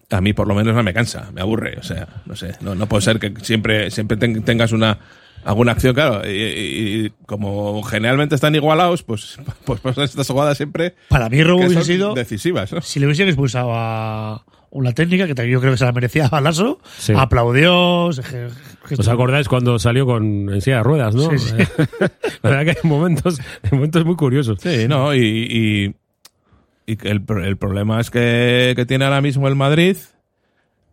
A 0.09 0.19
mí 0.19 0.33
por 0.33 0.47
lo 0.47 0.53
menos 0.55 0.75
no 0.75 0.83
me 0.83 0.93
cansa, 0.93 1.29
me 1.33 1.39
aburre, 1.41 1.77
o 1.79 1.83
sea, 1.83 2.05
no 2.25 2.35
sé, 2.35 2.51
no, 2.61 2.75
no 2.75 2.85
puede 2.87 3.01
ser 3.01 3.17
que 3.17 3.33
siempre, 3.43 3.89
siempre 3.91 4.17
ten- 4.17 4.43
tengas 4.43 4.73
una 4.73 4.97
alguna 5.43 5.71
acción, 5.73 5.93
claro, 5.93 6.21
y, 6.29 6.31
y- 6.31 7.05
y 7.05 7.09
como 7.25 7.81
generalmente 7.83 8.35
están 8.35 8.55
igualados, 8.55 9.03
pues, 9.03 9.37
pues, 9.65 9.79
pues 9.81 9.97
estas 9.97 10.27
jugadas 10.27 10.57
siempre 10.57 10.95
Para 11.09 11.29
mí 11.29 11.43
robo 11.43 11.59
hubiese 11.65 11.83
sido 11.83 12.13
decisivas, 12.13 12.71
¿no? 12.73 12.81
si 12.81 12.99
le 12.99 13.05
hubiesen 13.07 13.27
expulsado 13.27 13.71
a 13.73 14.43
una 14.73 14.93
técnica 14.93 15.27
que 15.27 15.49
yo 15.49 15.59
creo 15.59 15.73
que 15.73 15.77
se 15.77 15.83
la 15.83 15.91
merecía 15.91 16.27
a 16.27 16.39
Lasso, 16.39 16.79
Sí. 16.97 17.11
aplaudió. 17.15 18.09
se 18.13 18.47
¿Os 18.97 19.07
acordáis 19.09 19.49
cuando 19.49 19.77
salió 19.79 20.05
con 20.05 20.49
en 20.49 20.61
silla 20.61 20.77
de 20.77 20.83
ruedas, 20.83 21.13
no? 21.13 21.29
Sí, 21.31 21.39
sí. 21.39 21.55
la 22.41 22.49
verdad 22.49 22.63
que 22.63 22.69
hay 22.81 22.89
momentos, 22.89 23.39
hay 23.63 23.69
momentos 23.71 24.05
muy 24.05 24.15
curiosos. 24.15 24.59
Sí, 24.61 24.87
no, 24.87 25.13
y, 25.13 25.93
y, 26.87 26.95
el, 27.03 27.21
pro- 27.21 27.43
el 27.43 27.57
problema 27.57 27.99
es 27.99 28.09
que, 28.09 28.71
que 28.75 28.85
tiene 28.85 29.03
ahora 29.03 29.19
mismo 29.21 29.47
el 29.49 29.55
Madrid, 29.55 29.97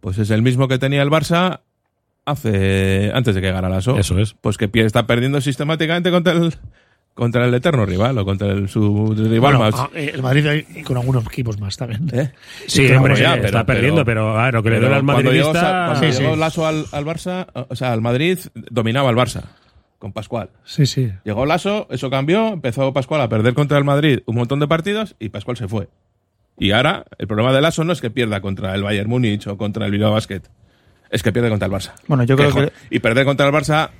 pues 0.00 0.18
es 0.18 0.30
el 0.30 0.42
mismo 0.42 0.66
que 0.66 0.78
tenía 0.78 1.02
el 1.02 1.10
Barça 1.10 1.60
hace 2.30 3.10
antes 3.14 3.34
de 3.34 3.40
que 3.40 3.48
ganara 3.48 3.68
Lasso. 3.68 3.96
Eso 3.98 4.18
es. 4.18 4.34
Pues 4.34 4.56
que 4.56 4.70
está 4.74 5.06
perdiendo 5.06 5.40
sistemáticamente 5.40 6.10
contra 6.10 6.32
el 6.32 6.54
contra 7.14 7.44
el 7.46 7.52
eterno 7.54 7.84
rival 7.84 8.16
o 8.18 8.24
contra 8.24 8.46
el, 8.52 8.68
su 8.68 9.12
rival 9.16 9.40
Bueno, 9.40 9.58
más. 9.58 9.74
ah, 9.76 9.90
eh, 9.92 10.12
el 10.14 10.22
Madrid 10.22 10.62
y 10.76 10.82
con 10.84 10.96
algunos 10.98 11.26
equipos 11.26 11.58
más 11.58 11.76
también. 11.76 12.08
¿Eh? 12.12 12.30
Sí, 12.68 12.82
Pero 12.86 12.98
hombre, 12.98 13.16
ya, 13.16 13.30
sí, 13.32 13.38
pero- 13.38 13.46
está 13.46 13.66
perdiendo, 13.66 14.04
pero, 14.04 14.50
lo 14.52 14.62
que 14.62 14.70
le 14.70 14.78
duele 14.78 14.94
al 14.94 15.04
cuando 15.04 15.32
llegó, 15.32 15.52
madridista... 15.52 15.86
cuando 15.88 16.12
Sí, 16.12 16.20
llegó 16.22 16.34
sí. 16.34 16.40
Lasso 16.40 16.66
al, 16.66 16.84
al 16.92 17.04
Barça, 17.04 17.46
o 17.68 17.74
sea, 17.74 17.92
al 17.92 18.00
Madrid 18.02 18.38
dominaba 18.70 19.08
al 19.08 19.16
Barça 19.16 19.42
con 19.98 20.12
Pascual. 20.12 20.50
Sí, 20.62 20.86
sí. 20.86 21.10
Llegó 21.24 21.44
Lasso, 21.44 21.88
eso 21.90 22.08
cambió, 22.08 22.50
empezó 22.50 22.92
Pascual 22.92 23.20
a 23.22 23.28
perder 23.28 23.52
contra 23.54 23.78
el 23.78 23.84
Madrid 23.84 24.20
un 24.26 24.36
montón 24.36 24.60
de 24.60 24.68
partidos 24.68 25.16
y 25.18 25.30
Pascual 25.30 25.56
se 25.56 25.66
fue. 25.66 25.88
Y 26.56 26.70
ahora 26.70 27.04
el 27.18 27.26
problema 27.26 27.52
de 27.52 27.60
Lasso 27.60 27.82
no 27.82 27.92
es 27.92 28.00
que 28.00 28.10
pierda 28.10 28.40
contra 28.40 28.76
el 28.76 28.84
Bayern 28.84 29.10
Múnich 29.10 29.44
o 29.48 29.56
contra 29.58 29.86
el 29.86 29.90
Bilbao 29.90 30.12
Basket, 30.12 30.42
es 31.10 31.22
que 31.22 31.32
pierde 31.32 31.48
contra 31.50 31.66
el 31.66 31.72
Barça. 31.72 31.92
Bueno, 32.06 32.24
yo 32.24 32.36
creo 32.36 32.52
que- 32.54 32.72
Y 32.90 32.98
perder 33.00 33.24
contra 33.24 33.46
el 33.46 33.52
Barça 33.52 33.90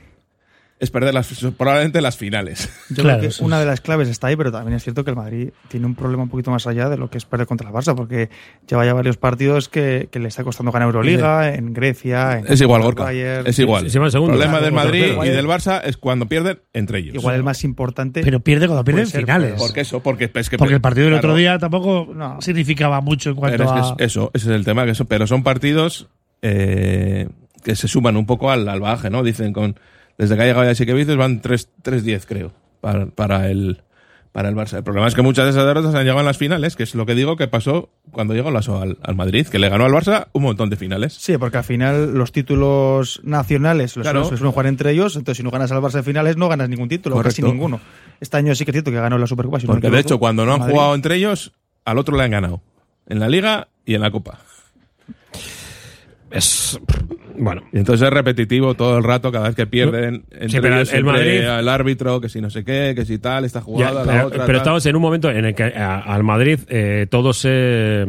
es 0.80 0.92
perder 0.92 1.12
las, 1.12 1.26
probablemente 1.56 2.00
las 2.00 2.16
finales. 2.16 2.70
Yo 2.90 3.02
creo 3.02 3.18
que 3.18 3.30
una 3.40 3.58
de 3.58 3.66
las 3.66 3.80
claves 3.80 4.08
está 4.08 4.28
ahí, 4.28 4.36
pero 4.36 4.52
también 4.52 4.76
es 4.76 4.84
cierto 4.84 5.02
que 5.02 5.10
el 5.10 5.16
Madrid 5.16 5.48
tiene 5.66 5.86
un 5.86 5.96
problema 5.96 6.22
un 6.22 6.28
poquito 6.28 6.52
más 6.52 6.68
allá 6.68 6.88
de 6.88 6.96
lo 6.96 7.10
que 7.10 7.18
es 7.18 7.24
perder 7.24 7.48
contra 7.48 7.66
el 7.68 7.74
Barça, 7.74 7.96
porque 7.96 8.30
lleva 8.68 8.84
ya 8.86 8.94
varios 8.94 9.16
partidos 9.16 9.68
que, 9.68 10.08
que 10.12 10.20
le 10.20 10.28
está 10.28 10.44
costando 10.44 10.70
ganar 10.70 10.86
Euroliga, 10.86 11.52
en 11.52 11.74
Grecia, 11.74 12.38
en 12.38 12.46
Es 12.46 12.60
igual, 12.60 12.82
Gorka. 12.82 13.02
Bayern. 13.02 13.48
Es 13.48 13.58
igual. 13.58 13.82
Sí, 13.86 13.90
sí, 13.90 13.98
va 13.98 14.06
el 14.06 14.12
segundo. 14.12 14.34
problema 14.36 14.60
del 14.60 14.72
Madrid 14.72 15.16
y 15.24 15.28
del 15.30 15.46
Barça 15.48 15.80
es 15.82 15.96
cuando 15.96 16.26
pierden 16.28 16.60
entre 16.72 17.00
ellos. 17.00 17.16
Igual 17.16 17.34
el 17.34 17.42
más 17.42 17.64
importante. 17.64 18.20
Pero 18.22 18.38
pierde 18.38 18.68
cuando 18.68 18.84
pierde 18.84 19.00
en 19.00 19.06
puede 19.06 19.12
ser, 19.12 19.20
finales. 19.22 19.50
pero- 19.54 19.64
Porque 19.66 19.80
eso, 19.80 20.00
porque 20.00 20.30
es 20.32 20.48
que 20.48 20.58
Porque 20.58 20.74
el 20.74 20.80
partido 20.80 21.06
del 21.06 21.14
claro, 21.14 21.28
otro 21.30 21.36
día 21.38 21.58
tampoco 21.58 22.14
significaba 22.38 23.00
mucho 23.00 23.30
en 23.30 23.34
cuanto 23.34 23.56
Pero 23.56 23.64
es 23.64 23.72
que 23.72 23.78
a. 24.04 24.04
es- 24.06 24.12
eso, 24.12 24.30
ese 24.32 24.50
es 24.50 24.54
el 24.54 24.64
tema, 24.64 24.84
que 24.84 24.92
eso, 24.92 25.06
pero 25.06 25.26
son 25.26 25.42
partidos 25.42 26.08
eh, 26.42 27.28
que 27.64 27.74
se 27.76 27.88
suman 27.88 28.16
un 28.16 28.26
poco 28.26 28.50
al, 28.50 28.68
al 28.68 28.80
¿no? 29.10 29.22
Dicen 29.22 29.52
con 29.52 29.78
desde 30.16 30.36
que 30.36 30.42
ha 30.42 30.46
llegado 30.46 30.64
ya 30.64 30.74
Siquevices 30.74 31.16
van 31.16 31.40
3 31.40 31.68
3-10, 31.82 32.24
creo, 32.26 32.52
para, 32.80 33.06
para 33.06 33.50
el 33.50 33.82
para 34.32 34.50
el 34.50 34.54
Barça. 34.54 34.76
El 34.76 34.84
problema 34.84 35.08
es 35.08 35.14
que 35.14 35.22
muchas 35.22 35.46
de 35.46 35.50
esas 35.52 35.64
derrotas 35.66 35.94
han 35.94 36.02
llegado 36.02 36.20
en 36.20 36.26
las 36.26 36.36
finales, 36.38 36.76
que 36.76 36.82
es 36.82 36.94
lo 36.94 37.06
que 37.06 37.14
digo 37.14 37.36
que 37.36 37.48
pasó 37.48 37.88
cuando 38.12 38.34
llegó 38.34 38.50
Lasso 38.50 38.80
al, 38.80 38.98
al 39.02 39.16
Madrid, 39.16 39.46
que 39.46 39.58
le 39.58 39.68
ganó 39.68 39.84
al 39.86 39.92
Barça 39.92 40.28
un 40.32 40.42
montón 40.42 40.70
de 40.70 40.76
finales. 40.76 41.14
Sí, 41.14 41.36
porque 41.38 41.56
al 41.56 41.64
final 41.64 42.14
los 42.14 42.30
títulos 42.30 43.20
nacionales 43.24 43.96
los 43.96 44.04
Claro. 44.04 44.24
suelen- 44.28 44.50
jugar 44.52 44.66
entre 44.66 44.90
ellos, 44.92 45.16
entonces 45.16 45.38
si 45.38 45.42
no 45.42 45.50
ganas 45.50 45.72
al 45.72 45.80
Barça 45.80 45.98
en 45.98 46.04
finales 46.04 46.36
no 46.36 46.48
ganas 46.48 46.68
ningún 46.68 46.88
título, 46.88 47.20
casi 47.20 47.42
ninguno. 47.42 47.80
Este 48.20 48.36
año 48.36 48.54
sí 48.54 48.64
que 48.64 48.70
es 48.70 48.74
cierto 48.74 48.90
que 48.90 48.98
ganó 49.00 49.18
la 49.18 49.26
Supercopa. 49.26 49.60
si 49.60 49.66
no 49.66 49.72
me 49.74 49.80
Porque 49.80 49.94
de 49.94 50.00
hecho, 50.02 50.18
cuando 50.18 50.44
no 50.44 50.52
han 50.52 50.60
Madrid. 50.60 50.74
jugado 50.74 50.94
entre 50.94 51.16
ellos, 51.16 51.52
al 51.84 51.98
otro 51.98 52.16
le 52.16 52.22
han 52.24 52.30
ganado. 52.30 52.60
En 53.06 53.20
la 53.20 53.28
Liga 53.28 53.68
y 53.86 53.94
en 53.94 54.02
la 54.02 54.10
Copa. 54.10 54.38
Es. 56.30 56.78
Bueno. 57.36 57.62
Y 57.72 57.78
entonces 57.78 58.06
es 58.06 58.12
repetitivo 58.12 58.74
todo 58.74 58.98
el 58.98 59.04
rato, 59.04 59.30
cada 59.30 59.46
vez 59.48 59.54
que 59.56 59.66
pierden. 59.66 60.24
Entre 60.32 60.60
pero 60.60 60.76
ellos 60.76 60.92
el 60.92 61.04
Madrid- 61.04 61.44
árbitro, 61.68 62.20
que 62.20 62.28
si 62.28 62.40
no 62.40 62.50
sé 62.50 62.64
qué, 62.64 62.92
que 62.96 63.04
si 63.04 63.18
tal, 63.18 63.44
esta 63.44 63.60
Ya, 63.60 63.64
jugada, 63.64 64.04
la 64.04 64.12
pero, 64.12 64.26
otra. 64.26 64.46
pero 64.46 64.58
estamos 64.58 64.84
en 64.86 64.96
un 64.96 65.02
momento 65.02 65.30
en 65.30 65.44
el 65.44 65.54
que 65.54 65.62
a- 65.64 66.00
al 66.00 66.24
Madrid 66.24 66.58
eh, 66.68 67.06
todo 67.08 67.32
se 67.32 68.04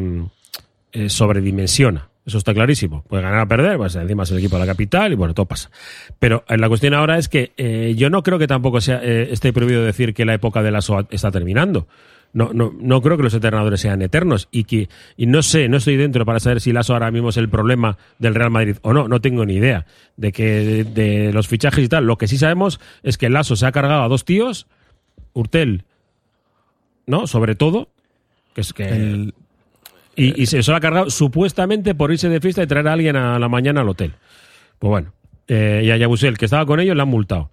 eh, 0.92 1.10
sobredimensiona. 1.10 2.10
Eso 2.30 2.38
está 2.38 2.54
clarísimo. 2.54 3.04
Puede 3.08 3.24
ganar 3.24 3.42
o 3.42 3.48
perder, 3.48 3.78
pues 3.78 3.96
encima 3.96 4.22
es 4.22 4.30
el 4.30 4.38
equipo 4.38 4.56
de 4.58 4.60
la 4.62 4.72
capital 4.72 5.12
y 5.12 5.16
bueno, 5.16 5.34
todo 5.34 5.48
pasa. 5.48 5.72
Pero 6.20 6.44
eh, 6.48 6.58
la 6.58 6.68
cuestión 6.68 6.94
ahora 6.94 7.18
es 7.18 7.28
que 7.28 7.54
eh, 7.58 7.96
yo 7.98 8.12
no 8.12 8.22
creo 8.22 8.38
que 8.38 8.46
tampoco 8.46 8.80
sea, 8.82 9.02
eh, 9.04 9.30
esté 9.32 9.52
prohibido 9.52 9.84
decir 9.84 10.14
que 10.14 10.26
la 10.26 10.36
época 10.36 10.62
de 10.62 10.70
la 10.70 10.82
SOA 10.82 11.08
está 11.10 11.32
terminando. 11.32 11.88
No, 12.32 12.52
no, 12.54 12.72
no 12.80 13.02
creo 13.02 13.18
que 13.18 13.24
los 13.24 13.34
entrenadores 13.34 13.82
sean 13.82 14.04
eternos 14.04 14.48
y 14.52 14.66
que 14.66 14.90
y 15.18 15.26
no 15.26 15.42
sé, 15.42 15.68
no 15.70 15.78
estoy 15.78 15.98
dentro 15.98 16.24
para 16.26 16.40
saber 16.40 16.62
si 16.62 16.72
Lasso 16.72 16.94
ahora 16.94 17.10
mismo 17.10 17.30
es 17.30 17.38
el 17.38 17.50
problema 17.50 17.98
del 18.20 18.36
Real 18.36 18.52
Madrid 18.52 18.76
o 18.84 18.94
no, 18.94 19.08
no 19.08 19.20
tengo 19.20 19.44
ni 19.48 19.56
idea 19.56 19.88
de 20.18 20.32
que 20.32 20.84
de, 20.84 21.34
los 21.34 21.48
fichajes 21.48 21.84
y 21.84 21.90
tal. 21.90 22.06
Lo 22.06 22.20
que 22.20 22.28
sí 22.28 22.38
sabemos 22.38 22.80
es 23.02 23.18
que 23.18 23.30
Lasso 23.30 23.56
se 23.56 23.66
ha 23.66 23.72
cargado 23.72 24.04
a 24.04 24.08
dos 24.08 24.26
tíos, 24.26 24.68
Urtel, 25.34 25.86
¿no? 27.08 27.26
Sobre 27.26 27.56
todo, 27.56 27.90
que 28.54 28.62
es 28.62 28.74
que 28.74 28.88
El- 28.88 29.34
y, 30.20 30.42
y 30.44 30.46
se 30.46 30.62
lo 30.64 30.76
ha 30.76 30.80
cargado 30.80 31.10
supuestamente 31.10 31.96
por 31.96 32.12
irse 32.12 32.30
de 32.30 32.40
fiesta 32.40 32.62
y 32.64 32.68
traer 32.68 32.88
a 32.88 32.94
alguien 32.94 33.16
a 33.16 33.40
la 33.40 33.48
mañana 33.50 33.82
al 33.82 33.90
hotel. 33.90 34.14
Pues 34.80 34.90
bueno, 34.90 35.14
eh, 35.48 35.82
y 35.86 35.92
a 35.92 35.98
Yabusel, 35.98 36.38
que 36.38 36.46
estaba 36.46 36.66
con 36.66 36.80
ellos, 36.80 36.96
le 36.96 37.02
han 37.02 37.08
multado. 37.10 37.50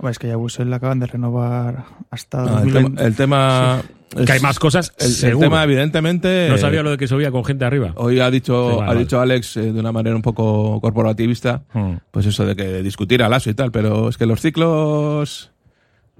Hombre, 0.00 0.12
es 0.12 0.18
que 0.20 0.28
ya 0.28 0.36
Busel 0.36 0.70
le 0.70 0.76
acaban 0.76 1.00
de 1.00 1.06
renovar 1.06 1.84
hasta 2.12 2.38
No, 2.44 2.58
el 2.62 2.72
2020. 2.72 2.96
tema, 3.02 3.06
el 3.08 3.16
tema 3.16 3.82
Que 4.26 4.30
hay 4.32 4.36
es- 4.36 4.42
más 4.44 4.58
cosas, 4.60 4.92
El, 5.24 5.38
tema, 5.40 5.64
evidentemente. 5.64 6.46
No 6.48 6.56
sabía 6.56 6.84
lo 6.84 6.92
de 6.92 6.98
que 6.98 7.08
subía 7.08 7.32
con 7.32 7.44
gente 7.44 7.64
arriba. 7.64 7.94
Hoy 7.96 8.20
ha 8.20 8.30
dicho, 8.30 8.54
Sí, 8.70 8.76
vale, 8.76 8.82
ha 8.84 8.86
vale. 8.86 9.00
dicho 9.00 9.20
Alex 9.20 9.56
eh, 9.56 9.72
de 9.72 9.80
una 9.80 9.90
manera 9.90 10.14
un 10.14 10.22
poco 10.22 10.80
corporativista, 10.80 11.64
Hmm. 11.72 11.94
pues 12.12 12.26
eso 12.26 12.46
de 12.46 12.54
que 12.54 12.80
discutir 12.84 13.24
al 13.24 13.32
aso 13.32 13.50
y 13.50 13.54
tal, 13.54 13.72
pero 13.72 14.08
es 14.08 14.16
que 14.16 14.26
los 14.26 14.40
ciclos 14.40 15.50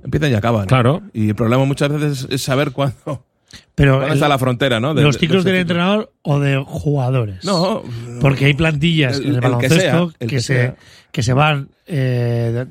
empiezan 0.02 0.32
y 0.32 0.34
acaban. 0.34 0.66
Claro. 0.66 1.02
Y 1.12 1.28
el 1.28 1.34
problema 1.36 1.64
muchas 1.64 1.88
veces 1.90 2.26
es 2.30 2.42
saber 2.42 2.72
cuándo, 2.72 3.26
Pero 3.74 4.06
el- 4.06 4.12
está 4.14 4.28
la 4.28 4.38
frontera, 4.38 4.80
¿no? 4.80 4.94
De- 4.94 5.02
los 5.02 5.16
ciclos 5.18 5.44
de 5.44 5.52
del 5.52 5.60
entrenador 5.62 6.12
o 6.22 6.38
de 6.40 6.56
jugadores. 6.66 7.44
No, 7.44 7.82
Porque 8.20 8.46
hay 8.46 8.54
plantillas 8.54 9.18
El- 9.18 9.22
en 9.22 9.28
el 9.28 9.34
que 9.36 9.40
baloncesto 9.40 10.12
que, 10.18 10.26
que 10.26 10.40
se, 10.40 10.74
que 11.12 11.22
se 11.22 11.32
van 11.32 11.68
eh, 11.86 12.66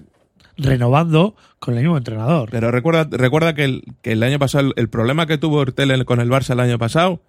renovando 0.58 1.36
con 1.60 1.76
el 1.76 1.82
mismo 1.82 1.98
entrenador. 1.98 2.50
Pero 2.52 2.72
recuerda, 2.72 3.08
recuerda 3.10 3.54
que, 3.56 3.64
el, 3.64 3.84
que 4.02 4.12
el 4.14 4.24
año 4.24 4.40
pasado, 4.40 4.72
el, 4.76 4.90
problema 4.90 5.26
que 5.28 5.38
tuvo 5.38 5.58
Ortel 5.58 5.92
en- 5.92 6.04
con 6.04 6.20
el 6.20 6.30
Barça 6.30 6.52
el 6.52 6.60
año 6.60 6.78
pasado 6.78 7.22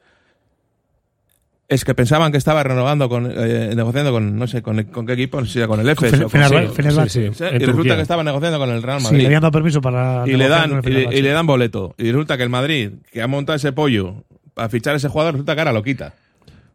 es 1.68 1.84
que 1.84 1.94
pensaban 1.94 2.32
que 2.32 2.38
estaba 2.38 2.62
renovando 2.62 3.08
con, 3.08 3.30
eh, 3.30 3.72
negociando 3.76 4.10
con, 4.10 4.38
no 4.38 4.46
sé, 4.46 4.62
con, 4.62 4.82
con 4.84 5.04
qué 5.06 5.12
equipo, 5.12 5.38
no 5.38 5.46
sé 5.46 5.52
si 5.52 5.58
era 5.58 5.68
con 5.68 5.78
el 5.80 5.88
EFES 5.88 6.20
Con 6.20 6.30
Fenerbahce, 6.30 7.08
sí, 7.08 7.28
sí, 7.28 7.34
sí. 7.34 7.44
Y 7.44 7.58
resulta 7.64 7.94
que 7.94 8.02
estaba 8.02 8.24
negociando 8.24 8.58
con 8.58 8.70
el 8.70 8.82
Real 8.82 9.00
Sí, 9.00 9.04
Madrid. 9.04 9.18
le 9.20 9.26
habían 9.26 9.42
dado 9.42 9.52
permiso 9.52 9.80
para 9.82 10.24
y 10.26 10.32
le 10.36 10.48
dan 10.48 10.80
y, 10.84 10.88
y 10.90 11.22
le 11.22 11.30
dan 11.30 11.46
boleto. 11.46 11.94
Y 11.98 12.10
resulta 12.10 12.36
que 12.38 12.42
el 12.42 12.48
Madrid 12.48 12.92
que 13.12 13.20
ha 13.22 13.26
montado 13.26 13.56
ese 13.56 13.72
pollo 13.72 14.24
para 14.54 14.68
fichar 14.70 14.94
a 14.94 14.96
ese 14.96 15.08
jugador 15.08 15.34
resulta 15.34 15.54
que 15.54 15.60
ahora 15.60 15.72
lo 15.72 15.82
quita 15.82 16.14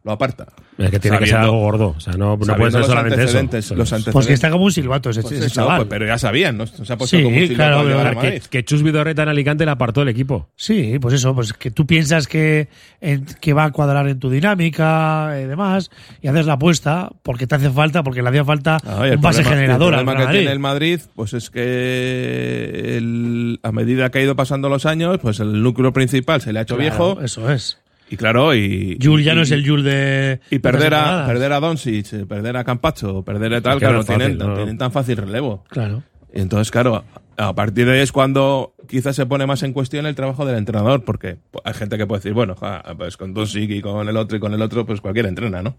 lo 0.04 0.12
aparta 0.12 0.46
Es 0.76 0.90
que 0.90 1.00
tiene 1.00 1.18
que 1.18 1.26
ser 1.26 1.36
algo 1.38 1.60
gordo. 1.60 1.94
O 1.96 2.00
sea, 2.00 2.12
no, 2.12 2.36
no 2.36 2.56
puede 2.56 2.70
ser 2.70 2.80
los 2.80 2.86
solamente 2.88 3.24
eso. 3.24 3.74
los 3.74 3.90
antecedentes. 3.90 4.12
Pues 4.12 4.26
que 4.26 4.34
está 4.34 4.50
como 4.50 4.64
un 4.64 4.70
silbato 4.72 5.08
ese, 5.08 5.22
Pues 5.22 5.32
ese 5.32 5.46
eso, 5.46 5.54
chaval. 5.54 5.78
pues, 5.78 5.88
pero 5.88 6.06
ya 6.06 6.18
sabían 6.18 6.58
no 6.58 6.66
se 6.66 6.74
ha 6.92 6.96
puesto 6.98 7.16
Sí, 7.16 7.22
como 7.22 7.34
un 7.36 7.46
silbato 7.46 7.84
claro, 7.84 8.20
Que, 8.50 8.64
Chus 8.64 8.82
Vidorreta 8.82 9.22
en 9.22 9.30
Alicante 9.30 9.64
le 9.64 9.70
apartó 9.70 10.02
el 10.02 10.08
equipo. 10.10 10.50
Sí, 10.56 10.98
pues 11.00 11.14
eso, 11.14 11.34
pues 11.34 11.54
que 11.54 11.70
tú 11.70 11.86
piensas 11.86 12.28
que, 12.28 12.68
en- 13.00 13.24
que 13.40 13.54
va 13.54 13.64
a 13.64 13.70
cuadrar 13.72 14.06
en 14.08 14.18
tu 14.18 14.28
dinámica 14.28 15.38
y 15.42 15.44
demás, 15.46 15.90
y 16.20 16.28
haces 16.28 16.44
la 16.44 16.54
apuesta 16.54 17.10
porque 17.22 17.46
te 17.46 17.54
hace 17.54 17.70
falta, 17.70 18.02
porque 18.02 18.20
le 18.22 18.28
hacía 18.28 18.44
falta 18.44 18.76
Ah, 18.84 19.04
un 19.10 19.20
base 19.22 19.40
problema- 19.40 19.50
generador 19.50 19.94
El 19.94 19.98
al 20.00 20.04
problema 20.04 20.20
que 20.20 20.24
Madrid. 20.26 20.38
tiene 20.40 20.52
el 20.52 20.58
Madrid, 20.58 21.00
pues 21.14 21.32
es 21.32 21.48
que 21.50 22.96
el- 22.98 23.58
a 23.62 23.72
medida 23.72 24.10
que 24.10 24.18
ha 24.18 24.22
ido 24.22 24.36
pasando 24.36 24.68
los 24.68 24.84
años, 24.86 25.18
pues 25.22 25.40
el 25.40 25.62
núcleo 25.62 25.92
principal 25.92 26.40
se 26.40 26.52
le 26.52 26.58
ha 26.58 26.62
hecho 26.62 26.76
Claro, 26.76 26.90
viejo. 27.14 27.20
Eso 27.22 27.50
es. 27.50 27.78
Y 28.14 28.16
claro, 28.16 28.54
y. 28.54 28.96
Jules 29.02 29.26
ya 29.26 29.32
y- 29.32 29.36
no 29.36 29.42
es 29.42 29.50
el 29.50 29.66
Jules 29.68 29.84
de. 29.84 30.40
Y 30.50 30.56
de 30.56 30.60
perder 30.60 30.94
a, 30.94 31.26
perder 31.26 31.52
a 31.52 31.58
Doncic, 31.60 32.12
eh, 32.12 32.26
perder 32.26 32.56
a 32.56 32.62
Campacho, 32.64 33.22
perder 33.22 33.54
a 33.54 33.60
tal, 33.60 33.72
Es 33.72 33.78
que 33.80 33.84
claro, 33.86 33.98
no 33.98 34.04
tienen, 34.04 34.38
no. 34.38 34.48
no 34.48 34.54
tienen 34.54 34.78
tan 34.78 34.92
fácil 34.92 35.16
relevo. 35.16 35.64
Claro. 35.68 36.02
Y 36.32 36.40
entonces, 36.40 36.70
claro, 36.70 37.04
a 37.36 37.54
partir 37.54 37.86
de 37.86 37.92
ahí 37.94 38.00
es 38.00 38.12
cuando 38.12 38.74
quizás 38.88 39.16
se 39.16 39.26
pone 39.26 39.46
más 39.46 39.62
en 39.64 39.72
cuestión 39.72 40.06
el 40.06 40.14
trabajo 40.14 40.44
del 40.46 40.56
entrenador, 40.56 41.04
porque 41.04 41.36
hay 41.64 41.74
gente 41.74 41.98
que 41.98 42.06
puede 42.06 42.20
decir, 42.20 42.32
bueno, 42.32 42.54
ja, 42.54 42.82
pues 42.96 43.16
con 43.16 43.34
Doncic 43.34 43.70
y 43.70 43.80
con 43.80 44.08
el 44.08 44.16
otro 44.16 44.36
y 44.36 44.40
con 44.40 44.52
el 44.54 44.62
otro, 44.62 44.86
pues 44.86 45.00
cualquiera 45.00 45.28
entrena, 45.28 45.62
¿no? 45.62 45.76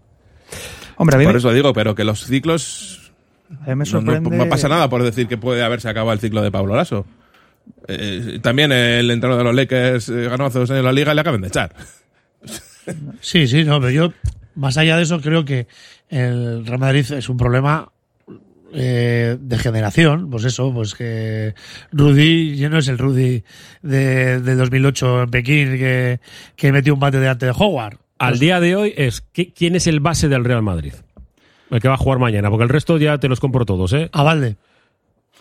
Hombre, 0.96 1.16
a 1.16 1.18
mí 1.18 1.24
Por 1.24 1.34
me- 1.34 1.38
eso 1.38 1.52
digo, 1.52 1.72
pero 1.72 1.94
que 1.94 2.04
los 2.04 2.24
ciclos 2.24 3.12
a 3.50 3.52
mí 3.52 3.58
me 3.66 3.70
no, 3.70 3.76
no- 3.78 3.86
sorprende. 3.86 4.36
no 4.36 4.48
pasa 4.48 4.68
nada 4.68 4.88
por 4.88 5.02
decir 5.02 5.26
que 5.28 5.36
puede 5.38 5.62
haberse 5.62 5.88
acabado 5.88 6.12
el 6.12 6.20
ciclo 6.20 6.42
de 6.42 6.50
Pablo 6.50 6.74
Lasso. 6.76 7.06
Eh, 7.88 8.38
también 8.42 8.70
el 8.72 9.10
entrenador 9.10 9.42
de 9.42 9.44
los 9.44 9.54
Lakers 9.56 10.08
eh, 10.08 10.28
ganó 10.28 10.46
hace 10.46 10.58
dos 10.60 10.70
años 10.70 10.84
la 10.84 10.92
liga 10.92 11.12
y 11.12 11.14
le 11.16 11.20
acaban 11.20 11.40
de 11.40 11.48
echar. 11.48 11.72
Sí, 13.20 13.46
sí, 13.46 13.64
no, 13.64 13.80
pero 13.80 13.90
yo, 13.90 14.12
más 14.54 14.76
allá 14.78 14.96
de 14.96 15.02
eso, 15.04 15.20
creo 15.20 15.44
que 15.44 15.66
el 16.08 16.64
Real 16.66 16.78
Madrid 16.78 17.04
es 17.12 17.28
un 17.28 17.36
problema 17.36 17.90
eh, 18.72 19.36
de 19.40 19.58
generación. 19.58 20.30
Pues 20.30 20.44
eso, 20.44 20.72
pues 20.72 20.94
que 20.94 21.54
Rudy 21.92 22.56
ya 22.56 22.68
no 22.68 22.78
es 22.78 22.88
el 22.88 22.98
Rudy 22.98 23.42
de, 23.82 24.40
de 24.40 24.54
2008 24.54 25.22
en 25.24 25.30
Pekín 25.30 25.68
que, 25.78 26.20
que 26.56 26.72
metió 26.72 26.94
un 26.94 27.00
bate 27.00 27.18
delante 27.18 27.46
de 27.46 27.52
Howard. 27.56 27.98
Al 28.18 28.38
día 28.38 28.60
de 28.60 28.76
hoy 28.76 28.94
es 28.96 29.22
¿qué- 29.32 29.52
quién 29.52 29.76
es 29.76 29.86
el 29.86 30.00
base 30.00 30.28
del 30.28 30.44
Real 30.44 30.62
Madrid. 30.62 30.94
El 31.70 31.80
que 31.80 31.88
va 31.88 31.94
a 31.94 31.98
jugar 31.98 32.18
mañana, 32.18 32.48
porque 32.48 32.62
el 32.62 32.68
resto 32.68 32.96
ya 32.98 33.18
te 33.18 33.28
los 33.28 33.40
compro 33.40 33.64
todos, 33.66 33.92
¿eh? 33.92 34.08
A 34.12 34.22
Valde. 34.22 34.56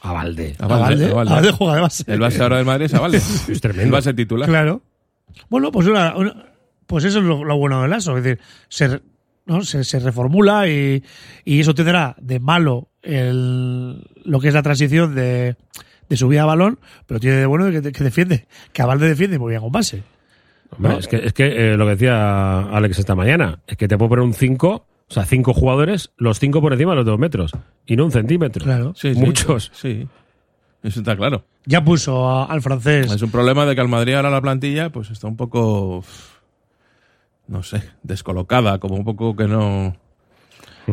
A 0.01 0.11
Valde. 0.11 0.55
A 0.59 0.67
Valde, 0.67 1.05
a 1.09 1.13
Valde. 1.13 1.31
A 1.31 1.35
Valde 1.35 1.51
juega 1.51 1.75
de 1.75 1.81
base. 1.81 2.03
El 2.07 2.19
base 2.19 2.41
ahora 2.41 2.57
del 2.57 2.65
Madrid 2.65 2.85
es 2.85 2.93
a 2.95 2.99
Valde. 2.99 3.17
Es 3.17 3.61
tremendo. 3.61 3.83
El 3.85 3.91
base 3.91 4.13
titular. 4.13 4.49
Claro. 4.49 4.81
Bueno, 5.49 5.71
pues 5.71 5.87
una- 5.87 6.15
una- 6.17 6.45
pues 6.87 7.03
eso 7.05 7.19
es 7.19 7.25
lo, 7.25 7.43
lo 7.43 7.57
bueno 7.57 7.81
del 7.81 7.93
ASO. 7.93 8.17
Es 8.17 8.23
decir, 8.23 8.39
se, 8.69 9.01
¿no? 9.45 9.61
se, 9.61 9.83
se 9.83 9.99
reformula 9.99 10.67
y, 10.69 11.03
y 11.43 11.59
eso 11.59 11.73
tendrá 11.75 12.15
de 12.19 12.39
malo 12.39 12.89
el, 13.01 14.01
lo 14.23 14.39
que 14.39 14.47
es 14.49 14.53
la 14.53 14.63
transición 14.63 15.15
de, 15.15 15.55
de 16.09 16.17
subida 16.17 16.43
a 16.43 16.45
balón, 16.45 16.79
pero 17.07 17.19
tiene 17.19 17.37
de 17.37 17.45
bueno 17.45 17.69
que, 17.71 17.91
que 17.91 18.03
defiende, 18.03 18.47
que 18.73 18.81
a 18.81 18.85
Valde 18.85 19.07
defiende 19.07 19.39
muy 19.39 19.51
bien 19.51 19.61
con 19.61 19.71
base. 19.71 20.03
Hombre, 20.71 20.93
¿no? 20.93 20.99
es 20.99 21.07
que, 21.07 21.17
es 21.17 21.33
que 21.33 21.73
eh, 21.73 21.77
lo 21.77 21.85
que 21.85 21.91
decía 21.91 22.59
Alex 22.61 22.99
esta 22.99 23.15
mañana, 23.15 23.59
es 23.67 23.77
que 23.77 23.87
te 23.87 23.97
puedo 23.97 24.09
poner 24.09 24.23
un 24.25 24.33
5, 24.33 24.67
o 25.07 25.13
sea, 25.13 25.23
5 25.25 25.53
jugadores, 25.53 26.11
los 26.17 26.39
5 26.39 26.59
por 26.61 26.73
encima 26.73 26.91
de 26.91 26.97
los 26.97 27.05
2 27.05 27.19
metros, 27.19 27.51
y 27.85 27.95
no 27.95 28.05
un 28.05 28.11
centímetro. 28.11 28.63
Claro. 28.65 28.93
Sí, 28.95 29.13
sí, 29.13 29.19
Muchos. 29.19 29.71
Sí. 29.73 30.07
Eso 30.83 30.99
está 30.99 31.15
claro. 31.15 31.45
Ya 31.65 31.83
puso 31.83 32.27
a- 32.29 32.45
al 32.45 32.61
francés. 32.61 33.11
Es 33.11 33.21
un 33.21 33.31
problema 33.31 33.65
de 33.65 33.73
que 33.75 33.81
al 33.81 33.87
Madrid 33.87 34.13
ahora 34.15 34.29
la 34.29 34.41
plantilla 34.41 34.89
pues 34.91 35.09
está 35.11 35.27
un 35.27 35.35
poco, 35.37 36.03
no 37.47 37.63
sé, 37.63 37.81
descolocada, 38.03 38.79
como 38.79 38.95
un 38.95 39.03
poco 39.03 39.35
que 39.35 39.47
no... 39.47 39.95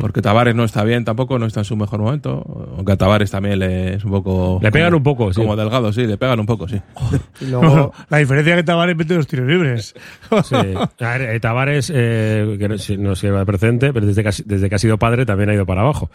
Porque 0.00 0.22
Tavares 0.22 0.55
no 0.55 0.64
está 0.64 0.84
bien 0.84 1.05
tampoco, 1.05 1.38
no 1.38 1.44
está 1.44 1.61
en 1.61 1.64
su 1.66 1.76
mejor 1.76 2.00
momento. 2.00 2.72
Aunque 2.78 2.92
a 2.92 2.96
Tavares 2.96 3.30
también 3.30 3.59
le 3.59 3.96
es 3.96 4.05
un 4.07 4.11
poco... 4.11 4.59
Le 4.62 4.72
pegan 4.72 4.88
como- 4.88 4.96
un 4.96 5.03
poco, 5.03 5.32
sí. 5.34 5.40
Como 5.42 5.55
delgado, 5.55 5.92
sí, 5.92 6.07
le 6.07 6.16
pegan 6.16 6.40
un 6.40 6.46
poco, 6.46 6.66
sí. 6.66 6.80
Y 7.42 7.46
luego, 7.50 7.92
la 8.09 8.16
diferencia 8.16 8.55
es 8.55 8.57
que 8.61 8.64
Tavares 8.64 8.96
mete 8.96 9.14
los 9.14 9.26
tiros 9.26 9.46
libres. 9.46 9.94
Sí. 10.44 10.57
A 11.05 11.18
ver, 11.18 11.34
eh, 11.34 11.40
Tavares, 11.40 11.92
eh, 11.94 12.57
que 12.59 12.68
no, 12.68 12.76
no 13.00 13.14
se 13.16 13.26
lleva 13.26 13.40
de 13.40 13.44
presente, 13.46 13.92
pero 13.92 14.07
desde 14.07 14.22
que, 14.22 14.28
ha, 14.30 14.32
desde 14.46 14.70
que 14.70 14.74
ha 14.74 14.78
sido 14.78 14.98
padre 14.98 15.26
también 15.26 15.50
ha 15.50 15.55
ido 15.55 15.66
para 15.66 15.82
abajo. 15.82 16.11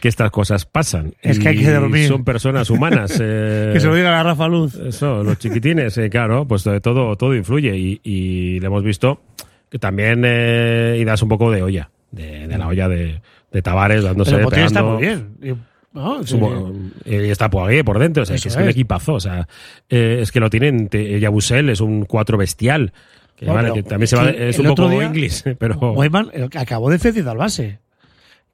que 0.00 0.06
estas 0.06 0.30
cosas 0.30 0.64
pasan. 0.64 1.14
Es 1.20 1.40
que 1.40 1.48
hay 1.48 1.58
que 1.58 1.72
dormir. 1.72 2.06
Son 2.06 2.22
personas 2.22 2.70
humanas. 2.70 3.18
eh, 3.20 3.70
Que 3.72 3.80
se 3.80 3.88
lo 3.88 3.96
diga 3.96 4.12
la 4.12 4.22
Rafa 4.22 4.46
Luz. 4.46 4.76
Eso, 4.76 5.24
los 5.24 5.38
chiquitines, 5.40 5.98
eh, 5.98 6.08
claro, 6.08 6.46
pues 6.46 6.62
todo, 6.82 7.16
todo 7.16 7.34
influye 7.34 7.76
y, 7.76 8.00
y 8.04 8.60
le 8.60 8.66
hemos 8.68 8.84
visto 8.84 9.22
que 9.70 9.78
también 9.78 10.22
eh, 10.24 10.96
idas 11.00 11.22
un 11.22 11.28
poco 11.28 11.50
de 11.50 11.62
olla, 11.62 11.90
de, 12.10 12.46
de 12.48 12.58
la 12.58 12.66
olla 12.68 12.88
de, 12.88 13.20
de 13.52 13.62
Tavares 13.62 14.02
dándose 14.04 14.32
Pero 14.32 14.44
Motín 14.44 14.60
está 14.64 14.80
pegando. 14.80 14.98
muy 14.98 15.06
bien. 15.06 15.28
Y, 15.42 15.96
no, 15.96 16.22
sí. 16.24 16.34
Subo- 16.36 16.72
Y 17.04 17.14
está 17.30 17.48
Poirier 17.50 17.84
por 17.84 17.98
dentro, 17.98 18.22
o 18.22 18.26
sea, 18.26 18.36
que 18.36 18.48
es, 18.48 18.54
que 18.56 18.62
un 18.62 18.68
es. 18.68 18.74
equipazo, 18.74 19.14
o 19.14 19.20
sea, 19.20 19.48
eh, 19.88 20.18
es 20.22 20.30
que 20.32 20.40
lo 20.40 20.50
tienen, 20.50 20.88
Yabusel 20.90 21.70
es 21.70 21.80
un 21.80 22.04
cuatro 22.04 22.36
bestial, 22.38 22.92
que, 23.36 23.46
No, 23.46 23.72
que 23.74 23.82
también 23.82 24.06
se 24.08 24.16
va, 24.16 24.28
es 24.30 24.58
un 24.58 24.66
poco 24.66 24.88
día- 24.88 25.04
inglés, 25.04 25.44
pero... 25.58 25.76
Weidman 25.92 26.30
eh, 26.32 26.48
acabó 26.56 26.90
defendiendo 26.90 27.30
al 27.30 27.38
base. 27.38 27.78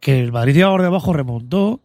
Que 0.01 0.21
el 0.21 0.33
Madrid 0.33 0.57
iba 0.57 0.71
por 0.71 0.83
debajo, 0.83 1.13
remontó. 1.15 1.81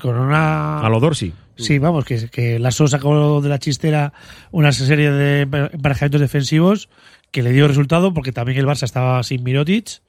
con 0.00 0.16
una. 0.16 0.80
A 0.80 0.88
lo 0.88 1.00
Dorsi. 1.00 1.32
Sí, 1.56 1.78
vamos, 1.78 2.04
que, 2.04 2.28
que 2.30 2.58
Lasso 2.60 2.86
sacó 2.86 3.40
de 3.40 3.48
la 3.48 3.58
chistera 3.58 4.12
una 4.52 4.70
serie 4.72 5.10
de 5.10 5.40
emparejamientos 5.42 6.20
defensivos 6.20 6.88
que 7.30 7.42
le 7.42 7.52
dio 7.52 7.68
resultado 7.68 8.14
porque 8.14 8.32
también 8.32 8.58
el 8.58 8.66
Barça 8.66 8.84
estaba 8.84 9.22
sin 9.22 9.42
Mirotic, 9.44 10.00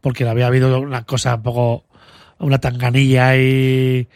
porque 0.00 0.28
había 0.28 0.46
habido 0.46 0.80
una 0.80 1.04
cosa 1.04 1.34
un 1.36 1.42
poco. 1.42 1.84
una 2.38 2.58
tanganilla 2.58 3.36
y. 3.36 4.06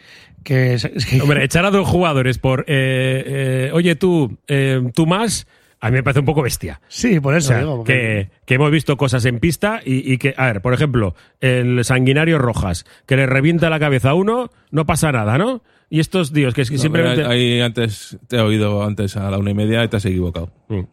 que. 0.43 0.75
es 0.75 0.87
que- 1.09 1.21
Hombre, 1.21 1.43
echar 1.43 1.65
a 1.65 1.71
dos 1.71 1.87
jugadores 1.87 2.37
por, 2.37 2.61
eh, 2.61 3.23
eh, 3.67 3.71
oye 3.73 3.95
tú, 3.95 4.37
eh, 4.47 4.81
tú 4.95 5.05
más, 5.05 5.45
a 5.81 5.89
mí 5.89 5.95
me 5.95 6.03
parece 6.03 6.21
un 6.21 6.25
poco 6.25 6.41
bestia. 6.41 6.79
Sí, 6.87 7.19
por 7.19 7.33
O 7.33 7.37
eso 7.37 7.49
sea, 7.49 7.59
digo. 7.59 7.77
porque- 7.77 7.93
que, 7.93 8.29
que 8.45 8.53
hemos 8.53 8.71
visto 8.71 8.95
cosas 8.95 9.25
en 9.25 9.39
pista 9.39 9.81
y, 9.83 10.09
y 10.13 10.17
que, 10.17 10.33
a 10.37 10.45
ver, 10.47 10.61
por 10.61 10.73
ejemplo, 10.73 11.15
el 11.41 11.83
sanguinario 11.83 12.37
Rojas, 12.39 12.85
que 13.05 13.17
le 13.17 13.25
revienta 13.25 13.69
la 13.69 13.79
cabeza 13.79 14.11
a 14.11 14.13
uno, 14.13 14.49
no 14.71 14.85
pasa 14.85 15.11
nada, 15.11 15.37
¿no? 15.37 15.61
Y 15.89 15.99
estos 15.99 16.31
tíos 16.31 16.53
que, 16.53 16.61
es 16.61 16.69
que 16.69 16.77
No, 16.77 16.81
simplemente... 16.81 17.25
ahí 17.25 17.59
antes 17.61 18.17
te 18.27 18.37
he 18.37 18.39
oído 18.39 18.83
antes 18.83 19.15
a 19.17 19.29
la 19.29 19.37
una 19.37 19.51
y 19.51 19.53
media 19.53 19.83
y 19.83 19.87
te 19.89 19.97
has 19.97 20.05
equivocado. 20.05 20.49
Es 20.69 20.85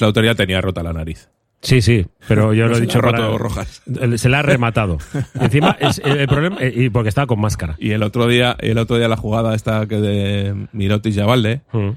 la 0.00 0.06
autoridad 0.06 0.36
tenía 0.36 0.60
rota 0.60 0.82
la 0.82 0.92
nariz. 0.92 1.28
Sí, 1.62 1.80
sí, 1.80 2.06
pero 2.28 2.52
yo 2.52 2.64
No 2.64 2.72
lo 2.72 2.76
he 2.76 2.80
dicho 2.82 3.00
roto 3.00 3.16
para- 3.16 3.38
Rojas. 3.38 3.82
Se 4.16 4.28
la 4.28 4.40
ha 4.40 4.42
rematado. 4.42 4.98
Y 5.40 5.44
encima, 5.44 5.76
es, 5.80 5.98
el, 6.04 6.18
el 6.18 6.28
problema, 6.28 6.56
eh, 6.60 6.72
y 6.76 6.90
porque 6.90 7.08
estaba 7.08 7.26
con 7.26 7.40
máscara. 7.40 7.76
Y 7.78 7.92
el 7.92 8.02
otro 8.02 8.26
día, 8.26 8.54
el 8.60 8.76
otro 8.78 8.98
día 8.98 9.08
la 9.08 9.16
jugada 9.16 9.54
esta 9.54 9.86
que 9.86 9.96
de 9.96 10.66
Mirotic 10.72 11.14
y 11.16 11.20
Avalde, 11.20 11.62
Mm. 11.72 11.90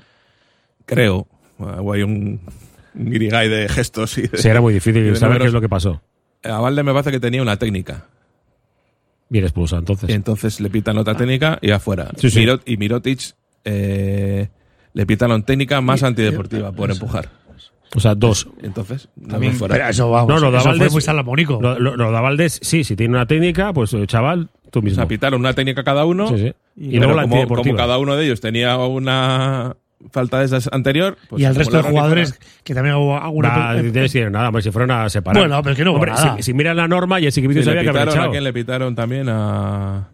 creo, 0.86 1.28
hay 1.60 2.02
un, 2.04 2.40
un 2.96 3.10
guirigay 3.12 3.50
de 3.50 3.68
gestos 3.68 4.18
y 4.18 4.22
de- 4.28 4.38
Sí, 4.38 4.48
era 4.48 4.62
muy 4.62 4.74
difícil 4.74 5.06
y 5.06 5.16
saber 5.18 5.40
qué 5.42 5.48
es 5.48 5.54
lo 5.54 5.62
que 5.62 5.70
pasó. 5.70 6.02
Avalde 6.44 6.84
me 6.84 6.94
parece 6.94 7.12
que 7.12 7.20
tenía 7.20 7.42
una 7.42 7.58
técnica. 7.58 8.06
Bien 9.30 9.44
expulsado, 9.44 9.80
entonces. 9.80 10.10
Y 10.10 10.14
entonces 10.14 10.62
le 10.62 10.70
pitan 10.70 10.98
otra 10.98 11.16
técnica 11.16 11.60
y 11.62 11.72
afuera. 11.72 12.10
Sí, 12.16 12.30
sí. 12.30 12.40
Mirot- 12.40 12.62
y 12.66 12.78
Mirotic 12.78 13.20
eh, 13.66 14.48
le 14.94 15.06
pitaron 15.06 15.44
técnica 15.44 15.82
más 15.82 16.04
antideportiva 16.04 16.72
por 16.72 16.90
empujar. 16.90 17.30
O 17.96 18.00
sea, 18.00 18.16
dos. 18.16 18.48
Entonces, 18.62 19.10
no 19.16 19.30
También- 19.30 19.54
fuera. 19.54 19.76
pero 19.76 19.88
eso, 19.90 20.10
vamos, 20.12 20.28
No, 20.30 20.52
lo 20.52 20.60
fue 20.60 20.72
Valdés- 20.74 20.92
muy 20.92 21.02
salamónico. 21.02 21.60
Lo, 21.62 21.80
lo- 21.80 21.96
lo 21.96 22.12
de 22.12 22.20
Valdés, 22.22 22.60
sí, 22.62 22.84
si 22.84 22.96
tiene 22.96 23.16
una 23.16 23.26
técnica, 23.26 23.72
pues 23.74 23.94
eh, 23.94 24.06
chaval, 24.08 24.50
tú 24.72 24.80
O 24.80 24.82
mismo. 24.82 24.96
sea, 24.98 25.08
pitaron 25.08 25.40
una 25.40 25.54
técnica 25.54 25.84
cada 25.84 26.06
uno. 26.06 26.28
Sí, 26.28 26.38
sí. 26.38 26.54
Y, 26.76 26.96
Y 26.96 27.00
luego 27.00 27.14
la 27.14 27.24
como, 27.24 27.48
como 27.48 27.76
cada 27.76 27.98
uno 27.98 28.16
de 28.16 28.26
ellos 28.26 28.42
tenía 28.42 28.78
una 28.78 29.76
falta 30.12 30.40
de 30.40 30.46
esas 30.46 30.70
anterior. 30.72 31.18
pues 31.30 31.42
y 31.42 31.46
al 31.46 31.56
resto 31.56 31.78
de 31.78 31.84
jugadores 31.84 32.40
que 32.64 32.76
también 32.76 32.96
hubo 32.96 33.18
alguna. 33.20 33.74
Nah, 33.74 33.82
que 33.82 34.20
ir, 34.20 34.30
nada, 34.32 34.50
hombre, 34.50 34.62
si 34.62 34.70
fueron 34.72 34.92
a 34.92 35.10
separar. 35.10 35.42
Bueno, 35.42 35.60
pero 35.64 35.72
es 35.72 35.78
que 35.78 35.86
no 35.86 35.94
Hombre, 35.94 36.12
nada. 36.12 36.36
Si, 36.38 36.44
si 36.44 36.54
miras 36.54 36.76
la 36.76 36.88
norma, 36.88 37.20
y 37.20 37.26
ese 37.28 37.42
Sí, 37.42 37.48
que 37.48 37.54
le 37.54 37.64
sabía 37.64 37.82
que 37.82 37.88
pitaron, 37.88 38.14
echado. 38.14 38.28
¿A 38.28 38.32
quién 38.32 38.44
le 38.44 38.54
pitaron 38.54 38.94
también? 38.96 39.28
A 39.30 40.08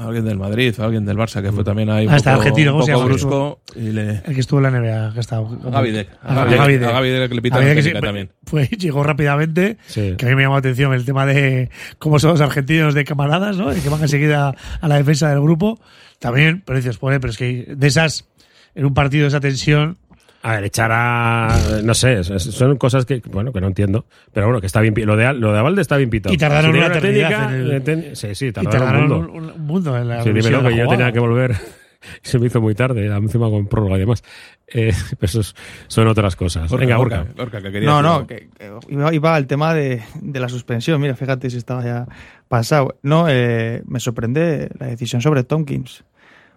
alguien 0.00 0.24
del 0.24 0.38
Madrid, 0.38 0.74
alguien 0.80 1.04
del 1.04 1.16
Barça, 1.16 1.42
que 1.42 1.52
fue 1.52 1.62
también 1.64 1.90
ahí 1.90 2.06
un 2.06 2.12
Ah, 2.12 2.16
poco, 2.16 2.30
argentino, 2.30 2.70
un 2.74 2.80
¿cómo 2.80 2.86
se 2.86 2.92
poco 2.92 3.02
llama? 3.04 3.14
brusco. 3.14 3.60
Y 3.76 3.80
le, 3.92 4.10
El 4.26 4.34
que 4.34 4.40
estuvo 4.40 4.58
en 4.60 4.62
la 4.64 4.70
NBA, 4.80 5.14
que 5.14 5.20
estaba. 5.20 5.48
Deck. 5.82 6.08
A 6.22 6.44
Gaby 6.44 7.08
Deck 7.10 7.32
le 7.34 7.42
pitaron 7.42 7.74
que 7.74 7.82
sí, 7.82 7.92
también. 8.00 8.30
Fue, 8.46 8.66
llegó 8.66 9.02
rápidamente, 9.02 9.76
Sí. 9.86 10.14
que 10.16 10.26
a 10.26 10.28
mí 10.28 10.34
me 10.34 10.42
llamó 10.42 10.54
la 10.54 10.60
atención 10.60 10.92
el 10.94 11.04
tema 11.04 11.26
de 11.26 11.70
cómo 11.98 12.18
son 12.18 12.30
los 12.32 12.40
argentinos 12.40 12.94
de 12.94 13.04
camaradas, 13.04 13.56
¿no? 13.56 13.74
Y 13.76 13.80
que 13.80 13.88
van 13.88 14.00
enseguida 14.02 14.54
a 14.80 14.88
la 14.88 14.96
defensa 14.96 15.28
del 15.28 15.40
grupo. 15.40 15.78
También, 16.18 16.62
pero 16.66 16.78
dices, 16.78 16.98
pero 16.98 17.28
es 17.28 17.36
que 17.38 17.74
de 17.76 17.86
esas, 17.86 18.28
en 18.74 18.84
un 18.84 18.94
partido 18.94 19.22
de 19.22 19.28
esa 19.28 19.40
tensión, 19.40 19.98
A 20.42 20.52
ver, 20.54 20.64
echar 20.64 20.90
a. 20.92 21.48
No 21.84 21.92
sé, 21.94 22.24
son 22.24 22.76
cosas 22.78 23.04
que, 23.04 23.20
bueno, 23.26 23.52
que 23.52 23.60
no 23.60 23.66
entiendo. 23.66 24.06
Pero 24.32 24.46
bueno, 24.46 24.60
que 24.60 24.66
está 24.66 24.80
bien. 24.80 24.94
Lo 25.04 25.16
de, 25.16 25.32
lo 25.34 25.52
de 25.52 25.58
Avalde 25.58 25.82
está 25.82 25.96
bien 25.98 26.08
pitado. 26.08 26.34
Y 26.34 26.38
tardaron 26.38 26.72
Si 26.72 26.78
una 26.78 26.86
eternidad 26.86 27.54
en 27.54 27.60
el- 27.70 27.82
ten- 27.82 28.16
sí, 28.16 28.34
sí, 28.34 28.46
y 28.46 28.52
tardaron, 28.52 28.80
tardaron 28.80 29.02
un 29.02 29.08
mundo. 29.18 29.32
un, 29.32 29.50
un 29.60 29.66
mundo 29.66 29.98
en 29.98 30.08
la 30.08 30.22
Sí, 30.22 30.32
dímelo 30.32 30.62
que 30.62 30.76
yo 30.76 30.88
tenía 30.88 31.12
que 31.12 31.18
volver. 31.20 31.56
Se 32.22 32.38
me 32.38 32.46
hizo 32.46 32.62
muy 32.62 32.74
tarde, 32.74 33.04
encima 33.14 33.50
con 33.50 33.66
prórroga 33.66 33.96
y 33.96 34.00
demás. 34.00 34.24
Eh, 34.66 34.90
pero 35.18 35.26
eso 35.28 35.40
es- 35.40 35.54
son 35.88 36.08
otras 36.08 36.34
cosas. 36.36 36.70
Lorca, 36.70 36.86
Venga, 36.86 36.96
Lorca, 36.96 37.20
Urca. 37.20 37.32
Lorca, 37.36 37.70
que 37.70 37.80
No, 37.82 38.00
no, 38.00 38.26
que, 38.26 38.48
que 38.58 38.70
iba, 38.88 39.12
iba 39.12 39.34
al 39.34 39.46
tema 39.46 39.74
de, 39.74 40.00
de 40.22 40.40
la 40.40 40.48
suspensión. 40.48 40.98
Mira, 41.02 41.14
fíjate 41.16 41.50
si 41.50 41.58
estaba 41.58 41.84
ya 41.84 42.06
pasado. 42.48 42.96
No, 43.02 43.26
eh, 43.28 43.82
me 43.86 44.00
sorprende 44.00 44.70
la 44.78 44.86
decisión 44.86 45.20
sobre 45.20 45.44
Tompkins. 45.44 46.04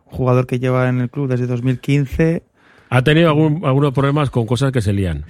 Un 0.06 0.14
jugador 0.14 0.48
que 0.48 0.60
lleva 0.60 0.88
en 0.88 1.02
el 1.02 1.10
club 1.10 1.28
desde 1.28 1.48
2015. 1.48 2.44
Ha 2.96 3.02
tenido 3.04 3.30
algún, 3.30 3.62
algunos 3.66 3.92
problemas 3.94 4.30
con 4.30 4.46
cosas 4.46 4.72
que 4.72 4.82
se 4.82 4.94
lían. 4.94 5.26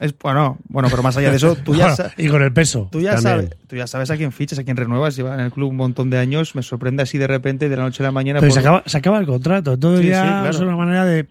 Es, 0.00 0.16
bueno, 0.18 0.58
bueno, 0.68 0.88
pero 0.90 1.02
más 1.02 1.16
allá 1.16 1.30
de 1.30 1.36
eso, 1.36 1.56
tú 1.56 1.74
ya, 1.74 1.88
Bueno, 1.88 1.96
sa- 1.96 2.12
y 2.16 2.28
con 2.28 2.42
el 2.42 2.52
peso. 2.52 2.88
tú, 2.92 3.00
ya 3.00 3.18
sabes, 3.18 3.50
tú 3.66 3.76
ya 3.76 3.86
sabes 3.86 4.10
a 4.10 4.16
quién 4.16 4.30
fichas, 4.32 4.58
a 4.58 4.64
quién 4.64 4.76
renuevas. 4.76 5.16
Lleva 5.16 5.34
en 5.34 5.40
el 5.40 5.50
club 5.50 5.70
un 5.70 5.76
montón 5.76 6.08
de 6.10 6.18
años. 6.18 6.54
Me 6.54 6.62
sorprende 6.62 7.02
así 7.02 7.18
de 7.18 7.26
repente, 7.26 7.68
de 7.68 7.76
la 7.76 7.82
noche 7.82 8.02
a 8.02 8.06
la 8.06 8.12
mañana. 8.12 8.40
Pero 8.40 8.50
por- 8.50 8.54
se 8.54 8.60
acaba, 8.60 8.82
se 8.86 8.96
acaba 8.98 9.18
el 9.18 9.26
contrato. 9.26 9.78
Todo 9.78 9.98
Sí, 10.00 10.08
ya 10.08 10.22
sí, 10.22 10.28
claro. 10.28 10.50
es 10.50 10.58
una 10.60 10.76
manera 10.76 11.04
de, 11.04 11.24
de 11.24 11.28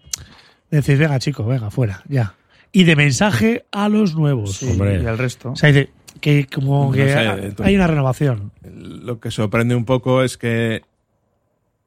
decir, 0.70 0.98
venga, 0.98 1.18
chicos, 1.18 1.46
venga, 1.46 1.70
fuera, 1.70 2.02
ya. 2.08 2.34
Y 2.70 2.84
de 2.84 2.96
mensaje 2.96 3.64
a 3.72 3.88
los 3.88 4.14
nuevos. 4.14 4.56
Sí, 4.56 4.68
Hombre. 4.70 5.02
y 5.02 5.06
al 5.06 5.16
resto. 5.16 5.52
O 5.52 5.56
sea, 5.56 5.70
dice 5.72 5.90
que 6.20 6.46
como 6.52 6.86
No 6.86 6.92
que 6.92 7.08
sé, 7.10 7.22
entonces- 7.24 7.66
hay 7.66 7.74
una 7.76 7.86
renovación. 7.86 8.52
Lo 8.70 9.18
que 9.20 9.30
sorprende 9.30 9.74
un 9.74 9.86
poco 9.86 10.22
es 10.22 10.36
que, 10.36 10.82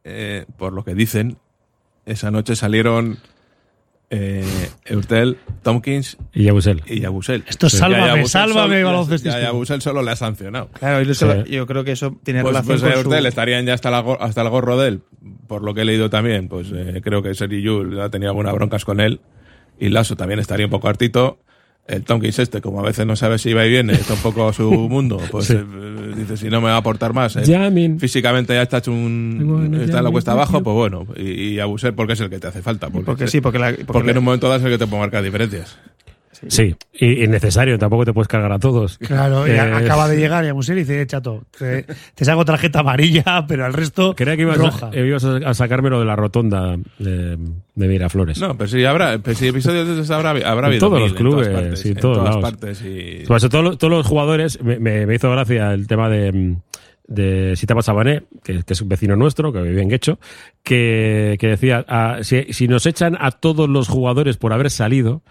eh, 0.04 0.46
por 0.58 0.74
lo 0.74 0.84
que 0.84 0.96
dicen, 0.96 1.38
esa 2.08 2.32
noche 2.32 2.56
salieron 2.56 3.20
eh, 4.12 4.44
Eurtel, 4.86 5.38
Tompkins 5.64 6.18
Y 6.34 6.44
Yabusel. 6.44 6.84
y 6.86 7.00
Yabusel. 7.00 7.44
Esto 7.48 7.68
es 7.68 7.76
a 7.76 7.78
sálvame, 7.78 8.06
Yabusel 8.08 8.28
sálvame, 8.28 8.76
a 8.84 9.40
Yabusel 9.42 9.82
solo 9.82 10.04
le 10.04 10.12
ha 10.12 10.16
sancionado. 10.16 10.68
Claro, 10.78 11.02
y 11.02 11.06
lo- 11.06 11.14
Sí. 11.14 11.26
yo 11.50 11.66
creo 11.66 11.84
que 11.84 11.94
eso 11.94 12.18
tiene 12.24 12.42
Pues, 12.42 12.54
relación 12.54 12.80
pues 12.80 12.82
con 12.82 12.92
Eurtel 13.06 13.22
su... 13.24 13.28
estarían 13.30 13.66
ya 13.66 13.74
hasta, 13.74 13.90
la 13.90 14.02
go- 14.02 14.22
hasta 14.22 14.42
el 14.42 14.50
gorro 14.50 14.78
de 14.78 14.90
él, 14.90 15.02
por 15.48 15.64
lo 15.64 15.74
que 15.74 15.82
he 15.82 15.86
leído 15.86 16.10
también. 16.10 16.50
Pues 16.50 16.68
eh, 16.74 17.02
creo 17.04 17.24
que 17.24 17.34
Seri 17.34 17.62
Yul 17.62 18.00
ha 18.02 18.10
tenido 18.10 18.32
algunas 18.32 18.54
broncas 18.54 18.86
con 18.86 19.00
él. 19.00 19.22
Y 19.80 19.90
Lasso 19.90 20.16
también 20.16 20.40
estaría 20.40 20.66
un 20.68 20.72
poco 20.72 20.90
hartito. 20.90 21.40
El 21.88 22.04
Tompkins 22.04 22.40
este, 22.40 22.62
como 22.62 22.80
a 22.80 22.84
veces 22.84 23.06
no 23.06 23.16
sabe 23.16 23.38
si 23.38 23.54
va 23.54 23.66
y 23.66 23.70
viene, 23.70 23.94
está 23.94 24.14
un 24.14 24.20
poco 24.22 24.54
su 24.54 24.70
mundo, 24.90 25.20
pues 25.32 25.48
Sí. 25.48 25.56
eh, 25.56 26.14
dice, 26.16 26.38
si 26.38 26.48
no 26.50 26.62
me 26.62 26.68
va 26.68 26.76
a 26.76 26.78
aportar 26.78 27.14
más. 27.14 27.36
eh, 27.36 27.96
físicamente 28.00 28.54
ya 28.54 28.62
está 28.62 28.78
hecho 28.78 28.92
un 28.92 29.42
Bueno, 29.46 29.82
está 29.82 29.98
en 29.98 30.04
la 30.06 30.12
cuesta 30.12 30.32
abajo 30.32 30.62
pues 30.64 30.74
bueno 30.76 31.06
y, 31.18 31.56
y 31.56 31.60
abusar 31.60 31.94
porque 31.94 32.14
es 32.14 32.20
el 32.22 32.30
que 32.30 32.40
te 32.40 32.48
hace 32.48 32.62
falta 32.62 32.90
porque, 32.90 33.06
Porque 33.06 33.28
sí, 33.28 33.42
porque 33.42 33.60
la- 33.60 33.72
porque 33.72 33.86
porque 33.86 34.06
la- 34.06 34.12
en 34.12 34.18
un 34.20 34.24
momento 34.24 34.48
dado 34.48 34.60
es 34.60 34.66
el 34.66 34.72
que 34.72 34.78
te 34.78 34.88
puede 34.88 35.02
marcar 35.02 35.24
diferencias 35.24 35.78
Sí, 36.48 36.76
y, 36.94 37.24
y 37.24 37.28
necesario, 37.28 37.78
tampoco 37.78 38.04
te 38.06 38.14
puedes 38.14 38.28
cargar 38.28 38.52
a 38.52 38.58
todos. 38.60 38.98
Claro, 38.98 39.48
y 39.48 39.52
a- 39.52 39.78
acaba 39.78 40.08
de 40.08 40.18
llegar 40.18 40.44
y 40.44 40.48
a 40.48 40.54
Musel 40.54 40.78
y 40.78 40.82
dice, 40.82 41.02
"Eh, 41.02 41.06
chato, 41.08 41.44
te, 41.58 41.86
te 42.16 42.26
saco 42.26 42.44
tarjeta 42.46 42.80
amarilla, 42.80 43.46
pero 43.48 43.66
al 43.66 43.74
resto 43.74 44.16
Creía 44.16 44.36
que 44.36 44.42
ibas, 44.42 44.58
roja. 44.58 44.90
a, 44.92 44.96
ibas 44.98 45.24
a 45.24 45.38
a 45.38 45.54
sacármelo 45.54 46.00
de 46.00 46.06
la 46.06 46.16
rotonda 46.16 46.78
de, 47.00 47.38
de 47.76 47.88
Miraflores. 47.88 48.40
no 48.40 48.58
pero 48.58 48.68
sí 48.68 48.84
habrá 48.86 49.20
pues 49.20 49.38
sí, 49.38 49.48
episodios 49.50 49.88
de 49.88 49.94
esos 49.94 50.10
habrá, 50.12 50.32
habrá 50.32 50.50
en 50.52 50.66
habido 50.66 50.88
todos 50.88 51.00
mil, 51.00 51.10
los 51.10 51.14
clubes, 51.18 51.48
en 51.48 51.54
todas 51.54 51.62
partes, 51.64 51.80
sí, 51.80 51.88
en 51.90 51.96
en 51.96 52.02
todos 52.02 52.18
todas 52.18 52.30
lados. 52.36 52.52
partes 52.52 52.82
y 52.82 53.26
lo- 53.64 53.78
todos 53.78 53.92
los 53.92 54.08
jugadores, 54.08 54.64
me, 54.64 54.80
me- 54.80 55.06
me 55.06 55.16
hizo 55.16 55.30
gracia 55.32 55.74
el 55.74 55.86
tema 55.88 56.10
de, 56.10 56.56
de 57.08 57.56
Sitapa 57.56 57.82
Sabané, 57.82 58.24
que, 58.44 58.64
que 58.64 58.74
es 58.74 58.82
un 58.82 58.90
vecino 58.90 59.16
nuestro, 59.16 59.52
que 59.54 59.62
vive 59.62 59.82
en 59.82 59.90
Guecho, 59.90 60.18
que, 60.64 61.38
que 61.40 61.48
decía, 61.48 61.86
ah, 61.88 62.20
si, 62.22 62.52
si 62.54 62.68
nos 62.68 62.86
echan 62.86 63.18
a 63.20 63.32
todos 63.32 63.70
los 63.70 63.88
jugadores 63.90 64.38
por 64.38 64.54
haber 64.54 64.70
salido, 64.72 65.22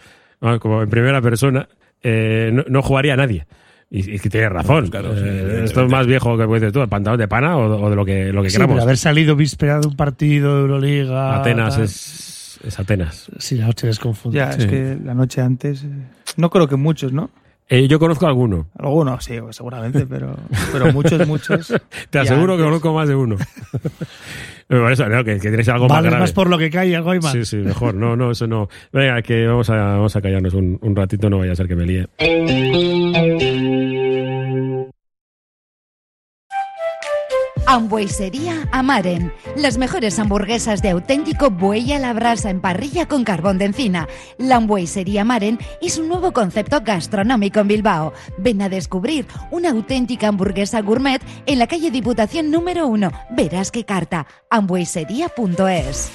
como 0.61 0.83
en 0.83 0.89
primera 0.91 1.21
persona, 1.21 1.69
eh, 2.03 2.51
no, 2.53 2.65
no 2.69 2.83
jugaría 2.83 3.17
nadie. 3.17 3.47
Y, 3.93 4.15
y 4.15 4.19
que 4.21 4.31
tiene 4.31 4.49
razón. 4.49 4.89
Pues 4.89 4.91
claro, 4.91 5.15
sí, 5.17 5.23
Eh, 5.25 5.63
esto 5.65 5.83
es 5.85 5.91
más 5.91 6.07
viejo 6.07 6.39
que 6.39 6.47
puedes 6.47 6.61
decir 6.63 6.73
tú, 6.73 6.81
el 6.81 6.89
pantalón 6.89 7.19
de 7.19 7.27
pana 7.27 7.57
o, 7.57 7.83
o 7.87 7.91
de 7.91 7.97
lo 7.97 8.05
que, 8.05 8.33
lo 8.33 8.43
que 8.43 8.51
Sí, 8.51 8.57
queramos. 8.57 8.75
pero 8.77 8.85
haber 8.85 8.97
salido 8.97 9.35
víspera 9.35 9.81
de 9.81 9.89
un 9.89 9.97
partido 9.97 10.55
de 10.55 10.61
Euroliga. 10.63 11.41
Atenas 11.41 11.75
tal. 11.75 11.85
es, 11.85 12.61
es 12.65 12.79
Atenas. 12.79 13.29
Sí, 13.39 13.57
la 13.57 13.67
noche 13.67 13.89
les 13.89 13.99
confunde. 13.99 14.37
Ya, 14.39 14.51
es 14.51 14.67
que 14.67 14.97
la 15.05 15.13
noche 15.15 15.41
antes... 15.41 15.83
eh, 15.83 15.89
No 16.37 16.51
creo 16.51 16.69
que 16.69 16.77
muchos, 16.77 17.13
¿no? 17.13 17.31
Eh, 17.73 17.87
yo 17.87 18.01
conozco 18.01 18.27
alguno. 18.27 18.67
Algunos, 18.77 19.25
sí, 19.25 19.35
seguramente, 19.51 20.05
pero, 20.05 20.35
pero 20.73 20.93
muchos, 20.93 21.25
muchos. 21.29 21.73
Te 22.11 22.19
aseguro 22.19 22.57
que 22.57 22.65
conozco 22.65 22.93
más 22.93 23.07
de 23.09 23.15
uno. 23.15 23.37
Por 24.69 24.93
eso, 24.93 25.09
no, 25.09 25.23
que, 25.25 25.35
que 25.39 25.49
tienes 25.49 25.69
algo 25.69 25.87
más 25.89 25.99
Vale 25.99 26.09
grave. 26.09 26.21
más 26.21 26.33
por 26.33 26.49
lo 26.49 26.57
que 26.57 26.71
cae, 26.71 26.95
algo 26.95 27.11
hay 27.11 27.19
más. 27.21 27.33
Sí, 27.33 27.45
sí, 27.45 27.57
mejor. 27.57 27.95
No, 27.95 28.15
no, 28.17 28.31
eso 28.31 28.47
no. 28.47 28.69
Venga, 28.93 29.21
que 29.23 29.45
vamos 29.47 29.69
a, 29.71 29.75
vamos 29.75 30.15
a 30.15 30.21
callarnos 30.21 30.55
un, 30.55 30.79
un 30.81 30.95
ratito, 30.95 31.29
no 31.29 31.39
vaya 31.39 31.53
a 31.53 31.57
ser 31.57 31.67
que 31.67 31.75
me 31.77 31.87
líe. 31.87 32.07
Hamburguesería 37.73 38.69
Amaren. 38.73 39.33
Las 39.55 39.79
mejores 39.79 40.19
hamburguesas 40.19 40.83
de 40.83 40.91
auténtico 40.91 41.51
buey 41.51 41.93
a 41.93 42.01
la 42.01 42.13
brasa 42.13 42.51
en 42.51 42.61
parrilla 42.61 43.07
con 43.07 43.23
carbón 43.23 43.59
de 43.59 43.67
encina. 43.67 44.09
La 44.39 44.57
Hamburguesería 44.57 45.21
Amaren 45.21 45.57
es 45.81 45.97
un 45.97 46.09
nuevo 46.09 46.33
concepto 46.33 46.81
gastronómico 46.81 47.61
en 47.61 47.69
Bilbao. 47.69 48.13
Ven 48.39 48.61
a 48.63 48.69
descubrir 48.69 49.29
una 49.53 49.71
auténtica 49.71 50.27
hamburguesa 50.27 50.83
gourmet 50.83 51.23
en 51.47 51.61
la 51.61 51.69
calle 51.69 51.93
Diputación 51.93 52.51
número 52.51 52.89
1. 52.89 53.13
Verás 53.31 53.71
qué 53.71 53.85
carta. 53.85 54.27
hamburguesería.es. 54.51 56.11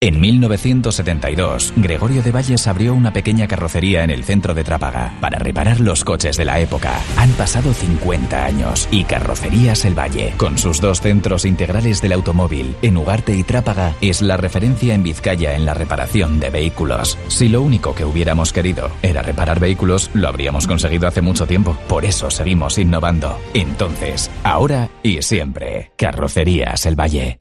En 0.00 0.20
1972, 0.20 1.72
Gregorio 1.74 2.22
de 2.22 2.30
Valles 2.30 2.68
abrió 2.68 2.94
una 2.94 3.12
pequeña 3.12 3.48
carrocería 3.48 4.04
en 4.04 4.10
el 4.10 4.22
centro 4.22 4.54
de 4.54 4.62
Trápaga 4.62 5.14
para 5.20 5.40
reparar 5.40 5.80
los 5.80 6.04
coches 6.04 6.36
de 6.36 6.44
la 6.44 6.60
época. 6.60 7.00
Han 7.16 7.32
pasado 7.32 7.74
50 7.74 8.44
años 8.44 8.86
y 8.92 9.02
Carrocerías 9.02 9.84
El 9.84 9.98
Valle, 9.98 10.34
con 10.36 10.56
sus 10.56 10.80
dos 10.80 11.00
centros 11.00 11.44
integrales 11.44 12.00
del 12.00 12.12
automóvil, 12.12 12.76
en 12.80 12.96
Ugarte 12.96 13.34
y 13.34 13.42
Trápaga, 13.42 13.96
es 14.00 14.22
la 14.22 14.36
referencia 14.36 14.94
en 14.94 15.02
Vizcaya 15.02 15.56
en 15.56 15.64
la 15.64 15.74
reparación 15.74 16.38
de 16.38 16.50
vehículos. 16.50 17.18
Si 17.26 17.48
lo 17.48 17.60
único 17.60 17.92
que 17.96 18.04
hubiéramos 18.04 18.52
querido 18.52 18.92
era 19.02 19.22
reparar 19.22 19.58
vehículos, 19.58 20.12
lo 20.14 20.28
habríamos 20.28 20.68
conseguido 20.68 21.08
hace 21.08 21.22
mucho 21.22 21.48
tiempo. 21.48 21.76
Por 21.88 22.04
eso 22.04 22.30
seguimos 22.30 22.78
innovando. 22.78 23.36
Entonces, 23.52 24.30
ahora 24.44 24.90
y 25.02 25.22
siempre, 25.22 25.90
Carrocerías 25.96 26.86
El 26.86 26.94
Valle. 26.94 27.36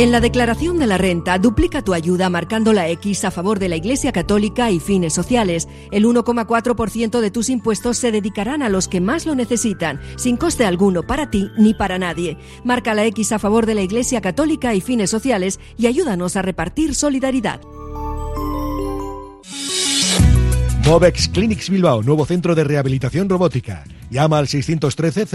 En 0.00 0.12
la 0.12 0.20
declaración 0.20 0.78
de 0.78 0.86
la 0.86 0.96
renta, 0.96 1.38
duplica 1.38 1.82
tu 1.82 1.92
ayuda 1.92 2.30
marcando 2.30 2.72
la 2.72 2.88
X 2.88 3.22
a 3.26 3.30
favor 3.30 3.58
de 3.58 3.68
la 3.68 3.76
Iglesia 3.76 4.12
Católica 4.12 4.70
y 4.70 4.80
fines 4.80 5.12
sociales. 5.12 5.68
El 5.90 6.06
1,4% 6.06 7.20
de 7.20 7.30
tus 7.30 7.50
impuestos 7.50 7.98
se 7.98 8.10
dedicarán 8.10 8.62
a 8.62 8.70
los 8.70 8.88
que 8.88 9.02
más 9.02 9.26
lo 9.26 9.34
necesitan, 9.34 10.00
sin 10.16 10.38
coste 10.38 10.64
alguno 10.64 11.02
para 11.02 11.30
ti 11.30 11.50
ni 11.58 11.74
para 11.74 11.98
nadie. 11.98 12.38
Marca 12.64 12.94
la 12.94 13.04
X 13.04 13.32
a 13.32 13.38
favor 13.38 13.66
de 13.66 13.74
la 13.74 13.82
Iglesia 13.82 14.22
Católica 14.22 14.74
y 14.74 14.80
fines 14.80 15.10
sociales 15.10 15.60
y 15.76 15.86
ayúdanos 15.86 16.34
a 16.34 16.40
repartir 16.40 16.94
solidaridad. 16.94 17.60
Movex 20.86 21.28
Clinics 21.28 21.68
Bilbao, 21.68 22.02
nuevo 22.02 22.24
centro 22.24 22.54
de 22.54 22.64
rehabilitación 22.64 23.28
robótica. 23.28 23.84
Llama 24.10 24.38
al 24.38 24.48
613 24.48 25.26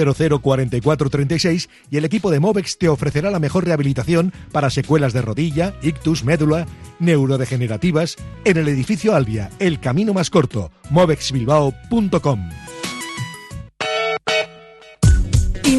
0044 0.41 1.09
36 1.09 1.69
y 1.89 1.97
el 1.97 2.05
equipo 2.05 2.31
de 2.31 2.39
Movex 2.39 2.77
te 2.77 2.89
ofrecerá 2.89 3.31
la 3.31 3.39
mejor 3.39 3.63
rehabilitación 3.65 4.33
para 4.51 4.69
secuelas 4.69 5.13
de 5.13 5.21
rodilla, 5.21 5.73
ictus, 5.81 6.23
médula, 6.23 6.65
neurodegenerativas 6.99 8.17
en 8.43 8.57
el 8.57 8.67
edificio 8.67 9.15
Albia, 9.15 9.49
el 9.59 9.79
camino 9.79 10.13
más 10.13 10.29
corto, 10.29 10.71
movexbilbao.com. 10.89 12.49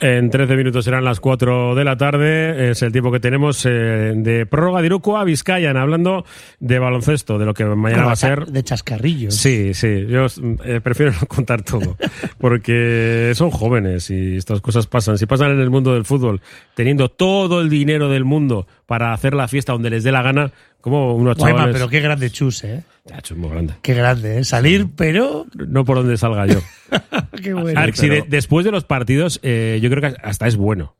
En 0.00 0.30
13 0.30 0.54
minutos 0.54 0.84
serán 0.84 1.04
las 1.04 1.18
4 1.18 1.74
de 1.74 1.84
la 1.84 1.96
tarde. 1.96 2.70
Es 2.70 2.82
el 2.82 2.92
tiempo 2.92 3.10
que 3.10 3.18
tenemos 3.18 3.66
eh, 3.66 4.12
de 4.14 4.46
prórroga 4.46 4.80
de 4.80 4.86
Iruko 4.86 5.16
a 5.16 5.24
Vizcayan, 5.24 5.76
hablando 5.76 6.24
de 6.60 6.78
baloncesto, 6.78 7.36
de 7.36 7.44
lo 7.44 7.52
que 7.52 7.64
mañana 7.64 8.04
va 8.04 8.12
a 8.12 8.16
ser. 8.16 8.46
De 8.46 8.62
chascarrillos. 8.62 9.34
Sí, 9.34 9.74
sí. 9.74 10.06
Yo 10.06 10.26
eh, 10.64 10.80
prefiero 10.80 11.12
no 11.20 11.26
contar 11.26 11.62
todo. 11.62 11.96
Porque 12.38 13.32
son 13.34 13.50
jóvenes 13.50 14.08
y 14.10 14.36
estas 14.36 14.60
cosas 14.60 14.86
pasan. 14.86 15.18
Si 15.18 15.26
pasan 15.26 15.50
en 15.50 15.60
el 15.60 15.70
mundo 15.70 15.94
del 15.94 16.04
fútbol, 16.04 16.40
teniendo 16.74 17.08
todo 17.08 17.60
el 17.60 17.68
dinero 17.68 18.08
del 18.08 18.24
mundo 18.24 18.68
para 18.86 19.12
hacer 19.12 19.34
la 19.34 19.48
fiesta 19.48 19.72
donde 19.72 19.90
les 19.90 20.04
dé 20.04 20.12
la 20.12 20.22
gana, 20.22 20.52
como 20.80 21.14
unos 21.14 21.36
Guayma, 21.36 21.58
chavales. 21.60 21.76
pero 21.76 21.88
qué 21.88 22.00
grande 22.00 22.30
chus, 22.30 22.64
¿eh? 22.64 22.82
Ya, 23.04 23.20
chus, 23.20 23.36
muy 23.36 23.50
grande. 23.50 23.74
Qué 23.82 23.94
grande, 23.94 24.38
¿eh? 24.38 24.44
Salir, 24.44 24.86
pero... 24.96 25.46
No 25.54 25.84
por 25.84 25.96
donde 25.98 26.16
salga 26.16 26.46
yo. 26.46 26.60
qué 27.42 27.52
bueno. 27.54 27.80
Ver, 27.80 27.96
si 27.96 28.08
de- 28.08 28.24
después 28.28 28.64
de 28.64 28.70
los 28.70 28.84
partidos, 28.84 29.40
eh, 29.42 29.78
yo 29.82 29.90
creo 29.90 30.02
que 30.12 30.16
hasta 30.22 30.46
es 30.46 30.56
bueno. 30.56 30.94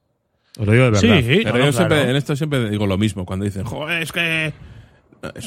Os 0.59 0.67
lo 0.67 0.73
digo 0.73 0.85
de 0.87 0.91
verdad. 0.91 1.43
Pero 1.53 1.65
yo 1.67 1.73
siempre, 1.73 2.11
en 2.11 2.17
esto 2.17 2.35
siempre 2.35 2.71
digo 2.71 2.87
lo 2.87 2.99
mismo. 2.99 3.25
Cuando 3.25 3.45
dicen, 3.45 3.65
joder, 3.65 4.03
es 4.03 4.11
que 4.11 4.53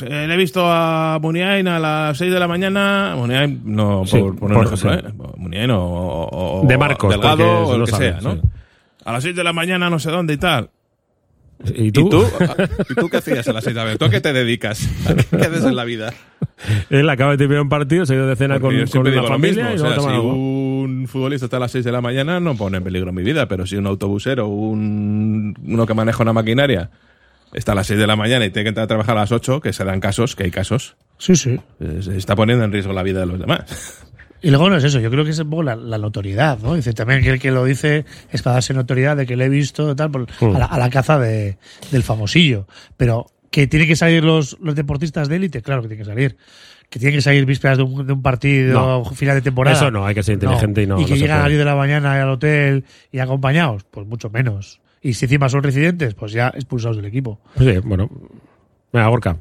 le 0.07 0.33
he 0.33 0.37
visto 0.37 0.63
a 0.65 1.17
Muniain 1.21 1.67
a 1.67 1.79
las 1.79 2.17
6 2.17 2.31
de 2.31 2.39
la 2.39 2.47
mañana. 2.47 3.13
Muniain, 3.17 3.61
no, 3.65 4.05
Sí, 4.05 4.17
por 4.19 4.37
poner 4.37 4.57
un 4.57 4.63
por- 4.63 4.73
ejemplo, 4.73 4.99
sí. 4.99 5.07
¿eh? 5.07 5.33
Muniain 5.37 5.71
o, 5.71 5.83
o- 5.83 6.61
o- 6.61 6.67
De 6.67 6.77
Marcos, 6.77 7.09
Delgado 7.11 7.67
o 7.67 7.77
lo 7.77 7.85
que 7.85 7.91
sabe, 7.91 8.11
sea, 8.11 8.21
¿no? 8.21 8.33
sí. 8.35 8.41
A 9.03 9.11
las 9.13 9.23
6 9.23 9.35
de 9.35 9.43
la 9.43 9.51
mañana 9.51 9.89
no 9.89 9.97
sé 9.99 10.11
dónde 10.11 10.33
y 10.33 10.37
tal. 10.37 10.69
¿Y 11.75 11.91
tú? 11.91 12.07
¿Y 12.07 12.09
tú? 12.09 12.25
¿Y 12.89 12.95
tú 12.95 13.09
qué 13.09 13.17
hacías 13.17 13.47
a 13.47 13.53
las 13.53 13.63
6 13.63 13.73
de 13.75 13.79
la 13.79 13.83
mañana? 13.85 13.97
¿Tú 13.97 14.05
a 14.05 14.09
qué 14.09 14.21
te 14.21 14.33
dedicas? 14.33 14.87
¿A 15.07 15.15
qué, 15.15 15.23
qué 15.25 15.45
haces 15.45 15.65
en 15.65 15.75
la 15.75 15.83
vida? 15.85 16.13
Él 16.89 17.09
acaba 17.09 17.31
de 17.31 17.37
terminar 17.37 17.63
un 17.63 17.69
partido, 17.69 18.05
se 18.05 18.13
ha 18.13 18.17
ido 18.17 18.27
de 18.27 18.35
cena 18.35 18.59
Porque 18.59 18.85
con, 18.85 19.03
con 19.03 19.15
la 19.15 19.23
familia 19.23 19.71
y 19.71 19.75
o 19.75 19.79
sea, 19.79 19.99
si 19.99 20.07
algo. 20.07 20.33
un 20.33 21.07
futbolista 21.07 21.45
está 21.45 21.57
a 21.57 21.61
las 21.61 21.71
6 21.71 21.83
de 21.85 21.91
la 21.91 22.01
mañana 22.01 22.39
no 22.39 22.55
pone 22.55 22.77
en 22.77 22.83
peligro 22.83 23.11
mi 23.11 23.23
vida, 23.23 23.47
pero 23.47 23.65
si 23.65 23.75
un 23.75 23.87
autobusero, 23.87 24.47
un, 24.47 25.55
uno 25.65 25.85
que 25.85 25.93
maneja 25.93 26.21
una 26.23 26.33
maquinaria 26.33 26.89
está 27.53 27.71
a 27.73 27.75
las 27.75 27.87
6 27.87 27.99
de 27.99 28.07
la 28.07 28.15
mañana 28.15 28.45
y 28.45 28.49
tiene 28.51 28.63
que 28.65 28.69
entrar 28.69 28.85
a 28.85 28.87
trabajar 28.87 29.17
a 29.17 29.21
las 29.21 29.31
8, 29.31 29.59
que 29.61 29.73
se 29.73 29.83
dan 29.83 29.99
casos, 29.99 30.35
que 30.35 30.43
hay 30.43 30.51
casos, 30.51 30.95
Sí, 31.17 31.35
sí. 31.35 31.59
se 31.99 32.17
está 32.17 32.35
poniendo 32.35 32.65
en 32.65 32.71
riesgo 32.71 32.93
la 32.93 33.03
vida 33.03 33.19
de 33.19 33.25
los 33.27 33.39
demás. 33.39 34.05
Y 34.41 34.49
luego 34.49 34.69
no 34.69 34.77
es 34.77 34.83
eso, 34.83 34.99
yo 34.99 35.09
creo 35.11 35.23
que 35.23 35.31
es 35.31 35.39
un 35.39 35.49
poco 35.49 35.63
la, 35.63 35.75
la 35.75 35.97
notoriedad, 35.97 36.57
¿no? 36.59 36.73
Dice 36.75 36.93
también 36.93 37.21
que 37.21 37.29
el 37.29 37.39
que 37.39 37.51
lo 37.51 37.63
dice 37.63 38.05
es 38.31 38.41
para 38.41 38.55
darse 38.55 38.73
notoriedad 38.73 39.15
de 39.15 39.25
que 39.27 39.35
le 39.35 39.45
he 39.45 39.49
visto 39.49 39.95
tal, 39.95 40.09
por- 40.11 40.27
Mm. 40.41 40.55
a, 40.55 40.59
la, 40.59 40.65
a 40.65 40.79
la 40.79 40.89
caza 40.89 41.19
de, 41.19 41.57
del 41.91 42.01
famosillo. 42.03 42.65
Pero 42.97 43.27
que 43.51 43.67
tienen 43.67 43.87
que 43.87 43.95
salir 43.95 44.23
los, 44.23 44.57
los 44.61 44.73
deportistas 44.75 45.27
de 45.29 45.35
élite, 45.35 45.61
claro 45.61 45.81
que 45.83 45.89
tienen 45.89 46.05
que 46.05 46.09
salir. 46.11 46.37
Que 46.89 46.99
tienen 46.99 47.17
que 47.17 47.21
salir 47.21 47.45
vísperas 47.45 47.77
de 47.77 47.83
un, 47.83 48.05
de 48.05 48.11
un 48.13 48.21
partido, 48.21 49.03
No. 49.03 49.05
final 49.05 49.35
de 49.35 49.41
temporada. 49.41 49.77
Eso 49.77 49.91
no, 49.91 50.05
hay 50.05 50.15
que 50.15 50.23
ser 50.23 50.33
inteligente 50.33 50.83
y 50.83 50.87
no- 50.87 50.99
Y 50.99 51.05
que 51.05 51.17
llegan 51.17 51.37
a 51.37 51.41
las 51.41 51.49
10 51.49 51.59
de 51.59 51.65
la 51.65 51.75
mañana 51.75 52.21
al 52.21 52.29
hotel 52.29 52.83
y 53.11 53.19
acompañados, 53.19 53.83
pues 53.91 54.05
mucho 54.07 54.29
menos. 54.29 54.81
Y 55.01 55.13
si 55.13 55.25
encima 55.25 55.49
son 55.49 55.63
residentes, 55.63 56.13
pues 56.15 56.31
ya 56.31 56.49
expulsados 56.49 56.97
del 56.97 57.05
equipo. 57.05 57.39
Sí, 57.57 57.77
bueno. 57.83 58.09
Venga, 58.91 59.07
Gorka. 59.07 59.37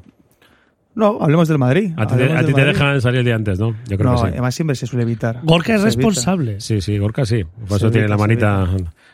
No, 0.93 1.19
hablemos 1.21 1.47
del 1.47 1.57
Madrid. 1.57 1.93
A 1.97 2.05
ti, 2.05 2.15
te, 2.15 2.31
a 2.33 2.45
ti 2.45 2.51
dejan 2.53 2.99
salir 3.01 3.19
el 3.19 3.25
día 3.25 3.35
antes, 3.35 3.59
¿no? 3.59 3.75
Yo 3.87 3.97
creo 3.97 4.11
no, 4.11 4.15
que 4.17 4.21
sí. 4.23 4.27
además 4.33 4.55
siempre 4.55 4.75
se 4.75 4.87
suele 4.87 5.03
evitar. 5.03 5.39
Gorka 5.43 5.73
es 5.75 5.81
Se 5.81 5.87
evita. 5.87 5.97
responsable. 5.99 6.59
Sí, 6.59 6.81
sí, 6.81 6.97
Gorka 6.97 7.25
sí. 7.25 7.43
Por 7.43 7.69
Se 7.69 7.75
eso 7.85 7.91
tiene 7.91 8.07
evita, 8.07 8.13
la 8.15 8.17
manita. 8.17 8.67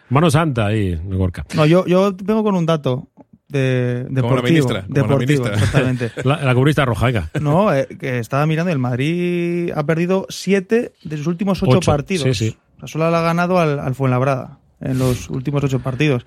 Mano 0.10 0.32
santa 0.32 0.66
ahí, 0.68 1.00
Gorka. 1.06 1.46
No, 1.56 1.66
yo, 1.66 1.86
yo 1.86 2.16
vengo 2.24 2.44
con 2.44 2.56
un 2.56 2.66
dato 2.66 3.10
de, 3.48 4.06
Como 4.08 4.16
la 4.16 4.22
deportivo. 4.22 4.50
ministra, 4.50 4.86
la 4.90 5.18
ministra. 5.18 5.54
exactamente. 5.54 6.12
La, 6.24 6.42
la 6.44 6.54
comunista 6.54 6.84
roja, 6.86 7.06
venga. 7.06 7.30
No, 7.42 7.74
eh, 7.74 7.88
que 8.00 8.20
estaba 8.20 8.46
mirando, 8.48 8.72
el 8.72 8.80
Madrid 8.80 9.72
ha 9.76 9.86
perdido 9.86 10.26
siete 10.30 10.94
de 11.04 11.18
sus 11.18 11.28
últimos 11.28 11.62
ocho, 11.64 11.78
Ocho, 11.78 11.92
partidos. 11.92 12.24
sí, 12.24 12.34
sí. 12.50 12.58
O 12.78 12.80
sea, 12.80 12.88
solo 12.88 13.10
le 13.12 13.16
ha 13.18 13.22
ganado 13.22 13.60
al, 13.60 13.80
al 13.80 13.96
Fuenlabrada 13.96 14.60
en 14.82 14.98
los 15.00 15.30
últimos 15.30 15.64
ocho 15.64 15.80
partidos. 15.80 16.26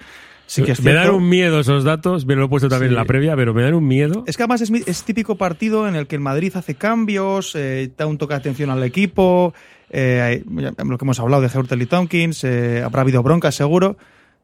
Sí 0.50 0.64
que 0.64 0.72
es 0.72 0.82
me 0.82 0.92
dan 0.92 1.10
un 1.10 1.28
miedo 1.28 1.60
esos 1.60 1.84
datos, 1.84 2.26
me 2.26 2.34
lo 2.34 2.46
he 2.46 2.48
puesto 2.48 2.68
también 2.68 2.90
Sí. 2.90 2.94
en 2.94 2.98
la 2.98 3.04
previa, 3.04 3.36
pero 3.36 3.54
me 3.54 3.62
dan 3.62 3.74
un 3.74 3.86
miedo. 3.86 4.24
Es 4.26 4.36
que 4.36 4.42
además 4.42 4.60
es, 4.62 5.02
típico 5.04 5.36
partido 5.36 5.86
en 5.86 5.94
el 5.94 6.08
que 6.08 6.16
el 6.16 6.20
Madrid 6.20 6.52
hace 6.56 6.74
cambios, 6.74 7.54
eh, 7.54 7.88
da 7.96 8.08
un 8.08 8.18
toque 8.18 8.34
de 8.34 8.38
atención 8.38 8.68
al 8.68 8.82
equipo, 8.82 9.54
eh, 9.90 10.42
lo 10.48 10.98
que 10.98 11.04
hemos 11.04 11.20
hablado 11.20 11.40
de 11.40 11.56
Hurtel 11.56 11.82
y 11.82 11.86
Tompkins, 11.86 12.42
eh, 12.42 12.82
habrá 12.84 13.02
habido 13.02 13.22
broncas 13.22 13.54
seguro. 13.54 13.96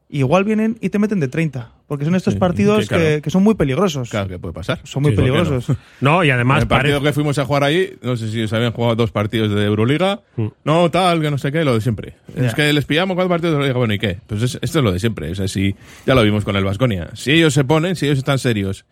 Igual 0.09 0.45
vienen 0.45 0.77
y 0.79 0.87
te 0.89 0.99
meten 0.99 1.19
de 1.19 1.27
30, 1.27 1.73
porque 1.85 2.05
son 2.05 2.15
estos 2.15 2.35
Sí, 2.35 2.39
partidos 2.39 2.81
que 2.81 2.87
claro. 2.87 3.03
que, 3.03 3.21
que 3.23 3.29
son 3.29 3.43
muy 3.43 3.55
peligrosos. 3.55 4.09
Claro 4.09 4.29
que 4.29 4.39
puede 4.39 4.53
pasar. 4.53 4.79
Son 4.85 5.03
muy 5.03 5.13
peligrosos. 5.13 5.67
No, 5.99 6.23
y 6.23 6.29
además 6.29 6.61
el 6.61 6.67
partido 6.69 7.01
que 7.01 7.11
fuimos 7.11 7.37
a 7.39 7.43
jugar 7.45 7.65
ahí, 7.65 7.93
no 8.01 8.15
sé 8.15 8.31
si 8.31 8.41
os 8.41 8.53
habían 8.53 8.71
jugado 8.71 8.95
dos 8.95 9.11
partidos 9.11 9.53
de 9.53 9.65
Euroliga. 9.65 10.21
Mm. 10.37 10.47
No, 10.63 10.89
tal, 10.91 11.19
que 11.21 11.29
no 11.29 11.37
sé 11.37 11.51
qué, 11.51 11.65
lo 11.65 11.73
de 11.73 11.81
siempre. 11.81 12.15
Es 12.37 12.53
que 12.55 12.71
les 12.71 12.85
pillamos 12.85 13.15
cuatro 13.15 13.27
partidos 13.27 13.51
de 13.51 13.55
Euroliga, 13.57 13.77
bueno, 13.79 13.93
¿y 13.95 13.99
qué? 13.99 14.19
Pues 14.27 14.43
es- 14.43 14.59
esto 14.61 14.79
es 14.79 14.83
lo 14.85 14.93
de 14.93 14.99
siempre. 15.01 15.29
O 15.31 15.35
sea, 15.35 15.49
si, 15.49 15.75
ya 16.05 16.15
lo 16.15 16.23
vimos 16.23 16.45
con 16.45 16.55
el 16.55 16.63
Vasconia. 16.63 17.09
Si 17.13 17.31
ellos 17.33 17.53
se 17.53 17.65
ponen, 17.65 17.97
si 17.97 18.05
ellos 18.05 18.17
están 18.19 18.39
serios 18.39 18.85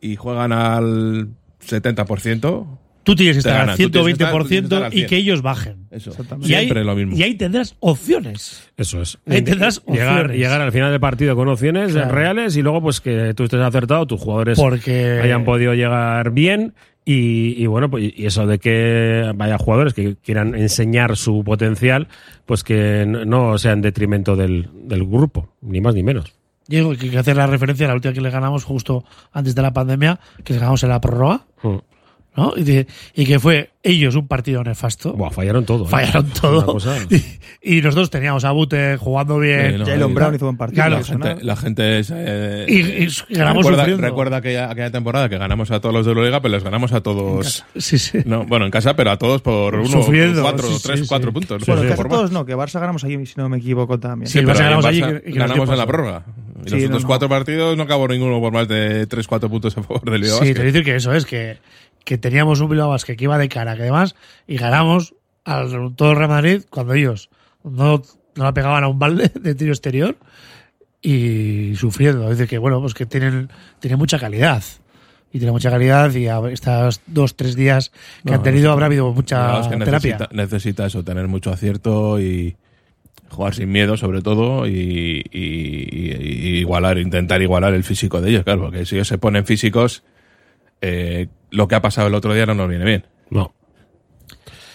y 0.00 0.14
juegan 0.14 0.52
al 0.52 1.30
70%, 1.66 2.78
Tú 3.04 3.14
tienes 3.14 3.34
que 3.36 3.38
estar 3.40 3.68
al 3.68 3.76
tú 3.76 3.90
tienes 3.90 4.16
que 4.16 4.24
estar- 4.24 4.32
tú 4.32 4.48
tienes 4.48 4.48
que 4.48 4.54
120% 4.56 4.64
estar 4.64 4.82
al 4.84 4.92
y 4.92 4.96
100. 4.96 5.08
que 5.08 5.16
ellos 5.18 5.42
bajen. 5.42 5.86
Eso. 5.90 6.10
Y 6.42 6.54
ahí, 6.54 6.64
Siempre 6.64 6.84
lo 6.84 6.96
mismo. 6.96 7.16
y 7.16 7.22
ahí 7.22 7.34
tendrás 7.34 7.76
opciones. 7.80 8.68
Eso 8.76 9.00
es. 9.02 9.18
Ahí 9.26 9.42
tendrás 9.42 9.82
llegar, 9.86 10.20
opciones. 10.22 10.36
llegar 10.38 10.60
al 10.60 10.72
final 10.72 10.90
del 10.90 11.00
partido 11.00 11.36
con 11.36 11.48
opciones 11.48 11.92
Claro. 11.92 12.10
reales 12.12 12.56
y 12.56 12.62
luego 12.62 12.80
pues 12.82 13.00
que 13.00 13.34
tú 13.34 13.44
estés 13.44 13.60
acertado, 13.60 14.06
tus 14.06 14.20
jugadores 14.20 14.58
Porque- 14.58 15.20
hayan 15.22 15.44
podido 15.44 15.74
llegar 15.74 16.30
bien 16.32 16.74
y, 17.04 17.62
y 17.62 17.66
bueno, 17.66 17.90
pues 17.90 18.12
y 18.16 18.24
eso 18.26 18.46
de 18.46 18.58
que 18.58 19.30
vaya 19.34 19.58
jugadores 19.58 19.92
que 19.92 20.16
quieran 20.16 20.54
enseñar 20.54 21.16
su 21.16 21.44
potencial, 21.44 22.08
pues 22.46 22.64
que 22.64 23.04
no- 23.06 23.58
sea 23.58 23.72
en 23.72 23.82
detrimento 23.82 24.36
del, 24.36 24.70
del 24.74 25.04
grupo, 25.04 25.50
ni 25.60 25.80
más 25.82 25.94
ni 25.94 26.02
menos. 26.02 26.32
Digo 26.66 26.94
que 26.96 27.04
hay 27.04 27.10
que 27.10 27.18
hacer 27.18 27.36
la 27.36 27.46
referencia 27.46 27.84
a 27.84 27.90
la 27.90 27.94
última 27.94 28.14
que 28.14 28.22
le 28.22 28.30
ganamos 28.30 28.64
justo 28.64 29.04
antes 29.32 29.54
de 29.54 29.60
la 29.60 29.74
pandemia, 29.74 30.18
que 30.42 30.54
les 30.54 30.60
ganamos 30.60 30.82
en 30.82 30.88
la 30.88 31.00
prórroga, 31.02 31.42
Mm. 31.62 31.76
¿No? 32.36 32.52
Y, 32.56 32.62
de- 32.64 32.86
y 33.14 33.24
que 33.26 33.38
fue 33.38 33.70
ellos 33.82 34.14
un 34.16 34.26
partido 34.26 34.64
nefasto. 34.64 35.12
Buah, 35.12 35.30
fallaron 35.30 35.64
todo. 35.64 35.84
¿eh? 35.84 35.88
Fallaron 35.88 36.26
todo. 36.30 36.66
cosa- 36.66 36.96
Y, 37.62 37.78
y 37.78 37.82
nosotros 37.82 38.10
teníamos 38.10 38.44
a 38.44 38.50
Bute 38.52 38.96
jugando 38.96 39.38
bien. 39.38 39.72
Sí, 39.72 39.78
no, 39.78 39.86
Jalen 39.86 40.14
Brown 40.14 40.34
hizo 40.34 40.46
buen 40.46 40.56
partido. 40.56 40.76
Claro, 40.84 40.96
la, 40.98 41.04
gente, 41.04 41.44
la 41.44 41.56
gente 41.56 41.98
es, 41.98 42.12
eh, 42.14 42.66
Y- 42.68 43.34
ganamos 43.34 43.66
recuerda, 43.66 43.96
recuerda 43.96 44.36
aquella, 44.38 44.70
aquella 44.70 44.90
temporada 44.90 45.28
que 45.28 45.38
ganamos 45.38 45.70
a 45.70 45.80
todos 45.80 45.94
los 45.94 46.06
de 46.06 46.14
la 46.14 46.22
liga, 46.24 46.40
pero 46.40 46.52
les 46.54 46.64
ganamos 46.64 46.92
a 46.92 47.02
todos. 47.02 47.64
Sí, 47.76 47.98
sí. 47.98 48.18
No, 48.24 48.44
bueno, 48.44 48.64
en 48.64 48.70
casa, 48.70 48.96
pero 48.96 49.10
a 49.12 49.18
todos 49.18 49.42
por 49.42 49.74
uno, 49.74 49.86
Sufriendo, 49.88 50.42
cuatro, 50.42 50.68
sí, 50.68 50.80
tres, 50.82 51.00
sí, 51.00 51.06
cuatro 51.06 51.30
sí. 51.30 51.34
puntos. 51.34 51.66
Bueno, 51.66 51.82
todos 52.08 52.30
no, 52.32 52.44
que 52.46 52.54
Barça 52.56 52.80
ganamos 52.80 53.04
allí, 53.04 53.24
si 53.26 53.34
no 53.36 53.48
me 53.48 53.58
equivoco 53.58 53.98
también. 53.98 54.28
Sí, 54.30 54.40
Barça 54.40 54.58
ganamos 54.60 54.84
allí 54.86 55.02
que- 55.02 55.22
que 55.22 55.32
ganamos 55.38 55.68
en 55.68 55.76
la 55.78 55.86
prórroga. 55.86 56.24
Y 56.64 56.70
Sí, 56.70 56.76
los 56.76 56.84
otros 56.86 57.02
no. 57.02 57.08
cuatro 57.08 57.28
partidos 57.28 57.76
no 57.76 57.82
acabó 57.82 58.08
ninguno 58.08 58.40
por 58.40 58.50
más 58.52 58.66
de 58.68 59.06
3-4 59.06 59.50
puntos 59.50 59.76
a 59.76 59.82
favor 59.82 60.10
del 60.10 60.22
Bilbao 60.22 60.38
Sí, 60.40 60.46
te 60.46 60.60
voy 60.60 60.62
a 60.62 60.64
decir 60.66 60.84
que 60.84 60.96
eso 60.96 61.12
es, 61.12 61.26
que, 61.26 61.58
que 62.04 62.18
teníamos 62.18 62.60
un 62.60 62.68
Bilbao 62.68 62.90
Basket 62.90 63.16
que 63.16 63.24
iba 63.24 63.38
de 63.38 63.48
cara, 63.48 63.74
que 63.76 63.82
además, 63.82 64.14
y 64.46 64.56
ganamos 64.56 65.14
al 65.44 65.94
todo 65.96 66.10
el 66.12 66.16
Real 66.16 66.28
Madrid 66.30 66.62
cuando 66.70 66.94
ellos 66.94 67.30
no, 67.64 68.02
no 68.36 68.44
la 68.44 68.52
pegaban 68.54 68.84
a 68.84 68.88
un 68.88 68.98
balde 68.98 69.30
de 69.34 69.54
tiro 69.54 69.72
exterior 69.72 70.16
y 71.02 71.74
sufriendo. 71.76 72.24
Es 72.30 72.38
decir, 72.38 72.48
que 72.48 72.58
bueno, 72.58 72.80
pues 72.80 72.94
que 72.94 73.06
tienen, 73.06 73.50
tienen 73.80 73.98
mucha 73.98 74.18
calidad. 74.18 74.62
Y 75.32 75.38
tiene 75.38 75.50
mucha 75.50 75.68
calidad 75.70 76.14
y 76.14 76.28
a- 76.28 76.38
estos 76.50 77.00
dos, 77.08 77.34
tres 77.36 77.56
días 77.56 77.90
que 78.24 78.30
No, 78.30 78.34
han 78.34 78.42
tenido 78.44 78.70
habrá 78.70 78.86
habido 78.86 79.12
mucha 79.12 79.60
es 79.60 79.66
que 79.66 79.76
terapia. 79.78 80.16
necesita, 80.16 80.28
necesita 80.32 80.86
eso, 80.86 81.02
tener 81.02 81.26
mucho 81.26 81.50
acierto 81.50 82.20
y 82.20 82.54
jugar 83.30 83.52
sin 83.52 83.72
miedo, 83.72 83.96
sobre 83.96 84.22
todo, 84.22 84.68
y, 84.68 85.24
y- 85.32 85.88
y- 85.90 86.12
y 86.22 86.58
igualar, 86.58 86.98
intentar 86.98 87.42
igualar 87.42 87.74
el 87.74 87.82
físico 87.82 88.20
de 88.20 88.30
ellos, 88.30 88.44
claro, 88.44 88.62
porque 88.62 88.86
si 88.86 88.94
ellos 88.94 89.08
se 89.08 89.18
ponen 89.18 89.44
físicos, 89.44 90.04
eh, 90.80 91.28
lo 91.50 91.68
que 91.68 91.74
ha 91.74 91.82
pasado 91.82 92.08
el 92.08 92.14
otro 92.14 92.34
día 92.34 92.46
no 92.46 92.54
nos 92.54 92.68
viene 92.68 92.84
bien. 92.84 93.06
No. 93.30 93.54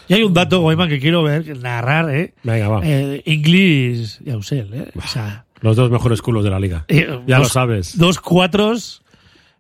Y 0.08 0.14
hay 0.16 0.24
un 0.24 0.34
dato, 0.34 0.62
Goiman, 0.62 0.90
que 0.90 1.00
quiero 1.00 1.22
ver, 1.24 1.56
narrar, 1.60 2.10
¿eh? 2.10 2.34
Venga, 2.44 2.68
va. 2.68 2.82
Eh, 2.84 3.22
Inglis 3.26 4.20
y 4.26 4.32
Ausel, 4.32 4.74
¿eh? 4.74 4.92
O 4.96 5.02
sea, 5.08 5.46
Los 5.62 5.76
dos 5.76 5.92
mejores 5.92 6.22
culos 6.22 6.44
de 6.44 6.50
la 6.50 6.60
liga. 6.60 6.86
eh, 6.88 7.08
ya 7.28 7.38
dos- 7.38 7.48
lo 7.48 7.50
sabes. 7.54 7.98
Dos 7.98 8.20
cuatros. 8.20 9.04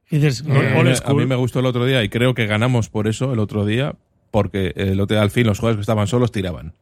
Y 0.09 0.15
dices, 0.17 0.43
Eh, 0.47 0.51
a, 0.51 0.83
mí, 0.83 0.91
a 1.05 1.13
mí 1.13 1.25
me 1.27 1.35
gustó 1.35 1.59
el 1.59 1.67
otro 1.67 1.85
día 1.85 2.03
y 2.03 2.09
creo 2.09 2.33
que 2.33 2.47
ganamos 2.47 2.89
por 2.89 3.07
eso 3.07 3.31
el 3.31 3.37
otro 3.39 3.63
día, 3.63 3.95
porque 4.31 4.73
el 4.75 4.99
otro 5.01 5.15
día 5.15 5.21
al 5.21 5.29
fin 5.29 5.45
los 5.45 5.59
jugadores 5.59 5.77
que 5.77 5.81
estaban 5.81 6.07
solos 6.07 6.31
tiraban. 6.31 6.73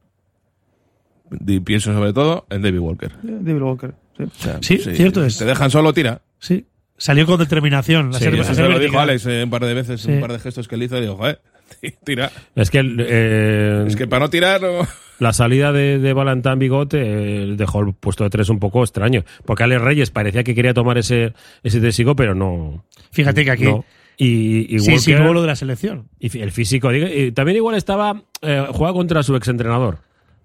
Y 1.45 1.59
pienso 1.59 1.91
sobre 1.93 2.13
todo 2.13 2.45
en 2.49 2.61
David 2.61 2.79
Walker. 2.79 3.11
David 3.21 3.61
Walker. 3.61 3.93
Sí. 4.15 4.23
O 4.23 4.29
sea, 4.41 4.57
Sí, 4.61 4.77
si 4.77 4.95
cierto 4.95 5.25
es. 5.25 5.37
Te 5.37 5.43
dejan 5.43 5.69
solo, 5.71 5.91
tira. 5.93 6.21
Sí. 6.39 6.65
Salió 6.97 7.25
con 7.25 7.39
determinación. 7.39 8.09
a 8.09 8.13
Sí, 8.17 8.23
ser- 8.25 8.33
a 8.33 8.37
eso 8.37 8.53
ser 8.53 8.65
Se 8.65 8.71
lo 8.71 8.79
dijo. 8.79 8.99
Alex 8.99 9.25
eh, 9.27 9.43
un 9.43 9.49
par 9.49 9.63
de 9.65 9.73
veces, 9.73 10.01
Sí. 10.01 10.11
un 10.11 10.19
par 10.21 10.31
de 10.33 10.39
gestos 10.39 10.67
que 10.67 10.75
él 10.75 10.83
hizo, 10.83 10.97
y 10.97 11.01
digo, 11.01 11.15
joder, 11.15 11.39
tira. 12.03 12.31
Es 12.55 12.69
que, 12.71 12.81
eh, 12.99 13.83
Es 13.87 13.95
que 13.95 14.07
para 14.07 14.21
no 14.25 14.29
tirar, 14.29 14.61
no- 14.61 14.87
la 15.19 15.33
salida 15.33 15.71
de, 15.71 15.99
de 15.99 16.13
Valentán 16.13 16.59
Bigote 16.59 16.99
eh, 17.01 17.53
dejó 17.55 17.81
el 17.81 17.93
puesto 17.93 18.23
de 18.23 18.29
tres 18.29 18.49
un 18.49 18.59
poco 18.59 18.83
extraño. 18.83 19.23
Porque 19.45 19.63
Alex 19.63 19.81
Reyes 19.81 20.11
parecía 20.11 20.43
que 20.43 20.55
quería 20.55 20.73
tomar 20.73 20.97
ese, 20.97 21.33
ese 21.63 21.79
tesigo, 21.81 22.15
pero 22.15 22.33
no. 22.35 22.83
Fíjate 23.11 23.43
que 23.45 23.51
aquí. 23.51 23.63
no. 23.65 23.85
Y, 24.19 24.75
y 24.75 24.79
sí, 24.79 24.91
Walker- 24.93 24.99
sí, 24.99 25.13
hubo 25.15 25.33
lo 25.33 25.41
de 25.41 25.47
la 25.47 25.55
selección. 25.55 26.07
y 26.19 26.39
el 26.39 26.51
físico. 26.51 26.89
digo, 26.91 27.05
y 27.07 27.31
también 27.31 27.57
igual 27.57 27.75
estaba. 27.75 28.23
Eh, 28.41 28.65
jugaba 28.71 28.93
contra 28.95 29.21
su 29.21 29.35
exentrenador. 29.35 29.99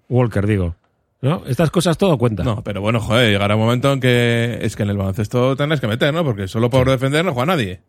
Walker, 0.09 0.45
digo. 0.45 0.75
¿No? 1.23 1.41
Estas 1.47 1.71
cosas 1.71 1.97
todo 1.97 2.17
cuenta. 2.17 2.43
No, 2.43 2.63
pero 2.63 2.81
bueno, 2.81 2.99
joder, 2.99 3.31
llegará 3.31 3.55
un 3.55 3.61
momento 3.61 3.91
en 3.93 3.99
que 4.01 4.59
es 4.61 4.75
que 4.75 4.83
en 4.83 4.89
el 4.89 4.97
baloncesto 4.97 5.55
tenés 5.55 5.79
que 5.79 5.87
meter, 5.87 6.13
¿no? 6.13 6.23
Porque 6.23 6.47
solo 6.49 6.69
por 6.69 6.89
defender 6.89 7.23
no 7.23 7.33
juega 7.33 7.45
nadie. 7.53 7.79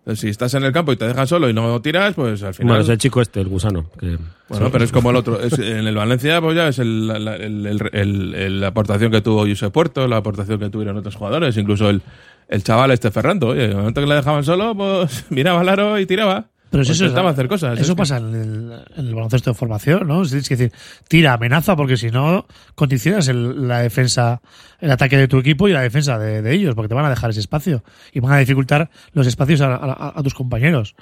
Entonces, 0.00 0.20
si 0.20 0.28
estás 0.28 0.52
en 0.54 0.64
el 0.64 0.72
campo 0.72 0.92
y 0.92 0.96
te 0.96 1.06
dejan 1.06 1.26
solo 1.26 1.48
y 1.48 1.54
no 1.54 1.80
tiras, 1.80 2.14
pues 2.14 2.42
al 2.42 2.52
final. 2.52 2.68
Bueno, 2.72 2.82
es 2.82 2.88
el 2.90 2.98
chico 2.98 3.22
este, 3.22 3.40
el 3.40 3.48
gusano. 3.48 3.86
que- 3.98 4.18
Bueno, 4.48 4.70
pero 4.70 4.84
es 4.84 4.92
como 4.92 5.08
el 5.10 5.16
otro. 5.16 5.40
es- 5.40 5.58
en 5.58 5.86
el 5.86 5.94
Valencia, 5.94 6.40
pues 6.42 6.56
ya 6.56 6.68
es 6.68 6.78
el, 6.80 7.06
la, 7.06 7.36
el- 7.36 7.64
el- 7.64 7.88
el- 7.92 8.34
el- 8.34 8.60
la 8.60 8.66
aportación 8.66 9.10
que 9.12 9.20
tuvo 9.22 9.46
Josep 9.46 9.72
Puerto, 9.72 10.06
la 10.08 10.16
aportación 10.18 10.58
que 10.58 10.68
tuvieron 10.68 10.96
otros 10.98 11.14
jugadores, 11.14 11.56
incluso 11.56 11.88
el, 11.88 12.02
el 12.48 12.62
chaval 12.64 12.90
este 12.90 13.10
Ferrando. 13.12 13.48
Oye, 13.50 13.64
en 13.64 13.70
el 13.70 13.76
momento 13.76 14.00
que 14.02 14.06
le 14.08 14.16
dejaban 14.16 14.42
solo, 14.44 14.74
pues 14.74 15.24
miraba 15.30 15.60
al 15.60 15.68
aro 15.70 15.98
y 15.98 16.04
tiraba. 16.06 16.46
Pero 16.70 16.82
si 16.82 16.88
Pues 16.88 16.96
eso, 16.98 17.04
intentaba 17.04 17.30
hacer 17.30 17.46
cosas. 17.46 17.74
Eso 17.74 17.82
es 17.82 17.88
que- 17.90 17.94
pasa 17.94 18.16
en 18.16 18.34
el, 18.34 18.72
en 18.96 19.06
el 19.06 19.14
baloncesto 19.14 19.50
de 19.50 19.54
formación, 19.54 20.08
¿no? 20.08 20.22
Es 20.22 20.30
decir, 20.32 20.72
tira, 21.06 21.34
amenaza, 21.34 21.76
porque 21.76 21.96
si 21.96 22.10
no, 22.10 22.46
condicionas 22.74 23.28
el- 23.28 23.68
la 23.68 23.78
defensa, 23.78 24.40
el 24.80 24.90
ataque 24.90 25.16
de 25.16 25.28
tu 25.28 25.38
equipo 25.38 25.68
y 25.68 25.72
la 25.72 25.82
defensa 25.82 26.18
de, 26.18 26.42
de 26.42 26.52
ellos, 26.52 26.74
porque 26.74 26.88
te 26.88 26.94
van 26.94 27.04
a 27.04 27.10
dejar 27.10 27.30
ese 27.30 27.38
espacio 27.40 27.84
y 28.12 28.18
van 28.18 28.32
a 28.32 28.38
dificultar 28.38 28.90
los 29.12 29.26
espacios 29.28 29.60
a, 29.60 29.74
a- 29.76 30.18
a 30.18 30.22
tus 30.24 30.34
compañeros. 30.34 30.96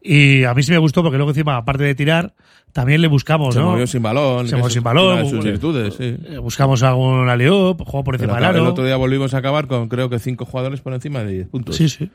Y 0.00 0.44
a 0.44 0.54
mí 0.54 0.62
sí 0.62 0.70
me 0.72 0.78
gustó, 0.78 1.02
porque 1.02 1.18
luego 1.18 1.32
encima, 1.32 1.56
aparte 1.58 1.84
de 1.84 1.94
tirar, 1.94 2.32
también 2.72 3.02
le 3.02 3.08
buscamos, 3.08 3.52
Se 3.54 3.60
¿no? 3.60 3.72
movió 3.72 3.86
sin 3.86 4.02
balón. 4.02 4.46
Se 4.46 4.54
que 4.54 4.60
movió 4.60 4.72
sin 4.72 4.82
balón. 4.82 5.28
sus 5.28 5.40
bu- 5.40 5.42
virtudes, 5.44 5.94
sí. 5.94 6.16
eh, 6.26 6.38
Buscamos 6.38 6.82
algún 6.82 7.28
aliop, 7.28 7.82
juego 7.82 8.04
por 8.04 8.14
encima 8.14 8.34
del 8.36 8.44
acá- 8.44 8.54
el 8.56 8.62
aro. 8.62 8.70
otro 8.70 8.84
día 8.86 8.96
volvimos 8.96 9.34
a 9.34 9.38
acabar 9.38 9.66
con 9.66 9.88
creo 9.88 10.08
que 10.08 10.18
cinco 10.18 10.46
jugadores 10.46 10.80
por 10.80 10.94
encima 10.94 11.22
de 11.22 11.32
10 11.32 11.48
puntos. 11.48 11.76
Sí, 11.76 11.88
sí. 11.90 12.10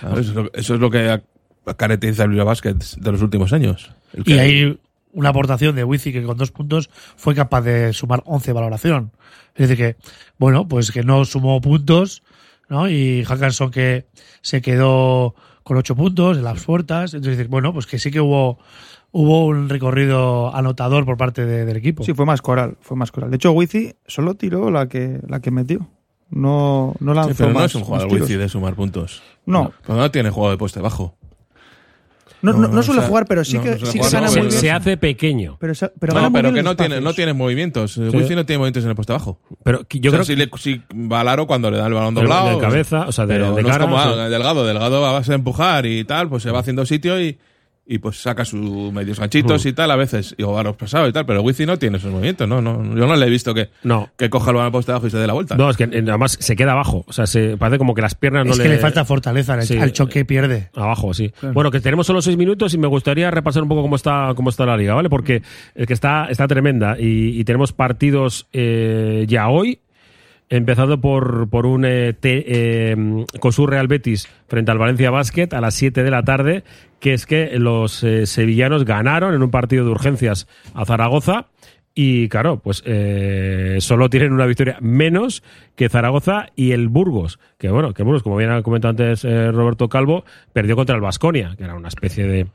Claro, 0.00 0.18
Eso, 0.20 0.30
es 0.30 0.34
lo, 0.36 0.50
eso 0.54 0.74
es 0.74 0.80
lo 0.80 0.90
que 0.90 1.20
caracteriza 1.76 2.24
el 2.24 2.30
Bilbao 2.30 2.46
Basket 2.46 2.74
de 2.74 3.12
los 3.12 3.22
últimos 3.22 3.52
años. 3.52 3.90
Y 4.24 4.32
hay 4.34 4.78
una 5.12 5.30
aportación 5.30 5.74
de 5.76 5.84
Wizi 5.84 6.12
que 6.12 6.22
con 6.22 6.36
dos 6.36 6.50
puntos 6.50 6.90
fue 7.16 7.34
capaz 7.34 7.62
de 7.62 7.92
sumar 7.92 8.22
11 8.26 8.52
valoración. 8.52 9.10
Es 9.54 9.68
decir 9.68 9.76
que, 9.76 9.96
bueno, 10.38 10.68
pues 10.68 10.92
que 10.92 11.02
no 11.02 11.24
sumó 11.24 11.60
puntos, 11.60 12.22
¿no? 12.68 12.88
Y 12.88 13.24
Hackanson 13.24 13.70
que 13.70 14.06
se 14.42 14.60
quedó 14.62 15.34
con 15.64 15.76
ocho 15.76 15.96
puntos 15.96 16.36
en 16.38 16.44
las 16.44 16.62
puertas. 16.64 17.14
Entonces, 17.14 17.48
bueno, 17.48 17.72
pues 17.72 17.86
que 17.86 17.98
sí 17.98 18.10
que 18.10 18.20
hubo, 18.20 18.58
hubo 19.10 19.46
un 19.46 19.68
recorrido 19.68 20.54
anotador 20.54 21.04
por 21.04 21.16
parte 21.16 21.44
de- 21.44 21.64
del 21.64 21.76
equipo. 21.76 22.04
Sí, 22.04 22.12
fue 22.14 22.24
más 22.26 22.40
coral, 22.40 22.76
fue 22.80 22.96
más 22.96 23.10
coral. 23.10 23.30
De 23.30 23.36
hecho, 23.36 23.52
Wizi 23.52 23.94
solo 24.06 24.34
tiró 24.34 24.70
la 24.70 24.88
que, 24.88 25.20
la 25.26 25.40
que 25.40 25.50
metió. 25.50 25.88
No, 26.30 26.94
no 27.00 27.14
lanzó 27.14 27.30
Sí, 27.30 27.34
pero 27.38 27.48
no 27.52 27.58
más- 27.60 27.70
es 27.70 27.74
un 27.74 27.82
jugador 27.82 28.26
de 28.28 28.48
sumar 28.48 28.74
puntos. 28.74 29.22
No. 29.46 29.72
Pero 29.86 29.98
no 29.98 30.10
tiene 30.10 30.30
juego 30.30 30.50
de 30.50 30.58
poste 30.58 30.80
bajo. 30.80 31.16
No, 32.40 32.52
no, 32.52 32.68
no 32.68 32.80
o 32.80 32.82
suele 32.82 33.00
sea, 33.00 33.08
jugar, 33.08 33.26
pero 33.26 33.44
sí 33.44 33.56
no, 33.56 33.62
que, 33.64 33.78
sí 33.84 33.98
que 33.98 34.08
gana 34.10 34.20
no, 34.20 34.26
muy 34.26 34.34
se- 34.34 34.40
bien. 34.40 34.52
Se 34.52 34.70
hace 34.70 34.96
pequeño. 34.96 35.56
Pero, 35.60 35.72
pero 35.98 36.12
no, 36.20 36.32
pero 36.32 36.52
que 36.52 36.62
no 36.62 36.76
tiene, 36.76 37.00
no 37.00 37.12
tiene 37.12 37.32
movimientos. 37.32 37.94
Sí. 37.94 38.00
Wifi 38.02 38.34
no 38.36 38.46
tiene 38.46 38.58
movimientos 38.58 38.84
en 38.84 38.90
el 38.90 38.96
poste 38.96 39.12
bajo. 39.12 39.40
Pero 39.64 39.80
yo 39.90 40.10
O 40.10 40.12
sea, 40.14 40.18
creo 40.20 40.24
si, 40.24 40.34
que. 40.36 40.46
le, 40.46 40.50
si 40.58 40.82
va 41.10 41.20
al 41.22 41.28
aro 41.28 41.46
cuando 41.46 41.70
le 41.70 41.78
da 41.78 41.86
el 41.88 41.94
balón 41.94 42.14
doblado. 42.14 42.50
de 42.50 42.58
cabeza, 42.58 43.06
o 43.08 43.12
sea, 43.12 43.26
de- 43.26 43.34
de 43.34 43.40
no 43.40 43.54
cara, 43.56 43.70
es 43.72 43.78
como 43.78 43.96
o 43.96 44.00
sea- 44.02 44.24
a- 44.24 44.28
Delgado. 44.28 44.64
Delgado 44.66 45.04
a 45.06 45.12
base 45.12 45.32
de 45.32 45.36
empujar 45.36 45.84
y 45.86 46.04
tal, 46.04 46.28
pues 46.28 46.42
se 46.44 46.50
va 46.50 46.60
haciendo 46.60 46.86
sitio 46.86 47.20
y, 47.20 47.38
y 47.90 47.98
pues 47.98 48.20
saca 48.20 48.44
sus 48.44 48.92
medios 48.92 49.18
ganchitos 49.18 49.64
Mm. 49.64 49.68
y 49.68 49.72
tal 49.72 49.90
a 49.90 49.96
veces. 49.96 50.34
Y 50.36 50.42
o 50.42 50.58
a 50.58 50.62
los 50.62 50.76
pasados 50.76 51.08
y 51.08 51.12
tal. 51.12 51.24
Pero 51.24 51.40
Wifi 51.40 51.64
no 51.64 51.78
tiene 51.78 51.96
esos 51.96 52.12
movimientos. 52.12 52.46
No, 52.46 52.60
no, 52.60 52.82
yo 52.94 53.06
no 53.06 53.16
le 53.16 53.26
he 53.26 53.30
visto 53.30 53.54
que, 53.54 53.70
No. 53.82 54.10
que 54.18 54.28
coja 54.28 54.50
el 54.50 54.56
balón 54.56 54.66
al 54.66 54.72
poste 54.72 54.92
bajo 54.92 55.06
y 55.06 55.10
se 55.10 55.16
dé 55.16 55.26
la 55.26 55.32
vuelta. 55.32 55.56
No, 55.56 55.70
es 55.70 55.76
que 55.78 55.84
además 55.84 56.36
se 56.38 56.54
queda 56.54 56.72
abajo. 56.72 57.04
O 57.08 57.12
sea, 57.14 57.26
se 57.26 57.56
parece 57.56 57.78
como 57.78 57.94
que 57.94 58.02
las 58.02 58.14
piernas 58.14 58.44
no 58.44 58.52
es 58.52 58.60
que 58.60 58.68
le 58.68 58.76
falta 58.78 59.04
fortaleza 59.06 59.54
al, 59.54 59.62
Sí. 59.62 59.78
al 59.78 59.92
choque 59.92 60.24
pierde. 60.26 60.68
Abajo, 60.74 61.14
sí. 61.14 61.30
Claro. 61.30 61.54
Bueno, 61.54 61.70
que 61.70 61.80
tenemos 61.80 62.06
solo 62.06 62.20
seis 62.20 62.36
minutos 62.36 62.74
y 62.74 62.78
me 62.78 62.86
gustaría 62.88 63.30
repasar 63.30 63.62
un 63.62 63.70
poco 63.70 63.80
cómo 63.82 63.96
está, 63.96 64.32
cómo 64.36 64.50
está 64.50 64.66
la 64.66 64.76
liga, 64.76 64.92
¿vale? 64.94 65.08
Porque 65.08 65.42
es 65.74 65.86
que 65.86 65.94
está, 65.94 66.26
está 66.26 66.46
tremenda 66.46 66.96
y, 66.98 67.40
y 67.40 67.44
tenemos 67.44 67.72
partidos 67.72 68.48
eh, 68.52 69.24
ya 69.28 69.48
hoy. 69.48 69.80
Empezado 70.50 71.00
por, 71.00 71.48
por 71.50 71.66
un 71.66 71.84
eh, 71.84 72.14
te- 72.14 72.44
eh, 72.92 72.96
COSUR 73.38 73.70
Real 73.70 73.86
Betis 73.86 74.28
frente 74.46 74.70
al 74.70 74.78
Valencia 74.78 75.10
Basket 75.10 75.48
a 75.52 75.60
las 75.60 75.74
7 75.74 76.02
de 76.02 76.10
la 76.10 76.22
tarde, 76.22 76.64
que 77.00 77.12
es 77.12 77.26
que 77.26 77.58
los 77.58 78.02
eh, 78.02 78.24
sevillanos 78.26 78.84
ganaron 78.86 79.34
en 79.34 79.42
un 79.42 79.50
partido 79.50 79.84
de 79.84 79.90
urgencias 79.90 80.48
a 80.72 80.86
Zaragoza 80.86 81.48
y 81.94 82.28
claro, 82.28 82.60
pues 82.60 82.82
eh, 82.86 83.76
solo 83.80 84.08
tienen 84.08 84.32
una 84.32 84.46
victoria 84.46 84.78
menos 84.80 85.42
que 85.74 85.88
Zaragoza 85.88 86.46
y 86.56 86.70
el 86.70 86.88
Burgos. 86.88 87.38
Que 87.58 87.70
bueno, 87.70 87.92
que 87.92 88.02
Burgos, 88.04 88.22
como 88.22 88.36
bien 88.36 88.50
ha 88.50 88.62
comentado 88.62 88.90
antes 88.90 89.24
eh, 89.24 89.50
Roberto 89.50 89.88
Calvo, 89.88 90.24
perdió 90.52 90.76
contra 90.76 90.94
el 90.94 91.02
Vasconia, 91.02 91.54
que 91.58 91.64
era 91.64 91.74
una 91.74 91.88
especie 91.88 92.24
de, 92.26 92.46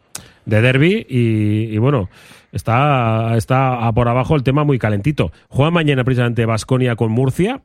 de 0.45 0.61
derby. 0.61 1.05
Y, 1.09 1.75
y 1.75 1.77
bueno, 1.77 2.09
está, 2.53 3.35
está 3.35 3.91
por 3.93 4.07
abajo 4.07 4.35
el 4.37 4.43
tema 4.43 4.63
muy 4.63 4.79
calentito. 4.79 5.31
Juega 5.49 5.71
mañana 5.71 6.03
precisamente 6.05 6.45
Vasconia 6.45 6.95
con 6.95 7.11
Murcia. 7.11 7.61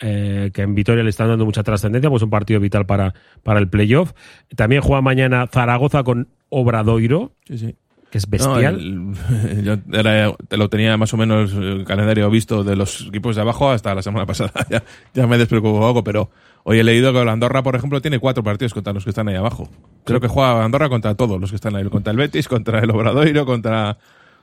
Eh, 0.00 0.50
que 0.52 0.62
en 0.62 0.74
Vitoria 0.74 1.02
le 1.02 1.10
están 1.10 1.28
dando 1.28 1.44
mucha 1.44 1.62
trascendencia, 1.62 2.10
pues 2.10 2.22
un 2.22 2.30
partido 2.30 2.60
vital 2.60 2.86
para, 2.86 3.14
para 3.42 3.58
el 3.60 3.68
playoff. 3.68 4.12
También 4.54 4.82
juega 4.82 5.00
mañana 5.02 5.46
Zaragoza 5.46 6.02
con 6.02 6.28
Obradoiro, 6.48 7.32
Sí, 7.46 7.58
sí. 7.58 7.76
que 8.10 8.18
es 8.18 8.28
No, 8.28 8.30
bestial. 8.54 8.74
el- 8.76 9.62
yo 9.64 9.76
era- 9.98 10.32
te 10.48 10.56
lo 10.56 10.68
tenía 10.68 10.96
más 10.96 11.12
o 11.14 11.16
menos 11.16 11.52
el 11.54 11.84
calendario 11.84 12.28
visto 12.30 12.62
de 12.64 12.76
los 12.76 13.06
equipos 13.08 13.36
de 13.36 13.42
abajo 13.42 13.70
hasta 13.70 13.94
la 13.94 14.02
semana 14.02 14.26
pasada. 14.26 14.52
ya, 14.70 14.82
ya 15.14 15.26
me 15.26 15.38
despreocupó 15.38 15.74
un 15.74 15.80
poco, 15.80 16.04
pero 16.04 16.30
hoy 16.64 16.78
he 16.78 16.84
leído 16.84 17.12
que 17.12 17.18
Andorra, 17.20 17.62
por 17.62 17.74
ejemplo, 17.76 18.00
tiene 18.00 18.18
cuatro 18.18 18.42
partidos 18.42 18.74
contra 18.74 18.92
los 18.92 19.04
que 19.04 19.10
están 19.10 19.28
ahí 19.28 19.34
abajo. 19.36 19.68
Creo 20.04 20.20
que 20.20 20.28
juega 20.28 20.64
Andorra 20.64 20.88
contra 20.88 21.14
todos 21.14 21.40
los 21.40 21.50
que 21.50 21.56
están 21.56 21.74
ahí. 21.74 21.84
Contra 21.88 22.10
el 22.12 22.16
Betis, 22.18 22.48
contra 22.48 22.80
el 22.80 22.90
Obradoiro, 22.90 23.44
contra 23.46 23.98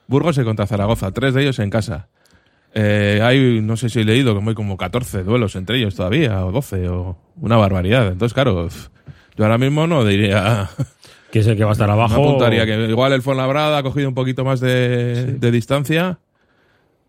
Burgos 0.08 0.38
y 0.38 0.43
contra 0.43 0.66
Zaragoza. 0.68 1.12
Tres 1.12 1.34
de 1.34 1.43
ellos 1.43 1.60
en 1.60 1.70
casa. 1.70 2.08
Eh, 2.76 3.19
hay, 3.21 3.61
no 3.61 3.78
sé 3.78 3.89
si 3.89 3.99
he 3.99 4.03
leído, 4.03 4.34
como 4.34 4.49
hay 4.49 4.55
como 4.55 4.78
14 4.78 5.24
duelos 5.24 5.55
entre 5.55 5.78
ellos 5.78 5.95
todavía, 5.95 6.45
o 6.45 6.51
12, 6.51 6.89
o 6.89 7.17
una 7.38 7.57
barbaridad. 7.57 8.07
Entonces, 8.07 8.34
claro, 8.34 8.67
yo 9.36 9.43
ahora 9.43 9.57
mismo 9.57 9.88
no 9.88 10.03
diría... 10.05 10.69
que 11.32 11.39
es 11.39 11.47
el 11.47 11.57
que 11.57 11.63
va 11.63 11.71
a 11.71 11.74
estar 11.74 11.89
abajo. 11.89 12.15
Me 12.15 12.28
apuntaría 12.28 12.65
que 12.65 12.86
igual 12.89 13.11
el 13.11 13.24
Fuenlabrada 13.24 13.80
ha 13.80 13.84
cogido 13.84 14.07
un 14.07 14.13
poquito 14.13 14.45
más 14.45 14.59
de, 14.59 15.34
de 15.34 15.51
distancia, 15.51 16.19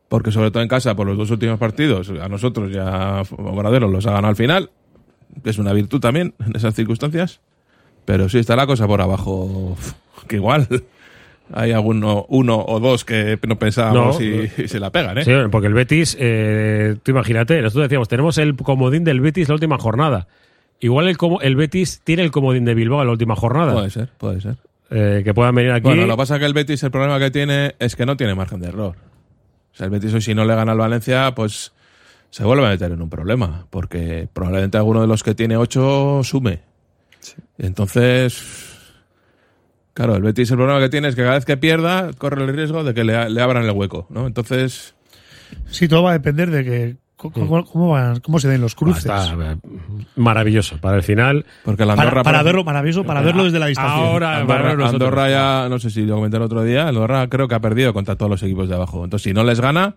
porque 0.08 0.32
sobre 0.32 0.50
todo 0.50 0.62
en 0.62 0.68
casa, 0.68 0.94
por 0.96 1.06
los 1.06 1.18
dos 1.18 1.30
últimos 1.30 1.58
partidos, 1.58 2.08
a 2.08 2.28
nosotros 2.28 2.72
ya 2.72 3.22
Obraderos 3.36 3.90
los 3.90 4.06
ha 4.06 4.12
ganado 4.12 4.28
al 4.28 4.36
final, 4.36 4.70
que 5.42 5.50
es 5.50 5.58
una 5.58 5.74
virtud 5.74 6.00
también 6.00 6.34
en 6.38 6.56
esas 6.56 6.74
circunstancias. 6.74 7.40
Pero 8.06 8.30
sí 8.30 8.38
está 8.38 8.56
la 8.56 8.66
cosa 8.66 8.86
por 8.86 9.02
abajo, 9.02 9.76
que 10.26 10.36
igual 10.36 10.68
hay 11.52 11.72
alguno, 11.72 12.24
uno 12.28 12.64
o 12.66 12.80
dos 12.80 13.04
que 13.04 13.38
no 13.46 13.58
pensábamos 13.58 14.18
No. 14.18 14.24
y, 14.24 14.50
y 14.56 14.68
se 14.68 14.80
la 14.80 14.90
pegan, 14.90 15.18
¿eh? 15.18 15.24
Sí, 15.24 15.32
porque 15.50 15.66
el 15.68 15.74
Betis, 15.74 16.16
eh, 16.18 16.96
tú 17.02 17.10
imagínate, 17.10 17.60
nosotros 17.60 17.84
decíamos, 17.84 18.08
tenemos 18.08 18.38
el 18.38 18.56
comodín 18.56 19.04
del 19.04 19.20
Betis 19.20 19.48
la 19.48 19.54
última 19.54 19.78
jornada. 19.78 20.26
Igual 20.80 21.08
el, 21.08 21.16
como- 21.16 21.40
el 21.40 21.54
Betis 21.56 22.00
tiene 22.04 22.22
el 22.22 22.30
comodín 22.30 22.64
de 22.64 22.74
Bilbao 22.74 23.00
en 23.00 23.06
la 23.06 23.12
última 23.12 23.36
jornada. 23.36 23.72
Puede 23.74 23.90
ser, 23.90 24.08
puede 24.18 24.40
ser. 24.40 24.56
Eh, 24.90 25.22
que 25.24 25.32
puedan 25.34 25.54
venir 25.54 25.72
aquí. 25.72 25.82
Bueno, 25.84 26.06
lo 26.06 26.14
que 26.14 26.18
pasa 26.18 26.34
es 26.34 26.40
que 26.40 26.46
el 26.46 26.52
Betis, 26.54 26.82
el 26.82 26.90
problema 26.90 27.18
que 27.18 27.30
tiene 27.30 27.74
es 27.78 27.96
que 27.96 28.04
no 28.06 28.16
tiene 28.16 28.34
margen 28.34 28.60
de 28.60 28.68
error. 28.68 28.96
O 29.72 29.76
sea, 29.76 29.86
el 29.86 29.90
Betis 29.90 30.12
hoy 30.14 30.20
si 30.20 30.34
no 30.34 30.44
le 30.44 30.54
gana 30.54 30.72
al 30.72 30.78
Valencia, 30.78 31.34
pues 31.34 31.72
se 32.30 32.44
vuelve 32.44 32.66
a 32.66 32.70
meter 32.70 32.92
en 32.92 33.00
un 33.00 33.08
problema, 33.10 33.66
porque 33.70 34.28
probablemente 34.32 34.76
alguno 34.76 35.00
de 35.00 35.06
los 35.06 35.22
que 35.22 35.34
tiene 35.34 35.56
ocho 35.56 36.20
sume. 36.22 36.60
Entonces, 37.58 38.73
claro, 39.94 40.16
el 40.16 40.22
Betis 40.22 40.50
el 40.50 40.56
problema 40.58 40.80
que 40.80 40.88
tiene 40.90 41.08
es 41.08 41.14
que 41.16 41.22
cada 41.22 41.34
vez 41.34 41.44
que 41.44 41.56
pierda, 41.56 42.10
corre 42.18 42.42
el 42.44 42.54
riesgo 42.54 42.84
de 42.84 42.92
que 42.94 43.04
le, 43.04 43.30
le 43.30 43.40
abran 43.40 43.64
el 43.64 43.70
hueco, 43.70 44.06
¿no? 44.10 44.26
Entonces, 44.26 44.94
Sí, 45.70 45.86
todo 45.88 46.02
va 46.02 46.10
a 46.10 46.14
depender 46.14 46.50
de 46.50 46.64
que 46.64 46.96
cómo, 47.16 47.64
cómo 47.64 47.90
van- 47.90 48.18
cómo 48.20 48.38
se 48.40 48.48
den 48.48 48.60
los 48.60 48.74
cruces. 48.74 49.06
Ah, 49.08 49.24
está, 49.30 49.52
eh, 49.52 49.56
maravilloso 50.16 50.78
para 50.80 50.96
el 50.96 51.02
final. 51.02 51.46
porque 51.64 51.84
la 51.84 51.94
Para, 51.94 52.08
Andorra... 52.08 52.22
para 52.24 52.42
verlo, 52.42 52.64
maravilloso, 52.64 53.04
para 53.04 53.20
verlo 53.22 53.44
desde 53.44 53.58
la 53.60 53.66
distancia. 53.66 53.94
Ahora, 53.94 54.38
Andorra. 54.38 54.88
Andorra 54.88 55.30
ya, 55.30 55.68
no 55.68 55.78
sé 55.78 55.90
si 55.90 56.02
lo 56.04 56.16
comenté 56.16 56.36
el 56.38 56.42
otro 56.42 56.62
día, 56.64 56.88
Andorra 56.88 57.28
creo 57.28 57.46
que 57.46 57.54
ha 57.54 57.60
perdido 57.60 57.92
contra 57.94 58.16
todos 58.16 58.30
los 58.30 58.42
equipos 58.42 58.68
de 58.68 58.74
abajo. 58.74 59.04
Entonces, 59.04 59.22
si 59.24 59.32
no 59.32 59.44
les 59.44 59.60
gana, 59.60 59.94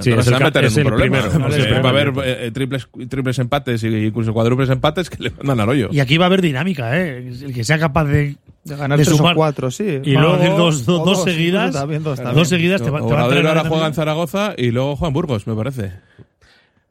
Sí, 0.00 0.10
es 0.10 0.24
se 0.24 0.30
el 0.30 0.34
va 0.34 0.36
a 0.36 0.38
ca- 0.40 0.44
meter 0.46 0.64
es 0.64 0.76
en 0.76 0.82
un 0.86 0.88
problema. 0.92 1.20
primero, 1.28 1.82
va 1.82 1.88
a 1.88 1.92
haber 1.92 2.12
eh, 2.24 2.50
triples, 2.52 2.88
triples 3.08 3.38
empates 3.38 3.82
y 3.84 3.88
incluso 3.88 4.32
cuádruples 4.32 4.70
empates 4.70 5.10
que 5.10 5.22
le 5.22 5.30
mandan 5.30 5.60
al 5.60 5.68
hoyo. 5.68 5.88
Y 5.92 6.00
aquí 6.00 6.16
va 6.16 6.24
a 6.24 6.28
haber 6.28 6.42
dinámica, 6.42 6.98
¿eh? 6.98 7.28
El 7.28 7.52
que 7.52 7.64
sea 7.64 7.78
capaz 7.78 8.04
de, 8.04 8.36
De 8.64 8.76
ganar 8.76 8.98
tres 8.98 9.20
o 9.20 9.34
cuatro, 9.34 9.70
sí. 9.70 10.00
Y 10.04 10.12
luego 10.12 10.36
dos, 10.38 10.56
dos, 10.56 10.86
dos 10.86 11.04
dos, 11.04 11.24
seguidas. 11.24 11.72
también 11.74 12.02
dos, 12.02 12.18
seguidas 12.48 12.80
te 12.82 12.88
va, 12.90 13.00
te 13.06 13.12
va 13.12 13.20
a 13.22 13.24
entregar 13.24 13.58
ahora 13.58 13.68
juega 13.68 13.86
en 13.86 13.94
Zaragoza 13.94 14.54
y 14.56 14.70
luego 14.70 14.96
juega 14.96 15.08
en 15.08 15.14
Burgos, 15.14 15.46
me 15.46 15.54
parece. 15.54 15.92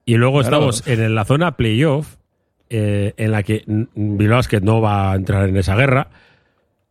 Y 0.06 0.16
luego 0.16 0.42
Claro. 0.42 0.70
estamos 0.70 0.88
en 0.88 1.16
la 1.16 1.26
zona 1.26 1.56
playoff, 1.58 2.16
eh, 2.70 3.14
en 3.18 3.32
la 3.32 3.42
que 3.44 3.64
Bilbao 3.96 4.38
Basket 4.38 4.62
no 4.62 4.82
va 4.82 5.14
a 5.14 5.16
entrar 5.16 5.50
en 5.50 5.58
esa 5.58 5.76
guerra, 5.76 6.10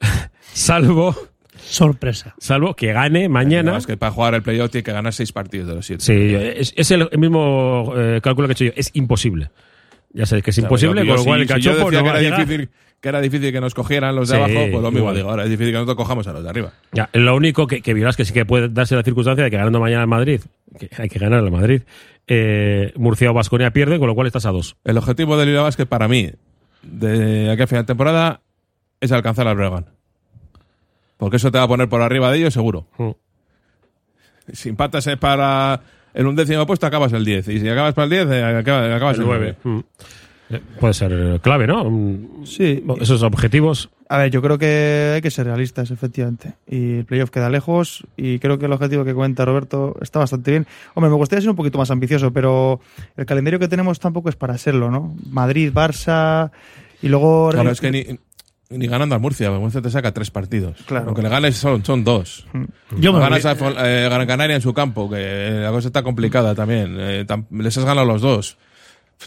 salvo, 0.53 1.15
Sorpresa. 1.59 2.35
salvo 2.39 2.75
que 2.75 2.93
gane 2.93 3.29
mañana. 3.29 3.77
Es 3.77 3.87
que 3.87 3.97
para 3.97 4.13
jugar 4.13 4.35
el 4.35 4.43
playoff 4.43 4.71
tiene 4.71 4.83
que 4.83 4.93
ganar 4.93 5.13
seis 5.13 5.33
partidos 5.33 5.69
de 5.69 5.75
los 5.77 5.87
siete. 5.87 6.03
Sí, 6.05 6.35
es, 6.35 6.75
es 6.77 6.91
el 6.91 7.09
mismo 7.19 7.93
eh, 7.97 8.21
cálculo 8.23 8.49
que 8.49 8.53
he 8.53 8.55
hecho 8.55 8.65
yo. 8.65 8.73
Es 8.77 8.91
imposible. 8.95 9.51
Ya 10.13 10.27
sabes 10.27 10.45
que 10.45 10.51
es 10.51 10.59
imposible, 10.59 11.03
yo- 11.07 11.09
con 11.09 11.17
lo 11.17 11.23
si- 11.23 11.27
cual 11.29 11.41
el 11.43 11.49
si 11.49 11.61
yo 11.61 11.71
cachopo 11.73 11.91
decía 11.91 11.99
no 12.01 12.05
que 12.05 12.11
va 12.13 12.17
a 12.19 12.21
llegar. 12.21 12.47
difícil 12.47 12.71
que 13.03 13.09
era 13.09 13.21
difícil 13.21 13.53
que 13.53 13.61
nos 13.61 13.75
cogieran 13.75 14.15
los 14.17 14.29
de 14.29 14.37
Sí, 14.37 14.41
abajo, 14.43 14.55
pues 14.71 14.73
lo 14.83 14.91
mismo 14.91 14.99
igual. 15.01 15.17
digo. 15.17 15.29
Ahora 15.31 15.43
es 15.45 15.51
difícil 15.51 15.73
que 15.73 15.79
nosotros 15.79 15.97
cojamos 15.97 16.27
a 16.29 16.33
los 16.33 16.43
de 16.45 16.49
arriba. 16.49 16.73
Ya, 16.93 17.11
lo 17.13 17.35
único 17.37 17.67
que, 17.67 17.83
que 17.83 17.93
verás 17.93 18.17
que 18.17 18.25
sí 18.25 18.33
que 18.33 18.47
puede 18.47 18.69
darse 18.69 18.95
la 18.97 19.03
circunstancia 19.03 19.43
de 19.45 19.51
que 19.51 19.57
ganando 19.57 19.81
mañana 19.81 20.05
en 20.05 20.09
Madrid, 20.09 20.41
que 20.79 20.89
hay 20.97 21.09
que 21.09 21.19
ganar 21.19 21.41
al 21.41 21.51
Madrid, 21.51 21.83
eh, 22.29 22.93
Murcia 22.97 23.31
o 23.31 23.35
Vasconia 23.35 23.73
pierden, 23.73 23.99
con 23.99 24.07
lo 24.07 24.15
cual 24.15 24.29
estás 24.29 24.47
a 24.47 24.51
dos. 24.53 24.77
El 24.85 24.97
objetivo 24.97 25.37
del 25.37 25.55
es 25.67 25.77
que 25.77 25.85
para 25.85 26.07
mí, 26.09 26.31
de 26.83 27.51
aquí 27.51 27.63
a 27.63 27.67
final 27.67 27.83
de 27.83 27.87
temporada, 27.89 28.41
es 29.01 29.11
alcanzar 29.13 29.49
al 29.49 29.57
Bregan. 29.57 29.87
Porque 31.17 31.37
eso 31.39 31.51
te 31.51 31.59
va 31.59 31.65
a 31.65 31.69
poner 31.69 31.89
por 31.89 32.03
arriba 32.03 32.31
de 32.31 32.39
ellos, 32.39 32.55
seguro. 32.55 32.87
Mm. 32.99 33.11
Si 34.53 34.69
empatas 34.69 35.07
eh, 35.09 35.17
para 35.17 35.81
el 36.15 36.27
undécimo 36.27 36.67
puesto, 36.67 36.87
acabas 36.87 37.13
el 37.13 37.25
10. 37.25 37.49
Y 37.49 37.61
si 37.61 37.69
acabas 37.69 37.95
para 37.95 38.05
el 38.05 38.11
10, 38.11 38.27
eh, 38.31 38.45
acaba- 38.45 38.95
acabas 38.95 39.19
el 39.19 39.25
9. 39.25 39.57
Mm. 39.65 39.79
Puede 40.81 40.95
ser 40.95 41.41
clave, 41.41 41.67
¿no? 41.67 41.85
Mm, 41.91 42.45
Sí. 42.45 42.83
Esos 43.01 43.23
objetivos. 43.23 43.89
A 44.09 44.19
ver, 44.19 44.31
yo 44.31 44.43
creo 44.43 44.59
que 44.59 45.13
hay 45.15 45.23
que 45.23 45.31
ser 45.31 45.47
realistas, 45.47 45.91
efectivamente. 45.91 46.53
Y 46.69 46.99
el 46.99 47.05
playoff 47.07 47.31
queda 47.31 47.49
lejos 47.49 48.05
y 48.17 48.39
creo 48.41 48.59
que 48.59 48.67
el 48.67 48.73
objetivo 48.73 49.05
que 49.05 49.15
cuenta 49.15 49.45
Roberto 49.45 49.97
está 50.03 50.19
bastante 50.19 50.51
bien. 50.51 50.67
Hombre, 50.95 51.09
me 51.11 51.17
gustaría 51.17 51.41
ser 51.41 51.51
un 51.51 51.57
poquito 51.57 51.79
más 51.79 51.91
ambicioso, 51.91 52.31
pero 52.33 52.81
el 53.17 53.25
calendario 53.25 53.59
que 53.59 53.69
tenemos 53.69 53.99
tampoco 54.01 54.29
es 54.29 54.37
para 54.37 54.59
serlo, 54.59 54.91
¿no? 54.91 55.15
Madrid, 55.31 55.73
Barça 55.73 56.51
y 57.01 57.09
luego... 57.09 57.51
Claro, 57.53 57.71
es 57.71 57.81
que 57.81 57.91
ni, 57.91 58.05
ni 58.69 58.87
ganando 58.87 59.15
al 59.15 59.21
Murcia, 59.23 59.51
Murcia 59.53 59.81
te 59.81 59.91
saca 59.91 60.13
tres 60.13 60.31
partidos. 60.31 60.83
Claro. 60.87 61.07
Aunque 61.07 61.23
le 61.23 61.29
ganes 61.31 61.57
son, 61.57 61.83
son 61.85 62.05
dos. 62.05 62.45
Yo 62.99 63.13
me 63.15 63.19
ganas 63.21 63.43
voy- 63.59 63.75
a 63.77 63.89
eh, 63.89 64.05
Gran 64.11 64.27
Canaria 64.27 64.57
en 64.57 64.63
su 64.63 64.75
campo, 64.75 65.09
que 65.09 65.61
la 65.63 65.71
cosa 65.71 65.89
está 65.89 66.03
complicada 66.03 66.55
también. 66.55 66.97
Eh, 66.99 67.25
tam- 67.27 67.47
les 67.51 67.77
has 67.79 67.85
ganado 67.87 68.07
los 68.07 68.21
dos. 68.21 68.59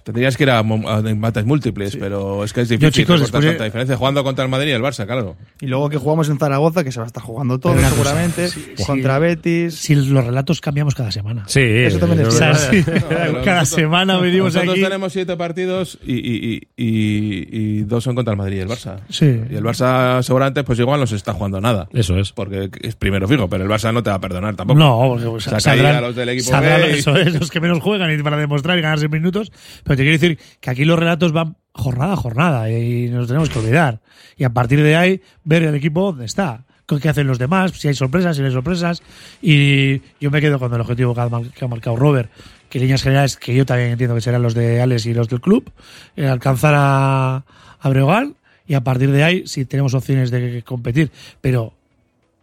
Tendrías 0.03 0.37
que 0.37 0.43
ir 0.43 0.49
a, 0.51 0.59
embates 0.59 1.45
múltiples, 1.45 1.95
pero 1.95 2.43
es 2.43 2.53
que 2.53 2.61
es 2.61 2.69
difícil 2.69 2.91
chicos, 2.91 3.19
recortar 3.19 3.41
después 3.41 3.43
de- 3.43 3.49
tanta 3.51 3.63
diferencia. 3.65 3.97
Jugando 3.97 4.23
contra 4.23 4.43
el 4.45 4.51
Madrid 4.51 4.69
y 4.69 4.71
el 4.73 4.81
Barça, 4.81 5.05
claro. 5.05 5.35
Y 5.61 5.67
luego 5.67 5.89
que 5.89 5.97
jugamos 5.97 6.29
en 6.29 6.37
Zaragoza, 6.37 6.83
que 6.83 6.91
se 6.91 6.99
va 6.99 7.05
a 7.05 7.07
estar 7.07 7.23
jugando 7.23 7.59
todo 7.59 7.77
seguramente, 7.79 8.49
sí, 8.49 8.73
contra 8.85 9.15
sí. 9.15 9.21
Betis... 9.21 9.75
Si 9.75 9.95
los 9.95 10.25
relatos 10.25 10.61
cambiamos 10.61 10.95
cada 10.95 11.11
semana. 11.11 11.43
Sí, 11.47 11.61
Eso 11.61 11.99
también 11.99 12.21
es 12.21 12.27
O 12.27 12.31
sea, 12.31 12.47
verdad. 12.47 12.69
sí, 12.71 12.77
No, 12.85 13.07
pero 13.07 13.41
cada 13.43 13.59
nosotros- 13.61 13.69
semana 13.69 14.17
venimos 14.19 14.53
Nosotros 14.53 14.73
aquí. 14.73 14.81
tenemos 14.83 15.13
siete 15.13 15.37
partidos 15.37 15.97
y, 16.05 16.13
y- 16.15 16.61
y- 16.77 16.85
y- 16.85 17.47
y 17.79 17.83
dos 17.83 18.03
son 18.03 18.15
contra 18.15 18.33
el 18.33 18.37
Madrid 18.37 18.57
y 18.57 18.59
el 18.61 18.67
Barça. 18.67 18.97
Sí. 19.09 19.25
Y 19.49 19.55
el 19.55 19.63
Barça 19.63 20.21
seguramente 20.23 20.63
pues 20.63 20.79
igual 20.79 20.99
no 20.99 21.07
se 21.07 21.15
está 21.15 21.33
jugando 21.33 21.59
nada. 21.61 21.87
Eso 21.93 22.17
es. 22.17 22.31
Porque 22.31 22.69
es 22.81 22.95
primero 22.95 23.27
fijo, 23.27 23.47
pero 23.49 23.63
el 23.63 23.69
Barça 23.69 23.93
no 23.93 24.03
te 24.03 24.09
va 24.09 24.17
a 24.17 24.21
perdonar 24.21 24.55
tampoco. 24.55 24.77
No, 24.79 25.05
porque 25.09 25.25
pues, 25.25 25.47
ahí 25.47 25.59
saldrán, 25.61 25.95
a 25.97 26.01
los 26.01 26.15
del 26.15 26.29
equipo 26.29 26.49
saldrán 26.49 26.81
B 26.81 26.91
y- 26.91 26.99
eso 26.99 27.15
es, 27.15 27.33
los 27.39 27.49
que 27.51 27.59
menos 27.59 27.79
juegan 27.81 28.11
y 28.17 28.21
para 28.23 28.37
demostrar 28.37 28.77
y 28.77 28.81
ganarse 28.81 29.07
minutos. 29.07 29.51
Pero 29.85 29.95
te 29.95 30.03
quiero 30.03 30.17
decir 30.19 30.39
que 30.59 30.69
aquí 30.71 30.83
los 30.83 30.99
relatos 30.99 31.31
van 31.31 31.55
jornada 31.71 32.13
a 32.13 32.17
jornada 32.17 32.71
y 32.71 33.07
nos 33.09 33.27
tenemos 33.27 33.49
que 33.49 33.59
olvidar. 33.59 34.01
Y 34.35 34.43
a 34.43 34.49
partir 34.49 34.81
de 34.81 34.95
ahí, 34.95 35.21
ver 35.43 35.63
el 35.63 35.75
equipo 35.75 36.01
dónde 36.01 36.25
está, 36.25 36.65
qué 36.85 37.07
hacen 37.07 37.27
los 37.27 37.37
demás, 37.37 37.71
si 37.71 37.87
hay 37.87 37.93
sorpresas, 37.93 38.35
si 38.35 38.41
no 38.41 38.47
hay 38.47 38.53
sorpresas. 38.53 39.03
Y 39.41 40.01
yo 40.19 40.31
me 40.31 40.41
quedo 40.41 40.59
con 40.59 40.73
el 40.73 40.81
objetivo 40.81 41.13
que 41.13 41.21
ha, 41.21 41.67
marcado 41.67 41.95
Robert, 41.95 42.31
que 42.69 42.79
líneas 42.79 43.03
generales, 43.03 43.37
que 43.37 43.53
yo 43.53 43.65
también 43.65 43.91
entiendo 43.91 44.15
que 44.15 44.21
serán 44.21 44.41
los 44.41 44.55
de 44.55 44.81
Alex 44.81 45.05
y 45.05 45.13
los 45.13 45.29
del 45.29 45.39
club, 45.39 45.71
eh, 46.15 46.27
alcanzar 46.27 46.73
a, 46.75 47.45
a 47.79 47.89
Breogán 47.89 48.35
y 48.67 48.73
a 48.73 48.81
partir 48.81 49.11
de 49.11 49.23
ahí, 49.23 49.47
si 49.47 49.65
tenemos 49.65 49.93
opciones 49.93 50.31
de 50.31 50.63
competir. 50.63 51.11
Pero 51.41 51.73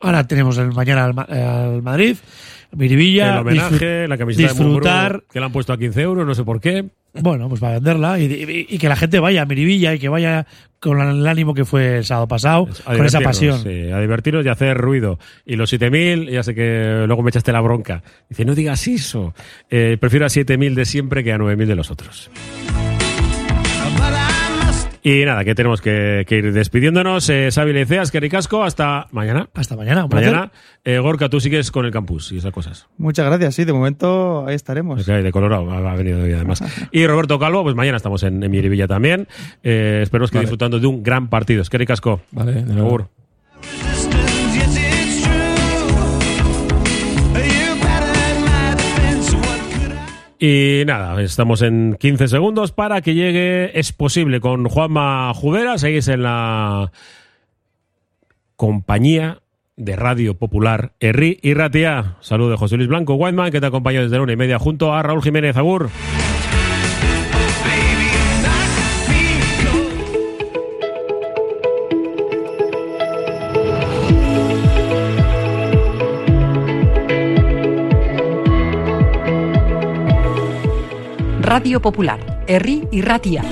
Ahora 0.03 0.27
tenemos 0.27 0.59
el 0.59 0.73
mañana 0.73 1.05
al, 1.05 1.17
al 1.39 1.83
Madrid, 1.83 2.17
Miribilla, 2.77 3.35
el 3.35 3.41
homenaje, 3.41 4.09
la 4.09 4.17
camiseta 4.19 4.49
disfrutar, 4.49 5.13
de 5.13 5.15
Mugru, 5.19 5.29
que 5.33 5.39
le 5.41 5.47
han 5.47 5.53
puesto 5.53 5.73
a 5.73 5.79
15 5.79 6.01
euros, 6.03 6.27
no 6.27 6.35
sé 6.35 6.43
por 6.45 6.61
qué. 6.61 6.87
bueno, 7.15 7.49
pues 7.49 7.61
para 7.61 7.75
venderla 7.75 8.19
y, 8.19 8.25
y- 8.25 8.67
y 8.75 8.79
que 8.79 8.89
la 8.89 8.97
gente 8.97 9.21
vaya 9.21 9.43
a 9.43 9.45
Miribilla 9.45 9.93
y 9.95 9.99
que 9.99 10.09
vaya 10.09 10.47
con 10.81 10.99
el 11.01 11.27
ánimo 11.27 11.53
que 11.55 11.65
fue 11.67 11.99
el 11.99 12.05
sábado 12.05 12.27
pasado, 12.29 12.67
A 12.87 12.97
con 12.97 13.05
esa 13.07 13.21
pasión. 13.21 13.63
sí, 13.63 13.91
a 13.91 14.01
divertirnos 14.01 14.45
y 14.45 14.49
a 14.49 14.53
hacer 14.53 14.77
ruido. 14.79 15.19
Y 15.45 15.57
los 15.57 15.73
7.000, 15.73 16.31
ya 16.31 16.43
sé 16.43 16.55
que 16.55 17.05
luego 17.07 17.23
me 17.23 17.29
echaste 17.31 17.53
la 17.53 17.61
bronca. 17.61 18.03
Dice, 18.31 18.45
no 18.47 18.55
digas 18.55 18.89
eso. 18.89 19.35
Eh, 19.71 19.97
prefiero 20.01 20.25
a 20.25 20.29
7.000 20.29 20.75
de 20.75 20.85
siempre 20.87 21.23
que 21.23 21.33
a 21.33 21.39
9.000 21.39 21.67
de 21.67 21.75
los 21.77 21.91
otros. 21.91 22.31
Y 25.05 25.25
nada, 25.25 25.45
que 25.45 25.57
tenemos 25.57 25.81
que, 25.81 26.25
que 26.29 26.37
ir 26.37 26.53
despidiéndonos. 26.53 27.29
Eh, 27.29 27.49
Xavi 27.53 27.73
Leiceas, 27.73 28.13
que 28.13 28.21
ricasco, 28.21 28.63
hasta 28.63 29.09
mañana. 29.11 29.49
Hasta 29.53 29.75
mañana, 29.77 30.05
un 30.05 30.11
placer. 30.11 30.31
Mañana. 30.31 30.53
Eh, 30.85 30.99
Gorka, 30.99 31.29
tú 31.29 31.41
sigues 31.41 31.73
con 31.73 31.85
el 31.87 31.91
campus 31.91 32.31
y 32.31 32.37
esas 32.39 32.53
cosas. 32.53 32.87
Muchas 32.99 33.27
gracias, 33.27 33.57
sí, 33.57 33.65
de 33.65 33.73
momento 33.73 34.47
ahí 34.47 34.55
estaremos. 34.55 35.01
Es 35.01 35.07
que 35.07 35.13
hay 35.13 35.23
de 35.25 35.33
Colorado, 35.33 35.71
ha 35.73 35.93
ha 35.93 35.97
venido 35.97 36.23
hoy 36.23 36.33
además. 36.33 36.63
Y 36.93 37.07
Roberto 37.07 37.39
Calvo, 37.39 37.65
pues 37.65 37.75
mañana 37.75 37.97
estamos 37.97 38.23
en, 38.23 38.43
en 38.43 38.51
Miribilla 38.51 38.87
también. 38.87 39.27
Eh, 39.65 40.01
esperemos 40.03 40.31
que 40.31 40.39
Vale. 40.39 40.45
disfrutando 40.45 40.79
de 40.79 40.87
un 40.87 41.03
gran 41.03 41.29
partido. 41.29 41.63
Es 41.63 41.71
que 41.71 41.79
ricasco. 41.79 42.21
Vale, 42.31 42.53
de 42.53 42.63
nuevo. 42.63 43.09
Y 50.45 50.83
nada, 50.87 51.23
estamos 51.23 51.63
en 51.63 51.97
15 52.01 52.27
segundos 52.27 52.73
para 52.73 53.01
que 53.01 53.15
llegue, 53.15 53.79
es 53.79 53.93
posible, 53.93 54.41
con 54.41 54.69
Juanma 54.69 55.33
Jubera. 55.35 55.79
Seguís 55.79 56.09
en 56.09 56.25
la 56.25 56.91
compañía 58.57 59.39
de 59.77 59.95
Radio 59.95 60.37
Popular 60.37 60.95
Erri 60.99 61.39
y 61.43 61.55
Ratia. 61.55 62.17
Salud 62.23 62.51
de 62.51 62.57
José 62.57 62.77
Luis 62.77 62.89
Blanco 62.89 63.15
Whiteman, 63.15 63.53
que 63.53 63.61
te 63.61 63.67
acompaña 63.67 64.01
desde 64.01 64.17
la 64.17 64.23
una 64.23 64.33
y 64.33 64.37
media 64.37 64.59
junto 64.59 64.93
a 64.93 65.01
Raúl 65.05 65.23
Jiménez 65.23 65.57
Agur. 65.57 65.91
Radio 81.55 81.83
Popular, 81.83 82.45
Herri 82.47 82.89
y 82.91 83.03
Ratia. 83.03 83.45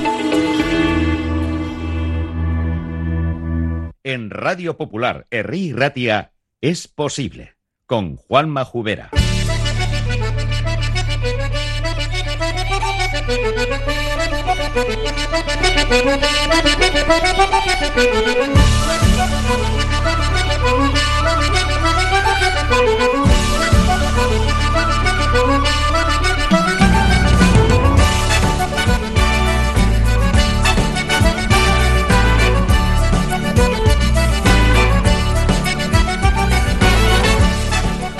En 4.03 4.31
Radio 4.31 4.79
Popular, 4.79 5.27
Herri 5.31 5.67
y 5.67 5.73
Ratia, 5.75 6.33
es 6.63 6.89
posible. 6.89 7.57
Con 7.85 8.17
Juanma 8.17 8.65
Jubera. 8.65 9.11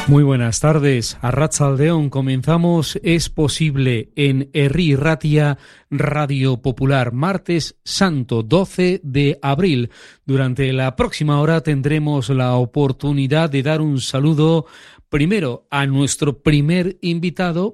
Muy 0.09 0.25
buenas 0.25 0.59
tardes. 0.59 1.19
A 1.21 1.31
Ratzaldeón 1.31 2.11
comenzamos 2.11 2.99
Es 3.05 3.29
posible 3.29 4.11
en 4.17 4.51
Herri 4.53 4.97
Ratia 4.97 5.59
Radio 5.89 6.61
Popular, 6.63 7.13
martes 7.13 7.77
santo 7.85 8.43
12 8.43 9.01
de 9.05 9.39
abril. 9.41 9.91
Durante 10.27 10.73
la 10.73 10.97
próxima 10.97 11.41
hora 11.41 11.61
tendremos 11.61 12.29
la 12.31 12.55
oportunidad 12.55 13.51
de 13.51 13.63
dar 13.63 13.81
un 13.81 14.01
saludo 14.01 14.67
primero 15.11 15.67
a 15.71 15.87
nuestro 15.87 16.39
primer 16.39 16.97
invitado 17.03 17.69